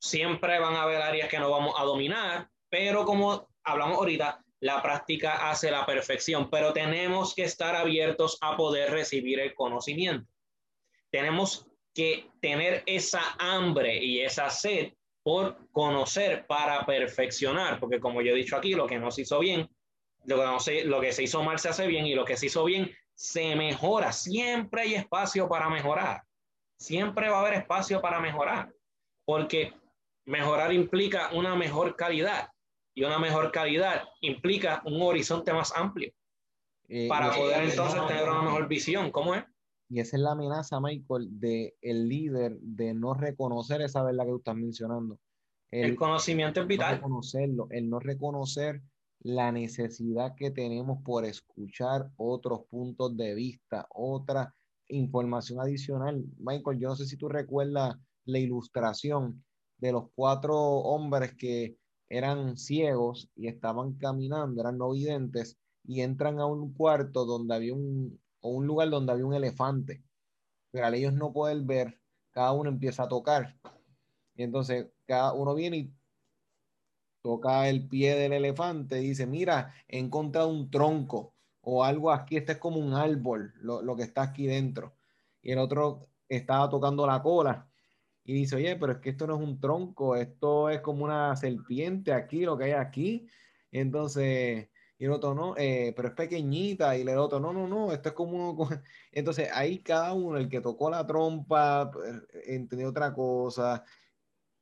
Siempre 0.00 0.58
van 0.58 0.74
a 0.74 0.82
haber 0.82 1.00
áreas 1.00 1.28
que 1.28 1.38
no 1.38 1.50
vamos 1.50 1.74
a 1.78 1.84
dominar, 1.84 2.50
pero 2.68 3.04
como 3.04 3.48
hablamos 3.62 3.98
ahorita, 3.98 4.43
la 4.64 4.80
práctica 4.80 5.50
hace 5.50 5.70
la 5.70 5.84
perfección, 5.84 6.48
pero 6.48 6.72
tenemos 6.72 7.34
que 7.34 7.44
estar 7.44 7.76
abiertos 7.76 8.38
a 8.40 8.56
poder 8.56 8.90
recibir 8.90 9.38
el 9.38 9.54
conocimiento. 9.54 10.26
Tenemos 11.10 11.66
que 11.92 12.30
tener 12.40 12.82
esa 12.86 13.20
hambre 13.38 14.02
y 14.02 14.22
esa 14.22 14.48
sed 14.48 14.94
por 15.22 15.70
conocer 15.70 16.46
para 16.46 16.86
perfeccionar, 16.86 17.78
porque 17.78 18.00
como 18.00 18.22
yo 18.22 18.32
he 18.32 18.36
dicho 18.36 18.56
aquí, 18.56 18.72
lo 18.72 18.86
que 18.86 18.98
no 18.98 19.10
se 19.10 19.20
hizo 19.20 19.38
bien, 19.38 19.68
lo 20.24 20.38
que, 20.38 20.44
no 20.46 20.58
se, 20.58 20.84
lo 20.84 20.98
que 20.98 21.12
se 21.12 21.24
hizo 21.24 21.42
mal 21.42 21.58
se 21.58 21.68
hace 21.68 21.86
bien 21.86 22.06
y 22.06 22.14
lo 22.14 22.24
que 22.24 22.38
se 22.38 22.46
hizo 22.46 22.64
bien 22.64 22.90
se 23.12 23.54
mejora. 23.56 24.12
Siempre 24.12 24.80
hay 24.80 24.94
espacio 24.94 25.46
para 25.46 25.68
mejorar. 25.68 26.22
Siempre 26.78 27.28
va 27.28 27.36
a 27.36 27.40
haber 27.40 27.54
espacio 27.54 28.00
para 28.00 28.18
mejorar, 28.18 28.72
porque 29.26 29.74
mejorar 30.24 30.72
implica 30.72 31.28
una 31.34 31.54
mejor 31.54 31.96
calidad 31.96 32.48
y 32.94 33.04
una 33.04 33.18
mejor 33.18 33.50
calidad 33.50 34.04
implica 34.20 34.82
un 34.86 35.02
horizonte 35.02 35.52
más 35.52 35.72
amplio 35.76 36.12
eh, 36.88 37.08
para 37.08 37.34
poder 37.34 37.64
entonces 37.64 38.06
tener 38.06 38.28
una 38.28 38.42
mejor 38.42 38.68
visión. 38.68 39.10
¿Cómo 39.10 39.34
es? 39.34 39.44
Y 39.88 40.00
esa 40.00 40.16
es 40.16 40.22
la 40.22 40.32
amenaza, 40.32 40.80
Michael, 40.80 41.28
de 41.38 41.76
el 41.82 42.08
líder 42.08 42.56
de 42.60 42.94
no 42.94 43.14
reconocer 43.14 43.82
esa 43.82 44.02
verdad 44.02 44.24
que 44.24 44.30
tú 44.30 44.36
estás 44.38 44.56
mencionando. 44.56 45.18
El, 45.70 45.96
conocimiento 45.96 46.60
es 46.60 46.66
vital. 46.68 46.92
No 46.92 46.96
reconocerlo, 46.96 47.66
el 47.70 47.90
no 47.90 47.98
reconocer 47.98 48.80
la 49.20 49.50
necesidad 49.50 50.34
que 50.36 50.50
tenemos 50.50 51.02
por 51.02 51.24
escuchar 51.24 52.10
otros 52.16 52.60
puntos 52.70 53.16
de 53.16 53.34
vista, 53.34 53.86
otra 53.90 54.54
información 54.88 55.60
adicional. 55.60 56.24
Michael, 56.38 56.78
yo 56.78 56.88
no 56.90 56.96
sé 56.96 57.06
si 57.06 57.16
tú 57.16 57.28
recuerdas 57.28 57.96
la 58.26 58.38
ilustración 58.38 59.44
de 59.78 59.92
los 59.92 60.04
cuatro 60.14 60.56
hombres 60.56 61.34
que 61.34 61.76
eran 62.08 62.56
ciegos 62.56 63.30
y 63.34 63.48
estaban 63.48 63.94
caminando, 63.94 64.60
eran 64.60 64.78
no 64.78 64.90
videntes, 64.90 65.58
y 65.84 66.00
entran 66.00 66.40
a 66.40 66.46
un 66.46 66.72
cuarto 66.72 67.24
donde 67.24 67.54
había 67.54 67.74
un, 67.74 68.20
o 68.40 68.50
un 68.50 68.66
lugar 68.66 68.90
donde 68.90 69.12
había 69.12 69.26
un 69.26 69.34
elefante. 69.34 70.02
Pero 70.70 70.86
al 70.86 70.94
ellos 70.94 71.12
no 71.12 71.32
poder 71.32 71.60
ver, 71.62 72.00
cada 72.30 72.52
uno 72.52 72.70
empieza 72.70 73.04
a 73.04 73.08
tocar. 73.08 73.58
Y 74.34 74.42
entonces 74.42 74.88
cada 75.06 75.32
uno 75.34 75.54
viene 75.54 75.76
y 75.76 75.94
toca 77.22 77.68
el 77.68 77.88
pie 77.88 78.16
del 78.16 78.32
elefante 78.32 79.00
y 79.02 79.08
dice, 79.08 79.26
mira, 79.26 79.74
he 79.88 79.98
encontrado 79.98 80.48
un 80.48 80.70
tronco 80.70 81.34
o 81.60 81.84
algo 81.84 82.10
aquí, 82.10 82.36
este 82.36 82.52
es 82.52 82.58
como 82.58 82.78
un 82.78 82.94
árbol, 82.94 83.54
lo, 83.60 83.82
lo 83.82 83.96
que 83.96 84.02
está 84.02 84.22
aquí 84.22 84.46
dentro. 84.46 84.94
Y 85.42 85.52
el 85.52 85.58
otro 85.58 86.08
estaba 86.28 86.68
tocando 86.68 87.06
la 87.06 87.22
cola 87.22 87.70
y 88.24 88.32
dice, 88.34 88.56
oye, 88.56 88.76
pero 88.76 88.92
es 88.92 88.98
que 88.98 89.10
esto 89.10 89.26
no 89.26 89.36
es 89.36 89.42
un 89.42 89.60
tronco, 89.60 90.16
esto 90.16 90.70
es 90.70 90.80
como 90.80 91.04
una 91.04 91.36
serpiente 91.36 92.12
aquí, 92.12 92.44
lo 92.44 92.56
que 92.56 92.64
hay 92.64 92.72
aquí. 92.72 93.28
Entonces, 93.70 94.70
y 94.98 95.04
el 95.04 95.10
otro 95.10 95.34
no, 95.34 95.54
eh, 95.58 95.92
pero 95.94 96.08
es 96.08 96.14
pequeñita, 96.14 96.96
y 96.96 97.02
el 97.02 97.18
otro, 97.18 97.40
no, 97.40 97.52
no, 97.52 97.68
no, 97.68 97.92
esto 97.92 98.10
es 98.10 98.14
como... 98.14 98.68
Entonces, 99.12 99.50
ahí 99.52 99.80
cada 99.82 100.14
uno, 100.14 100.38
el 100.38 100.48
que 100.48 100.60
tocó 100.60 100.88
la 100.90 101.06
trompa, 101.06 101.90
pues, 101.90 102.22
entendió 102.46 102.88
otra 102.88 103.12
cosa. 103.12 103.84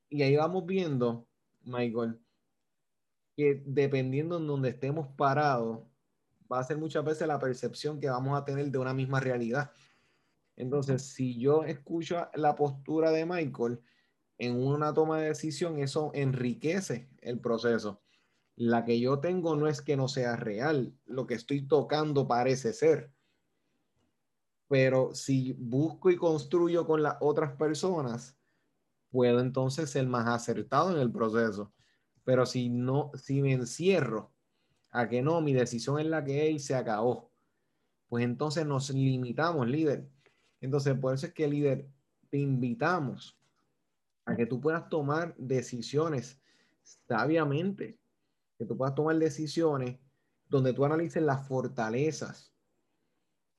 Y 0.08 0.22
ahí 0.22 0.36
vamos 0.36 0.66
viendo, 0.66 1.28
Michael, 1.62 2.20
que 3.36 3.62
dependiendo 3.64 4.38
en 4.38 4.46
donde 4.46 4.70
estemos 4.70 5.08
parados, 5.16 5.80
va 6.52 6.60
a 6.60 6.64
ser 6.64 6.78
muchas 6.78 7.04
veces 7.04 7.28
la 7.28 7.38
percepción 7.38 8.00
que 8.00 8.10
vamos 8.10 8.38
a 8.38 8.44
tener 8.44 8.70
de 8.70 8.78
una 8.78 8.94
misma 8.94 9.20
realidad. 9.20 9.70
Entonces, 10.56 11.02
si 11.02 11.38
yo 11.38 11.64
escucho 11.64 12.28
la 12.34 12.54
postura 12.54 13.10
de 13.10 13.26
Michael 13.26 13.80
en 14.38 14.56
una 14.56 14.92
toma 14.92 15.20
de 15.20 15.28
decisión, 15.28 15.78
eso 15.78 16.10
enriquece 16.14 17.08
el 17.20 17.40
proceso. 17.40 18.02
La 18.56 18.84
que 18.84 19.00
yo 19.00 19.18
tengo 19.18 19.56
no 19.56 19.66
es 19.66 19.80
que 19.80 19.96
no 19.96 20.08
sea 20.08 20.36
real, 20.36 20.94
lo 21.06 21.26
que 21.26 21.34
estoy 21.34 21.66
tocando 21.66 22.28
parece 22.28 22.72
ser. 22.72 23.12
Pero 24.68 25.14
si 25.14 25.54
busco 25.58 26.10
y 26.10 26.16
construyo 26.16 26.86
con 26.86 27.02
las 27.02 27.16
otras 27.20 27.56
personas, 27.56 28.36
puedo 29.10 29.40
entonces 29.40 29.90
ser 29.90 30.06
más 30.06 30.26
acertado 30.26 30.92
en 30.92 30.98
el 30.98 31.10
proceso. 31.12 31.72
Pero 32.24 32.46
si 32.46 32.68
no, 32.68 33.10
si 33.14 33.42
me 33.42 33.52
encierro 33.52 34.32
a 34.90 35.08
que 35.08 35.22
no, 35.22 35.40
mi 35.40 35.52
decisión 35.52 35.98
es 35.98 36.06
la 36.06 36.24
que 36.24 36.48
es 36.48 36.54
y 36.54 36.58
se 36.58 36.74
acabó, 36.74 37.30
pues 38.08 38.24
entonces 38.24 38.66
nos 38.66 38.90
limitamos, 38.90 39.66
líder. 39.66 40.08
Entonces, 40.62 40.96
por 40.96 41.12
eso 41.12 41.26
es 41.26 41.34
que, 41.34 41.46
líder, 41.46 41.86
te 42.30 42.38
invitamos 42.38 43.38
a 44.24 44.34
que 44.36 44.46
tú 44.46 44.60
puedas 44.60 44.88
tomar 44.88 45.34
decisiones 45.36 46.40
sabiamente, 46.82 47.98
que 48.56 48.64
tú 48.64 48.76
puedas 48.76 48.94
tomar 48.94 49.16
decisiones 49.16 49.98
donde 50.48 50.72
tú 50.72 50.84
analices 50.84 51.22
las 51.22 51.46
fortalezas, 51.46 52.54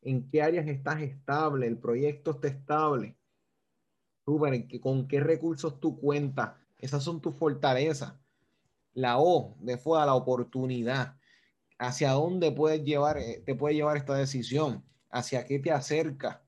en 0.02 0.30
qué 0.30 0.42
áreas 0.42 0.68
estás 0.68 1.02
estable, 1.02 1.68
el 1.68 1.78
proyecto 1.78 2.32
está 2.32 2.48
estable, 2.48 3.18
con 4.82 5.08
qué 5.08 5.20
recursos 5.20 5.80
tú 5.80 6.00
cuentas, 6.00 6.54
esas 6.78 7.04
son 7.04 7.22
tus 7.22 7.36
fortalezas. 7.36 8.14
La 8.94 9.18
O 9.18 9.58
de 9.60 9.78
fuera, 9.78 10.06
la 10.06 10.14
oportunidad. 10.14 11.18
¿Hacia 11.80 12.12
dónde 12.12 12.52
puedes 12.52 12.84
llevar, 12.84 13.18
eh, 13.18 13.42
te 13.46 13.56
puede 13.56 13.76
llevar 13.76 13.98
esta 13.98 14.16
decisión? 14.16 14.86
¿Hacia 15.10 15.46
qué 15.46 15.60
te 15.60 15.72
acerca? 15.72 16.44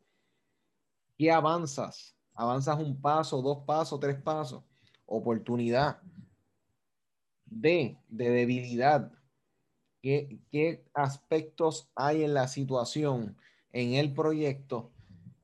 ¿Qué 1.18 1.32
avanzas? 1.32 2.16
¿Avanzas 2.34 2.78
un 2.80 2.99
paso, 2.99 3.41
dos 3.41 3.59
pasos, 3.66 3.99
tres 3.99 4.22
pasos? 4.22 4.63
Oportunidad. 5.05 6.01
De 7.45 7.97
debilidad. 8.09 9.11
¿Qué, 10.01 10.39
¿Qué 10.51 10.86
aspectos 10.93 11.89
hay 11.95 12.24
en 12.24 12.34
la 12.34 12.47
situación, 12.47 13.38
en 13.72 13.93
el 13.93 14.13
proyecto, 14.13 14.91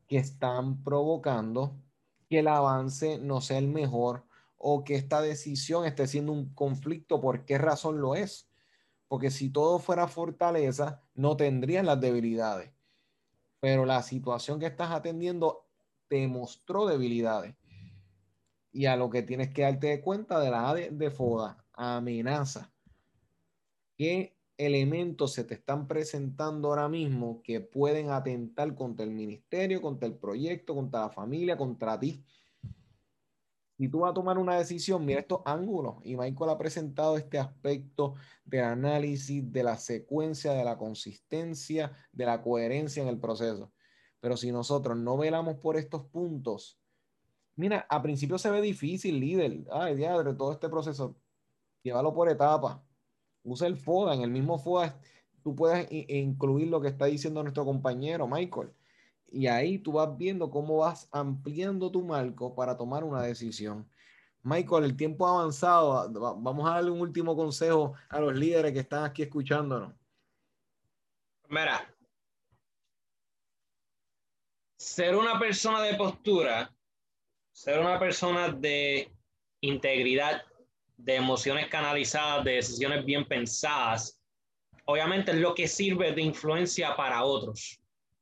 que 0.08 0.18
están 0.18 0.84
provocando 0.84 1.78
que 2.30 2.40
el 2.40 2.50
avance 2.50 3.18
no 3.18 3.40
sea 3.40 3.58
el 3.58 3.70
mejor 3.70 4.26
o 4.58 4.84
que 4.84 4.96
esta 4.96 5.22
decisión 5.22 5.86
esté 5.86 6.06
siendo 6.08 6.34
un 6.34 6.54
conflicto? 6.54 7.22
¿Por 7.22 7.46
qué 7.46 7.58
razón 7.58 8.02
lo 8.02 8.16
es? 8.16 8.50
Porque 9.08 9.32
si 9.32 9.50
todo 9.50 9.80
fuera 9.80 10.08
fortaleza, 10.08 11.02
no 11.16 11.38
tendrían 11.38 11.86
las 11.86 12.02
debilidades. 12.02 12.72
Pero 13.62 13.86
la 13.86 14.02
situación 14.02 14.60
que 14.60 14.66
estás 14.66 14.92
atendiendo 14.92 15.66
te 16.10 16.28
mostró 16.28 16.86
debilidades. 16.88 17.56
Y 18.74 18.88
a 18.88 18.98
lo 18.98 19.10
que 19.10 19.22
tienes 19.22 19.54
que 19.54 19.62
darte 19.62 20.02
cuenta 20.02 20.40
de 20.40 20.50
la 20.50 20.70
A 20.70 20.74
de, 20.76 21.12
FODA, 21.12 21.64
amenaza. 21.74 22.74
¿Qué 23.98 24.36
elementos 24.58 25.34
se 25.34 25.44
te 25.44 25.54
están 25.54 25.88
presentando 25.88 26.70
ahora 26.70 26.90
mismo 26.90 27.42
que 27.44 27.62
pueden 27.62 28.10
atentar 28.10 28.74
contra 28.76 29.06
el 29.06 29.12
ministerio, 29.12 29.82
contra 29.82 30.08
el 30.08 30.16
proyecto, 30.16 30.74
contra 30.74 31.02
la 31.02 31.10
familia, 31.10 31.56
contra 31.56 32.00
ti? 32.00 32.26
Si 33.82 33.90
tú 33.90 34.02
vas 34.02 34.12
a 34.12 34.14
tomar 34.14 34.38
una 34.38 34.60
decisión, 34.60 35.04
mira 35.04 35.22
estos 35.22 35.42
ángulos. 35.44 35.96
Y 36.04 36.16
Michael 36.16 36.52
ha 36.52 36.58
presentado 36.60 37.18
este 37.18 37.40
aspecto 37.40 38.14
de 38.46 38.62
análisis, 38.62 39.52
de 39.52 39.64
la 39.64 39.76
secuencia, 39.76 40.54
de 40.54 40.64
la 40.64 40.78
consistencia, 40.78 41.92
de 42.12 42.28
la 42.28 42.44
coherencia 42.44 43.02
en 43.02 43.10
el 43.10 43.20
proceso. 43.20 43.72
Pero 44.20 44.38
si 44.38 44.52
nosotros 44.52 44.96
no 44.98 45.18
velamos 45.18 45.56
por 45.56 45.78
estos 45.78 46.06
puntos, 46.06 46.80
mira, 47.56 47.88
a 47.90 48.04
principio 48.04 48.38
se 48.38 48.52
ve 48.52 48.62
difícil, 48.62 49.20
líder. 49.20 49.66
Ay, 49.72 49.96
diadre, 49.96 50.36
todo 50.36 50.52
este 50.52 50.70
proceso, 50.70 51.16
llévalo 51.82 52.14
por 52.14 52.30
etapa. 52.30 52.84
Usa 53.42 53.66
el 53.66 53.78
FODA, 53.78 54.14
en 54.14 54.22
el 54.22 54.30
mismo 54.30 54.60
FODA 54.60 54.96
tú 55.42 55.56
puedes 55.56 55.88
incluir 55.90 56.68
lo 56.68 56.82
que 56.82 56.90
está 56.90 57.06
diciendo 57.06 57.42
nuestro 57.42 57.66
compañero 57.66 58.28
Michael 58.28 58.76
y 59.32 59.48
ahí 59.48 59.78
tú 59.80 59.94
vas 59.94 60.16
viendo 60.18 60.50
cómo 60.50 60.78
vas 60.78 61.08
ampliando 61.12 61.90
tu 61.90 62.04
marco 62.04 62.54
para 62.54 62.76
tomar 62.76 63.04
una 63.04 63.22
decisión. 63.24 63.90
Michael, 64.44 64.86
el 64.86 64.98
tiempo 64.98 65.26
ha 65.26 65.40
avanzado. 65.40 66.12
Vamos 66.40 66.70
a 66.70 66.76
darle 66.76 66.92
un 66.92 67.02
último 67.02 67.36
consejo 67.36 67.94
a 68.10 68.20
los 68.20 68.36
líderes 68.36 68.74
que 68.74 68.80
están 68.80 69.04
aquí 69.06 69.22
escuchándonos. 69.22 69.94
Mira, 71.48 71.94
ser 74.78 75.16
una 75.16 75.38
persona 75.38 75.82
de 75.82 75.96
postura, 75.96 76.74
ser 77.52 77.80
una 77.80 78.00
persona 78.00 78.50
de 78.50 79.12
integridad, 79.62 80.42
de 80.98 81.16
emociones 81.16 81.68
canalizadas, 81.68 82.44
de 82.44 82.54
decisiones 82.54 83.06
bien 83.06 83.28
pensadas, 83.28 84.20
obviamente 84.86 85.32
es 85.32 85.38
lo 85.38 85.54
que 85.54 85.68
sirve 85.68 86.12
de 86.14 86.22
influencia 86.22 86.96
para 86.96 87.24
otros. 87.24 87.81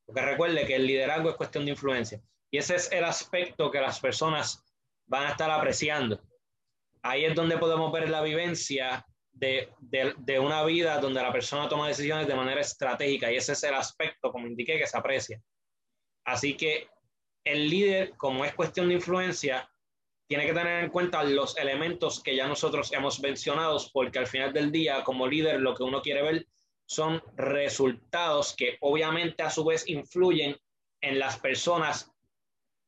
Porque 0.09 0.23
recuerde 0.23 0.65
que 0.65 0.75
el 0.75 0.87
liderazgo 0.87 1.29
es 1.29 1.35
cuestión 1.35 1.65
de 1.65 1.71
influencia. 1.71 2.19
Y 2.49 2.57
ese 2.57 2.77
es 2.77 2.91
el 2.91 3.03
aspecto 3.03 3.69
que 3.69 3.79
las 3.79 3.99
personas 3.99 4.65
van 5.05 5.27
a 5.27 5.29
estar 5.29 5.51
apreciando. 5.51 6.19
Ahí 7.03 7.25
es 7.25 7.35
donde 7.35 7.59
podemos 7.59 7.91
ver 7.91 8.09
la 8.09 8.23
vivencia 8.23 9.05
de, 9.31 9.69
de, 9.79 10.39
una 10.39 10.63
vida 10.63 10.97
donde 10.97 11.21
la 11.21 11.31
persona 11.31 11.69
toma 11.69 11.87
decisiones 11.87 12.25
de 12.25 12.33
manera 12.33 12.59
estratégica. 12.59 13.31
Y 13.31 13.35
ese 13.35 13.53
es 13.53 13.63
el 13.63 13.75
aspecto, 13.75 14.31
como 14.31 14.47
indiqué, 14.47 14.79
que 14.79 14.87
se 14.87 14.97
aprecia. 14.97 15.39
Así 16.25 16.57
que 16.57 16.87
el 17.43 17.69
líder, 17.69 18.17
como 18.17 18.45
es 18.45 18.55
cuestión 18.55 18.87
de 18.87 18.95
influencia, 18.95 19.69
tiene 20.27 20.47
que 20.47 20.53
tener 20.53 20.83
en 20.83 20.89
cuenta 20.89 21.23
los 21.23 21.55
elementos 21.55 22.23
que 22.23 22.35
ya 22.35 22.47
nosotros 22.47 22.91
hemos 22.93 23.19
mencionado, 23.19 23.79
porque 23.93 24.17
al 24.17 24.27
final 24.27 24.53
del 24.53 24.71
día, 24.71 25.03
como 25.03 25.27
líder, 25.27 25.61
lo 25.61 25.75
que 25.75 25.83
uno 25.83 26.01
quiere 26.01 26.23
ver 26.23 26.47
son 26.89 27.21
resultados 27.35 28.55
que 28.55 28.77
obviamente 28.81 29.43
a 29.43 29.51
su 29.51 29.63
vez 29.63 29.87
influyen 29.87 30.57
en 31.01 31.19
las 31.19 31.39
personas 31.39 32.11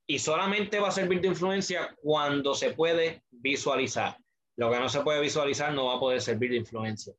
y 0.08 0.18
solamente 0.18 0.80
va 0.80 0.88
a 0.88 0.92
servir 0.92 1.22
de 1.22 1.28
influencia 1.28 1.96
cuando 2.02 2.56
se 2.56 2.72
puede 2.72 3.24
visualizar. 3.30 4.18
Lo 4.58 4.72
que 4.72 4.80
no 4.80 4.90
se 4.90 5.02
puede 5.02 5.22
visualizar 5.22 5.72
no 5.74 5.86
va 5.86 5.96
a 5.96 6.00
poder 6.00 6.20
servir 6.20 6.50
de 6.50 6.58
influencia. 6.58 7.14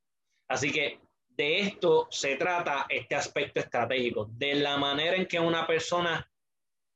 Así 0.49 0.73
que 0.73 1.01
de 1.29 1.61
esto 1.61 2.09
se 2.11 2.35
trata 2.35 2.87
este 2.89 3.15
aspecto 3.15 3.61
estratégico, 3.61 4.29
de 4.33 4.57
la 4.57 4.77
manera 4.77 5.17
en 5.17 5.27
que 5.27 5.39
una 5.39 5.65
persona 5.67 6.29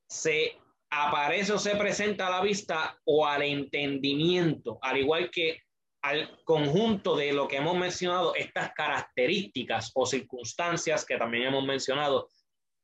se 0.08 0.58
aparece 0.90 1.52
o 1.52 1.58
se 1.58 1.76
presenta 1.76 2.26
a 2.26 2.30
la 2.30 2.42
vista 2.42 3.00
o 3.04 3.24
al 3.24 3.42
entendimiento, 3.42 4.78
al 4.82 4.98
igual 4.98 5.30
que 5.30 5.62
al 6.06 6.40
conjunto 6.44 7.16
de 7.16 7.32
lo 7.32 7.48
que 7.48 7.56
hemos 7.56 7.76
mencionado, 7.76 8.32
estas 8.36 8.72
características 8.74 9.90
o 9.92 10.06
circunstancias 10.06 11.04
que 11.04 11.16
también 11.16 11.48
hemos 11.48 11.64
mencionado, 11.64 12.28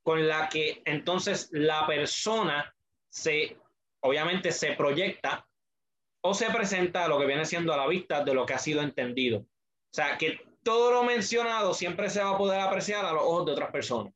con 0.02 0.26
la 0.26 0.48
que 0.48 0.82
entonces 0.84 1.48
la 1.52 1.86
persona 1.86 2.74
se, 3.08 3.56
obviamente 4.00 4.50
se 4.50 4.72
proyecta 4.72 5.46
o 6.24 6.34
se 6.34 6.50
presenta 6.50 7.04
a 7.04 7.08
lo 7.08 7.16
que 7.20 7.26
viene 7.26 7.44
siendo 7.44 7.72
a 7.72 7.76
la 7.76 7.86
vista 7.86 8.24
de 8.24 8.34
lo 8.34 8.44
que 8.44 8.54
ha 8.54 8.58
sido 8.58 8.82
entendido. 8.82 9.38
O 9.38 9.94
sea, 9.94 10.18
que 10.18 10.40
todo 10.64 10.90
lo 10.90 11.04
mencionado 11.04 11.74
siempre 11.74 12.10
se 12.10 12.24
va 12.24 12.30
a 12.30 12.38
poder 12.38 12.60
apreciar 12.60 13.04
a 13.04 13.12
los 13.12 13.22
ojos 13.22 13.46
de 13.46 13.52
otras 13.52 13.70
personas, 13.70 14.12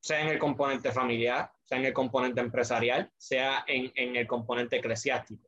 sea 0.00 0.22
en 0.22 0.28
el 0.28 0.38
componente 0.38 0.92
familiar, 0.92 1.52
sea 1.66 1.76
en 1.76 1.84
el 1.84 1.92
componente 1.92 2.40
empresarial, 2.40 3.12
sea 3.18 3.64
en, 3.66 3.92
en 3.96 4.16
el 4.16 4.26
componente 4.26 4.76
eclesiástico. 4.76 5.46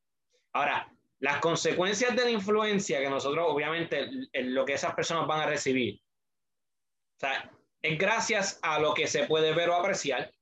Ahora, 0.52 0.92
las 1.20 1.38
consecuencias 1.38 2.16
de 2.16 2.24
la 2.24 2.30
influencia 2.30 3.00
que 3.00 3.10
nosotros, 3.10 3.46
obviamente, 3.48 4.08
lo 4.32 4.64
que 4.64 4.74
esas 4.74 4.94
personas 4.94 5.26
van 5.26 5.42
a 5.42 5.46
recibir, 5.46 6.00
o 7.16 7.20
sea, 7.20 7.50
es 7.82 7.98
gracias 7.98 8.58
a 8.62 8.78
lo 8.78 8.94
que 8.94 9.06
se 9.06 9.26
puede 9.26 9.52
ver 9.52 9.68
o 9.68 9.74
apreciar, 9.74 10.32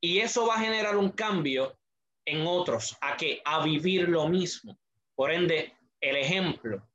y 0.00 0.20
eso 0.20 0.46
va 0.46 0.56
a 0.56 0.60
generar 0.60 0.96
un 0.96 1.10
cambio 1.10 1.78
en 2.26 2.46
otros, 2.46 2.96
a 3.00 3.16
que 3.16 3.40
a 3.44 3.64
vivir 3.64 4.08
lo 4.08 4.28
mismo. 4.28 4.78
Por 5.14 5.30
ende, 5.30 5.74
el 6.00 6.16
ejemplo, 6.16 6.86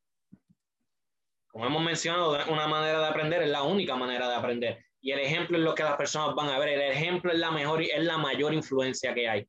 como 1.47 1.65
hemos 1.65 1.83
mencionado, 1.83 2.37
una 2.51 2.67
manera 2.67 2.99
de 2.99 3.07
aprender 3.07 3.41
es 3.41 3.49
la 3.49 3.63
única 3.63 3.95
manera 3.95 4.29
de 4.29 4.35
aprender. 4.35 4.85
Y 5.01 5.11
el 5.11 5.19
ejemplo 5.19 5.57
es 5.57 5.63
lo 5.63 5.73
que 5.73 5.83
las 5.83 5.95
personas 5.95 6.35
van 6.35 6.49
a 6.49 6.59
ver. 6.59 6.69
El 6.69 6.91
ejemplo 6.91 7.31
es 7.31 7.39
la 7.39 7.51
mejor, 7.51 7.81
es 7.81 8.03
la 8.03 8.17
mayor 8.17 8.53
influencia 8.53 9.13
que 9.13 9.27
hay. 9.27 9.47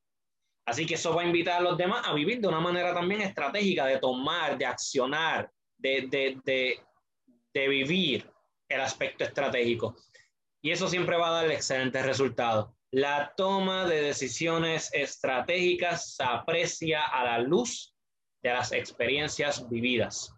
Así 0.71 0.87
que 0.87 0.95
eso 0.95 1.13
va 1.13 1.23
a 1.23 1.27
invitar 1.27 1.59
a 1.59 1.63
los 1.63 1.77
demás 1.77 2.07
a 2.07 2.15
vivir 2.15 2.41
de 2.41 2.47
una 2.47 2.61
manera 2.61 2.95
también 2.95 3.23
estratégica, 3.23 3.87
de 3.87 3.99
tomar, 3.99 4.57
de 4.57 4.67
accionar, 4.67 5.51
de, 5.77 6.07
de, 6.09 6.79
de, 7.53 7.69
vivir 7.69 8.31
el 8.69 8.81
aspecto 8.81 9.25
estratégico. 9.25 9.97
Y 10.63 10.71
eso 10.71 10.87
siempre 10.87 11.17
va 11.17 11.31
a 11.31 11.43
dar 11.43 11.51
excelentes 11.51 12.07
resultados. 12.07 12.71
La 12.93 13.35
toma 13.37 13.85
de 13.89 14.01
decisiones 14.01 14.95
estratégicas 14.95 16.15
se 16.15 16.23
aprecia 16.23 17.05
a 17.05 17.25
la 17.25 17.39
luz 17.41 17.93
de 18.41 18.51
las 18.51 18.71
experiencias 18.71 19.69
vividas. 19.69 20.33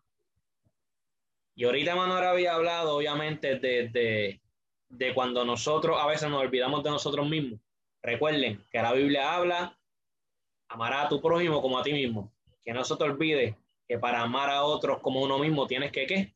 Y 1.54 1.64
ahorita 1.64 1.94
Manuel 1.94 2.24
había 2.24 2.54
hablado, 2.54 2.96
obviamente, 2.96 3.58
de, 3.58 4.40
de, 4.88 5.14
cuando 5.14 5.44
nosotros 5.44 5.98
a 6.00 6.06
veces 6.06 6.30
nos 6.30 6.40
olvidamos 6.40 6.82
de 6.82 6.88
nosotros 6.88 7.28
mismos. 7.28 7.60
Recuerden 8.02 8.64
que 8.72 8.80
la 8.80 8.94
Biblia 8.94 9.34
habla, 9.34 9.78
amará 10.72 11.02
a 11.02 11.08
tu 11.08 11.20
prójimo 11.20 11.60
como 11.60 11.78
a 11.78 11.82
ti 11.82 11.92
mismo. 11.92 12.32
Que 12.64 12.72
no 12.72 12.84
se 12.84 12.96
te 12.96 13.04
olvide 13.04 13.56
que 13.88 13.98
para 13.98 14.22
amar 14.22 14.50
a 14.50 14.64
otros 14.64 15.00
como 15.00 15.20
uno 15.22 15.38
mismo 15.38 15.66
tienes 15.66 15.92
que, 15.92 16.06
¿qué? 16.06 16.34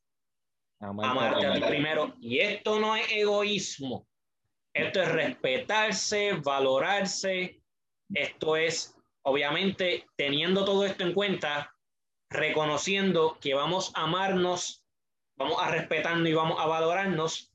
Amarte 0.81 1.47
a 1.47 1.55
ti 1.55 1.61
primero. 1.61 2.15
Y 2.21 2.39
esto 2.41 2.79
no 2.79 2.97
es 2.97 3.11
egoísmo. 3.11 4.07
Esto 4.73 5.03
es 5.03 5.09
respetarse, 5.11 6.33
valorarse. 6.35 7.63
Esto 8.13 8.57
es, 8.57 8.97
obviamente, 9.23 10.07
teniendo 10.17 10.65
todo 10.65 10.85
esto 10.85 11.05
en 11.05 11.15
cuenta, 11.15 11.75
reconociendo 12.31 13.39
que 13.41 13.55
vamos 13.55 13.93
a 13.95 14.03
amarnos 14.05 14.87
vamos 15.37 15.59
a 15.61 15.71
respetarnos 15.71 16.29
y 16.29 16.35
vamos 16.35 16.59
a 16.59 16.67
valorarnos 16.67 17.53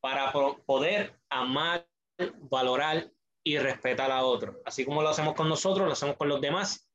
para 0.00 0.32
poder 0.32 1.18
amar, 1.30 1.86
valorar 2.50 3.10
y 3.44 3.58
respetar 3.58 4.10
a 4.10 4.24
otros. 4.24 4.56
Así 4.64 4.84
como 4.84 5.02
lo 5.02 5.08
hacemos 5.08 5.34
con 5.34 5.48
nosotros, 5.48 5.86
lo 5.86 5.92
hacemos 5.92 6.16
con 6.16 6.28
los 6.28 6.40
demás. 6.40 6.88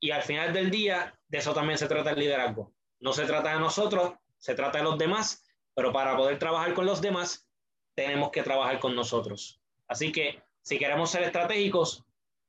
Y 0.00 0.10
al 0.10 0.22
final 0.22 0.52
del 0.52 0.70
día, 0.70 1.18
de 1.28 1.38
eso 1.38 1.54
también 1.54 1.78
se 1.78 1.88
trata 1.88 2.10
el 2.10 2.18
liderazgo. 2.18 2.74
No 3.00 3.12
se 3.12 3.24
trata 3.24 3.54
de 3.54 3.60
nosotros, 3.60 4.14
se 4.38 4.54
trata 4.54 4.78
de 4.78 4.84
los 4.84 4.98
demás, 4.98 5.44
pero 5.74 5.92
para 5.92 6.16
poder 6.16 6.38
trabajar 6.38 6.74
con 6.74 6.86
los 6.86 7.00
demás, 7.00 7.48
tenemos 7.94 8.30
que 8.30 8.42
trabajar 8.42 8.80
con 8.80 8.94
nosotros. 8.94 9.60
Así 9.88 10.12
que 10.12 10.42
si 10.62 10.78
queremos 10.78 11.10
ser 11.10 11.22
estratégicos, 11.22 12.04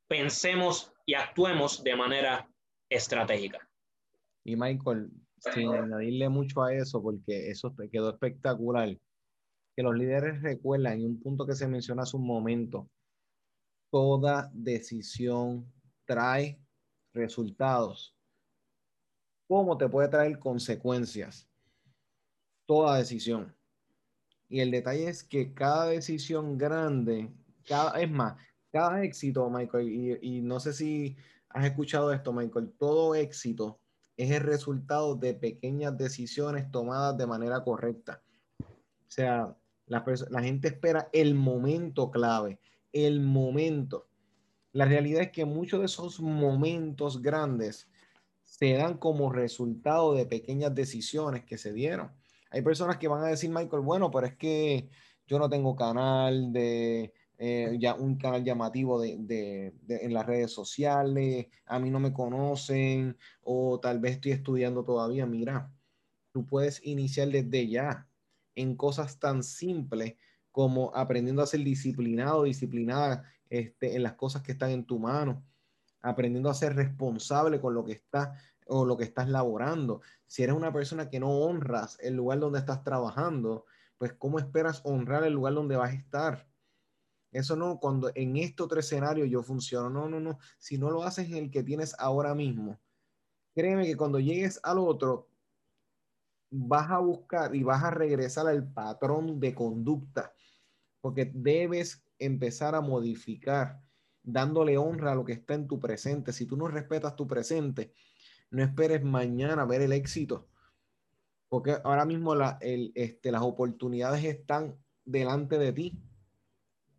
pensemos 0.08 0.92
y 1.06 1.14
actuemos 1.14 1.84
de 1.84 1.96
manera 1.96 2.50
estratégica. 2.90 3.68
Y 4.44 4.56
Michael, 4.56 5.10
sin 5.38 5.74
añadirle 5.74 6.30
mucho 6.30 6.64
a 6.64 6.74
eso, 6.74 7.02
porque 7.02 7.50
eso 7.50 7.74
quedó 7.92 8.10
espectacular, 8.10 8.98
que 9.76 9.84
los 9.84 9.96
líderes 9.96 10.42
recuerdan, 10.42 11.02
y 11.02 11.06
un 11.06 11.20
punto 11.20 11.46
que 11.46 11.56
se 11.56 11.68
menciona 11.68 12.04
hace 12.04 12.16
un 12.18 12.26
momento, 12.26 12.90
toda 13.96 14.52
decisión 14.54 15.72
trae 16.04 16.60
resultados. 17.14 18.14
¿Cómo 19.48 19.78
te 19.78 19.88
puede 19.88 20.10
traer 20.10 20.38
consecuencias? 20.38 21.48
Toda 22.68 22.98
decisión. 22.98 23.56
Y 24.50 24.60
el 24.60 24.72
detalle 24.72 25.08
es 25.08 25.24
que 25.24 25.54
cada 25.54 25.86
decisión 25.86 26.58
grande, 26.58 27.32
cada, 27.66 27.98
es 28.02 28.12
más, 28.12 28.36
cada 28.70 29.02
éxito, 29.02 29.50
Michael, 29.50 30.20
y, 30.22 30.42
no 30.42 30.60
sé 30.60 30.74
si 30.74 31.16
has 31.48 31.64
escuchado 31.64 32.12
esto, 32.12 32.34
Michael, 32.34 32.74
todo 32.78 33.16
éxito 33.16 33.80
es 34.18 34.30
el 34.30 34.42
resultado 34.42 35.16
de 35.16 35.36
pequeñas 35.36 35.98
decisiones 35.98 36.70
tomadas 36.70 37.18
de 37.18 37.28
manera 37.28 37.64
correcta. 37.64 38.22
O 38.60 39.08
sea, 39.08 39.56
la 39.88 40.42
gente 40.42 40.68
espera 40.68 41.08
el 41.14 41.34
momento 41.34 42.12
clave, 42.12 42.60
el 42.96 43.20
momento. 43.20 44.08
La 44.72 44.86
realidad 44.86 45.24
es 45.24 45.32
que 45.32 45.46
muchos 45.46 45.82
de 45.82 45.86
esos 45.88 46.22
momentos 46.22 47.22
grandes 47.22 47.90
se 48.46 48.74
dan 48.74 48.98
como 48.98 49.32
resultado 49.32 50.14
de 50.14 50.26
pequeñas 50.26 50.74
decisiones 50.74 51.44
que 51.44 51.58
se 51.58 51.74
dieron. 51.74 52.12
Hay 52.52 52.62
personas 52.62 52.98
que 52.98 53.10
van 53.10 53.24
a 53.24 53.28
decir, 53.28 53.50
Michael, 53.50 53.84
bueno, 53.84 54.10
pero 54.10 54.28
es 54.28 54.36
que 54.38 54.88
yo 55.28 55.40
no 55.40 55.50
tengo 55.50 55.76
canal 55.76 56.54
de, 56.54 57.14
eh, 57.38 57.76
ya 57.80 57.96
un 57.96 58.16
canal 58.16 58.46
llamativo 58.46 59.02
de, 59.02 59.74
en 59.90 60.14
las 60.14 60.26
redes 60.26 60.52
sociales, 60.52 61.48
a 61.66 61.80
mí 61.80 61.90
no 61.90 62.00
me 62.00 62.14
conocen 62.14 63.18
o 63.44 63.78
tal 63.82 64.00
vez 64.00 64.14
estoy 64.14 64.32
estudiando 64.32 64.86
todavía. 64.86 65.26
Mira, 65.26 65.70
tú 66.32 66.46
puedes 66.46 66.86
iniciar 66.86 67.28
desde 67.30 67.68
ya 67.68 68.08
en 68.56 68.78
cosas 68.78 69.20
tan 69.20 69.44
simples 69.44 70.16
como 70.56 70.96
aprendiendo 70.96 71.42
a 71.42 71.48
ser 71.48 71.66
disciplinado, 71.66 72.44
disciplinada 72.44 73.26
este, 73.50 73.98
en 73.98 74.04
las 74.04 74.14
cosas 74.14 74.42
que 74.42 74.54
están 74.54 74.70
en 74.70 74.86
tu 74.86 74.98
mano, 75.00 75.44
aprendiendo 76.02 76.50
a 76.50 76.54
ser 76.54 76.78
responsable 76.78 77.60
con 77.60 77.74
lo 77.74 77.84
que 77.84 77.92
estás 77.92 78.42
o 78.66 78.86
lo 78.86 78.96
que 78.96 79.04
estás 79.04 79.28
laborando. 79.28 80.00
Si 80.26 80.44
eres 80.44 80.56
una 80.56 80.72
persona 80.72 81.10
que 81.10 81.20
no 81.20 81.30
honras 81.30 81.98
el 82.00 82.16
lugar 82.16 82.40
donde 82.40 82.60
estás 82.60 82.86
trabajando, 82.86 83.66
pues 83.98 84.14
¿cómo 84.14 84.40
esperas 84.40 84.80
honrar 84.86 85.26
el 85.26 85.34
lugar 85.34 85.56
donde 85.56 85.76
vas 85.76 85.92
a 85.92 85.96
estar? 85.96 86.48
Eso 87.34 87.58
no, 87.58 87.78
cuando 87.78 88.10
en 88.16 88.38
estos 88.38 88.70
tres 88.70 88.86
escenarios 88.86 89.30
yo 89.30 89.44
funciono. 89.44 89.90
No, 89.90 90.08
no, 90.08 90.22
no. 90.22 90.40
Si 90.58 90.78
no 90.78 90.90
lo 90.90 91.04
haces 91.04 91.28
en 91.28 91.36
el 91.36 91.52
que 91.52 91.64
tienes 91.64 91.94
ahora 92.00 92.34
mismo, 92.34 92.80
créeme 93.54 93.86
que 93.86 93.98
cuando 93.98 94.22
llegues 94.22 94.58
al 94.64 94.80
otro, 94.80 95.28
vas 96.50 96.90
a 96.90 97.00
buscar 97.00 97.54
y 97.54 97.64
vas 97.64 97.84
a 97.84 97.92
regresar 97.92 98.48
al 98.48 98.66
patrón 98.72 99.42
de 99.42 99.54
conducta, 99.54 100.34
porque 101.06 101.32
debes 101.32 102.04
empezar 102.18 102.74
a 102.74 102.82
modificar, 102.82 103.80
dándole 104.24 104.76
honra 104.76 105.12
a 105.12 105.16
lo 105.16 105.24
que 105.24 105.34
está 105.34 105.54
en 105.54 105.68
tu 105.68 105.80
presente. 105.80 106.34
Si 106.34 106.48
tú 106.48 106.58
no 106.58 106.68
respetas 106.68 107.16
tu 107.16 107.28
presente, 107.28 107.94
no 108.50 108.64
esperes 108.64 109.04
mañana 109.04 109.66
ver 109.66 109.84
el 109.84 109.92
éxito, 109.92 110.50
porque 111.48 111.78
ahora 111.84 112.06
mismo 112.06 112.34
este, 112.60 113.32
las 113.32 113.44
oportunidades 113.44 114.26
están 114.26 114.84
delante 115.04 115.60
de 115.60 115.74
ti 115.74 116.04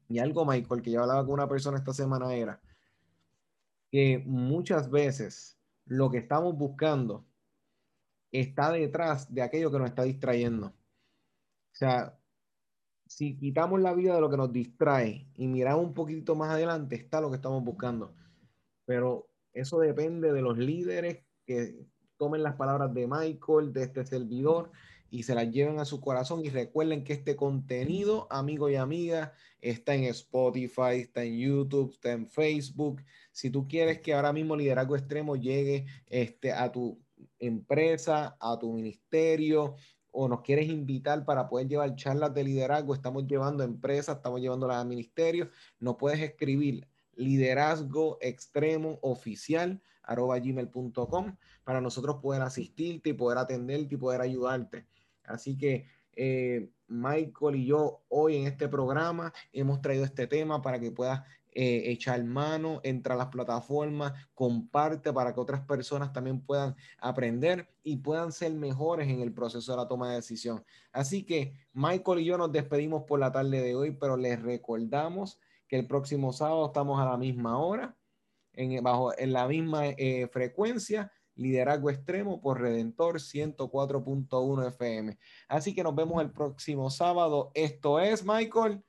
y 0.09 0.21
algo, 0.21 0.47
Michael, 0.47 0.83
que 0.83 0.93
yo 0.93 1.03
hablaba 1.03 1.25
con 1.25 1.35
una 1.35 1.49
persona 1.49 1.79
esta 1.79 1.93
semana 1.93 2.33
era 2.33 2.63
que 3.91 4.23
muchas 4.25 4.89
veces 4.89 5.59
lo 5.85 6.13
que 6.13 6.19
estamos 6.19 6.57
buscando 6.57 7.27
está 8.31 8.71
detrás 8.71 9.35
de 9.35 9.43
aquello 9.43 9.73
que 9.73 9.81
nos 9.81 9.89
está 9.89 10.05
distrayendo. 10.05 10.69
O 10.69 10.75
sea, 11.73 12.17
si 13.07 13.37
quitamos 13.37 13.81
la 13.81 13.95
vida 13.95 14.15
de 14.15 14.21
lo 14.21 14.31
que 14.31 14.37
nos 14.37 14.53
distrae 14.53 15.27
y 15.35 15.47
miramos 15.47 15.85
un 15.85 15.95
poquito 15.95 16.35
más 16.35 16.51
adelante, 16.51 16.97
está 16.97 17.21
lo 17.21 17.31
que 17.31 17.37
estamos 17.37 17.63
buscando. 17.65 18.15
Pero 18.85 19.29
eso 19.53 19.79
depende 19.79 20.33
de 20.33 20.43
los 20.43 20.59
líderes 20.59 21.25
que 21.45 21.87
tomen 22.17 22.43
las 22.43 22.57
palabras 22.57 22.93
de 22.93 23.07
Michael, 23.07 23.73
de 23.73 23.85
este 23.85 24.05
servidor 24.05 24.71
y 25.11 25.23
se 25.23 25.35
las 25.35 25.51
lleven 25.51 25.79
a 25.79 25.85
su 25.85 26.01
corazón 26.01 26.45
y 26.45 26.51
recuerden 26.51 27.05
que 27.05 27.13
este 27.13 27.37
contenido, 27.37 28.27
amigo 28.31 28.69
y 28.69 28.77
amiga, 28.77 29.33
está 29.61 29.95
en 29.95 30.05
Spotify, 30.05 31.01
está 31.01 31.25
en 31.25 31.39
YouTube, 31.39 31.93
está 31.93 32.13
en 32.13 32.27
Facebook. 32.29 33.03
Si 33.31 33.51
tú 33.51 33.69
quieres 33.69 34.01
que 34.01 34.15
ahora 34.15 34.33
mismo 34.33 34.57
Liderazgo 34.57 34.97
Extremo 34.97 35.37
llegue 35.37 35.87
este, 36.07 36.53
a 36.53 36.73
tu 36.73 37.01
empresa, 37.39 38.37
a 38.41 38.59
tu 38.59 38.73
ministerio, 38.73 39.77
o 40.19 40.29
nos 40.29 40.41
quieres 40.41 40.69
invitar 40.71 41.27
para 41.27 41.47
poder 41.47 41.69
llevar 41.69 41.95
charlas 41.95 42.33
de 42.33 42.43
liderazgo, 42.43 42.95
estamos 42.95 43.27
llevando 43.27 43.63
empresas, 43.63 44.17
estamos 44.17 44.41
llevándolas 44.41 44.79
a 44.79 44.85
ministerios, 44.85 45.49
nos 45.79 45.97
puedes 45.97 46.21
escribir 46.21 46.89
liderazgo 47.17 48.17
extremo 48.23 48.99
oficial 49.03 49.83
arroba 50.03 50.39
gmail.com 50.39 51.37
para 51.65 51.83
nosotros 51.83 52.17
poder 52.23 52.41
asistirte 52.41 53.11
y 53.11 53.13
poder 53.13 53.37
atenderte 53.37 53.95
y 53.95 53.99
poder 53.99 54.23
ayudarte. 54.23 54.87
Así 55.25 55.59
que 55.59 55.85
eh, 56.15 56.71
Michael 56.89 57.57
y 57.57 57.67
yo 57.67 58.01
hoy 58.09 58.37
en 58.37 58.47
este 58.47 58.69
programa 58.69 59.35
hemos 59.53 59.83
traído 59.83 60.05
este 60.07 60.27
tema 60.27 60.63
para 60.63 60.81
que 60.81 60.93
puedas 60.93 61.25
eh, 61.59 61.91
echar 61.91 62.23
mano, 62.23 62.81
entra 62.85 63.15
a 63.15 63.17
las 63.17 63.29
plataformas, 63.29 64.13
comparte 64.35 65.11
para 65.11 65.33
que 65.33 65.41
otras 65.41 65.63
personas 65.63 66.13
también 66.13 66.43
puedan 66.43 66.77
aprender 66.99 67.67
y 67.83 67.97
puedan 67.97 68.31
ser 68.31 68.53
mejores 68.53 69.09
en 69.09 69.23
el 69.23 69.33
proceso 69.33 69.73
de 69.73 69.79
la 69.79 69.89
toma 69.89 70.11
de 70.11 70.17
decisión. 70.17 70.63
Así 70.93 71.25
que 71.25 71.55
Michael 71.73 72.19
y 72.19 72.27
yo 72.27 72.37
nos 72.37 72.53
despedimos 72.53 73.05
por 73.05 73.21
la 73.21 73.33
tarde 73.33 73.63
de 73.63 73.75
hoy, 73.75 73.93
pero 73.93 74.19
les 74.19 74.39
recordamos 74.43 75.41
que 75.67 75.77
el 75.77 75.87
próximo 75.87 76.31
sábado 76.35 76.67
estamos 76.67 77.01
a 77.01 77.07
la 77.07 77.17
misma 77.17 77.57
hora, 77.57 77.97
en, 78.53 78.85
bajo, 78.85 79.19
en 79.19 79.33
la 79.33 79.49
misma 79.49 79.87
eh, 79.87 80.29
frecuencia 80.31 81.11
Liderazgo 81.37 81.89
Extremo 81.89 82.43
por 82.43 82.61
Redentor 82.61 83.17
104.1 83.17 84.69
FM. 84.69 85.17
Así 85.49 85.75
que 85.75 85.83
nos 85.83 85.95
vemos 85.95 86.21
el 86.21 86.33
próximo 86.33 86.91
sábado. 86.91 87.51
Esto 87.55 87.99
es, 87.99 88.27
Michael, 88.27 88.83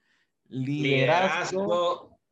Liderazgo, 0.50 2.17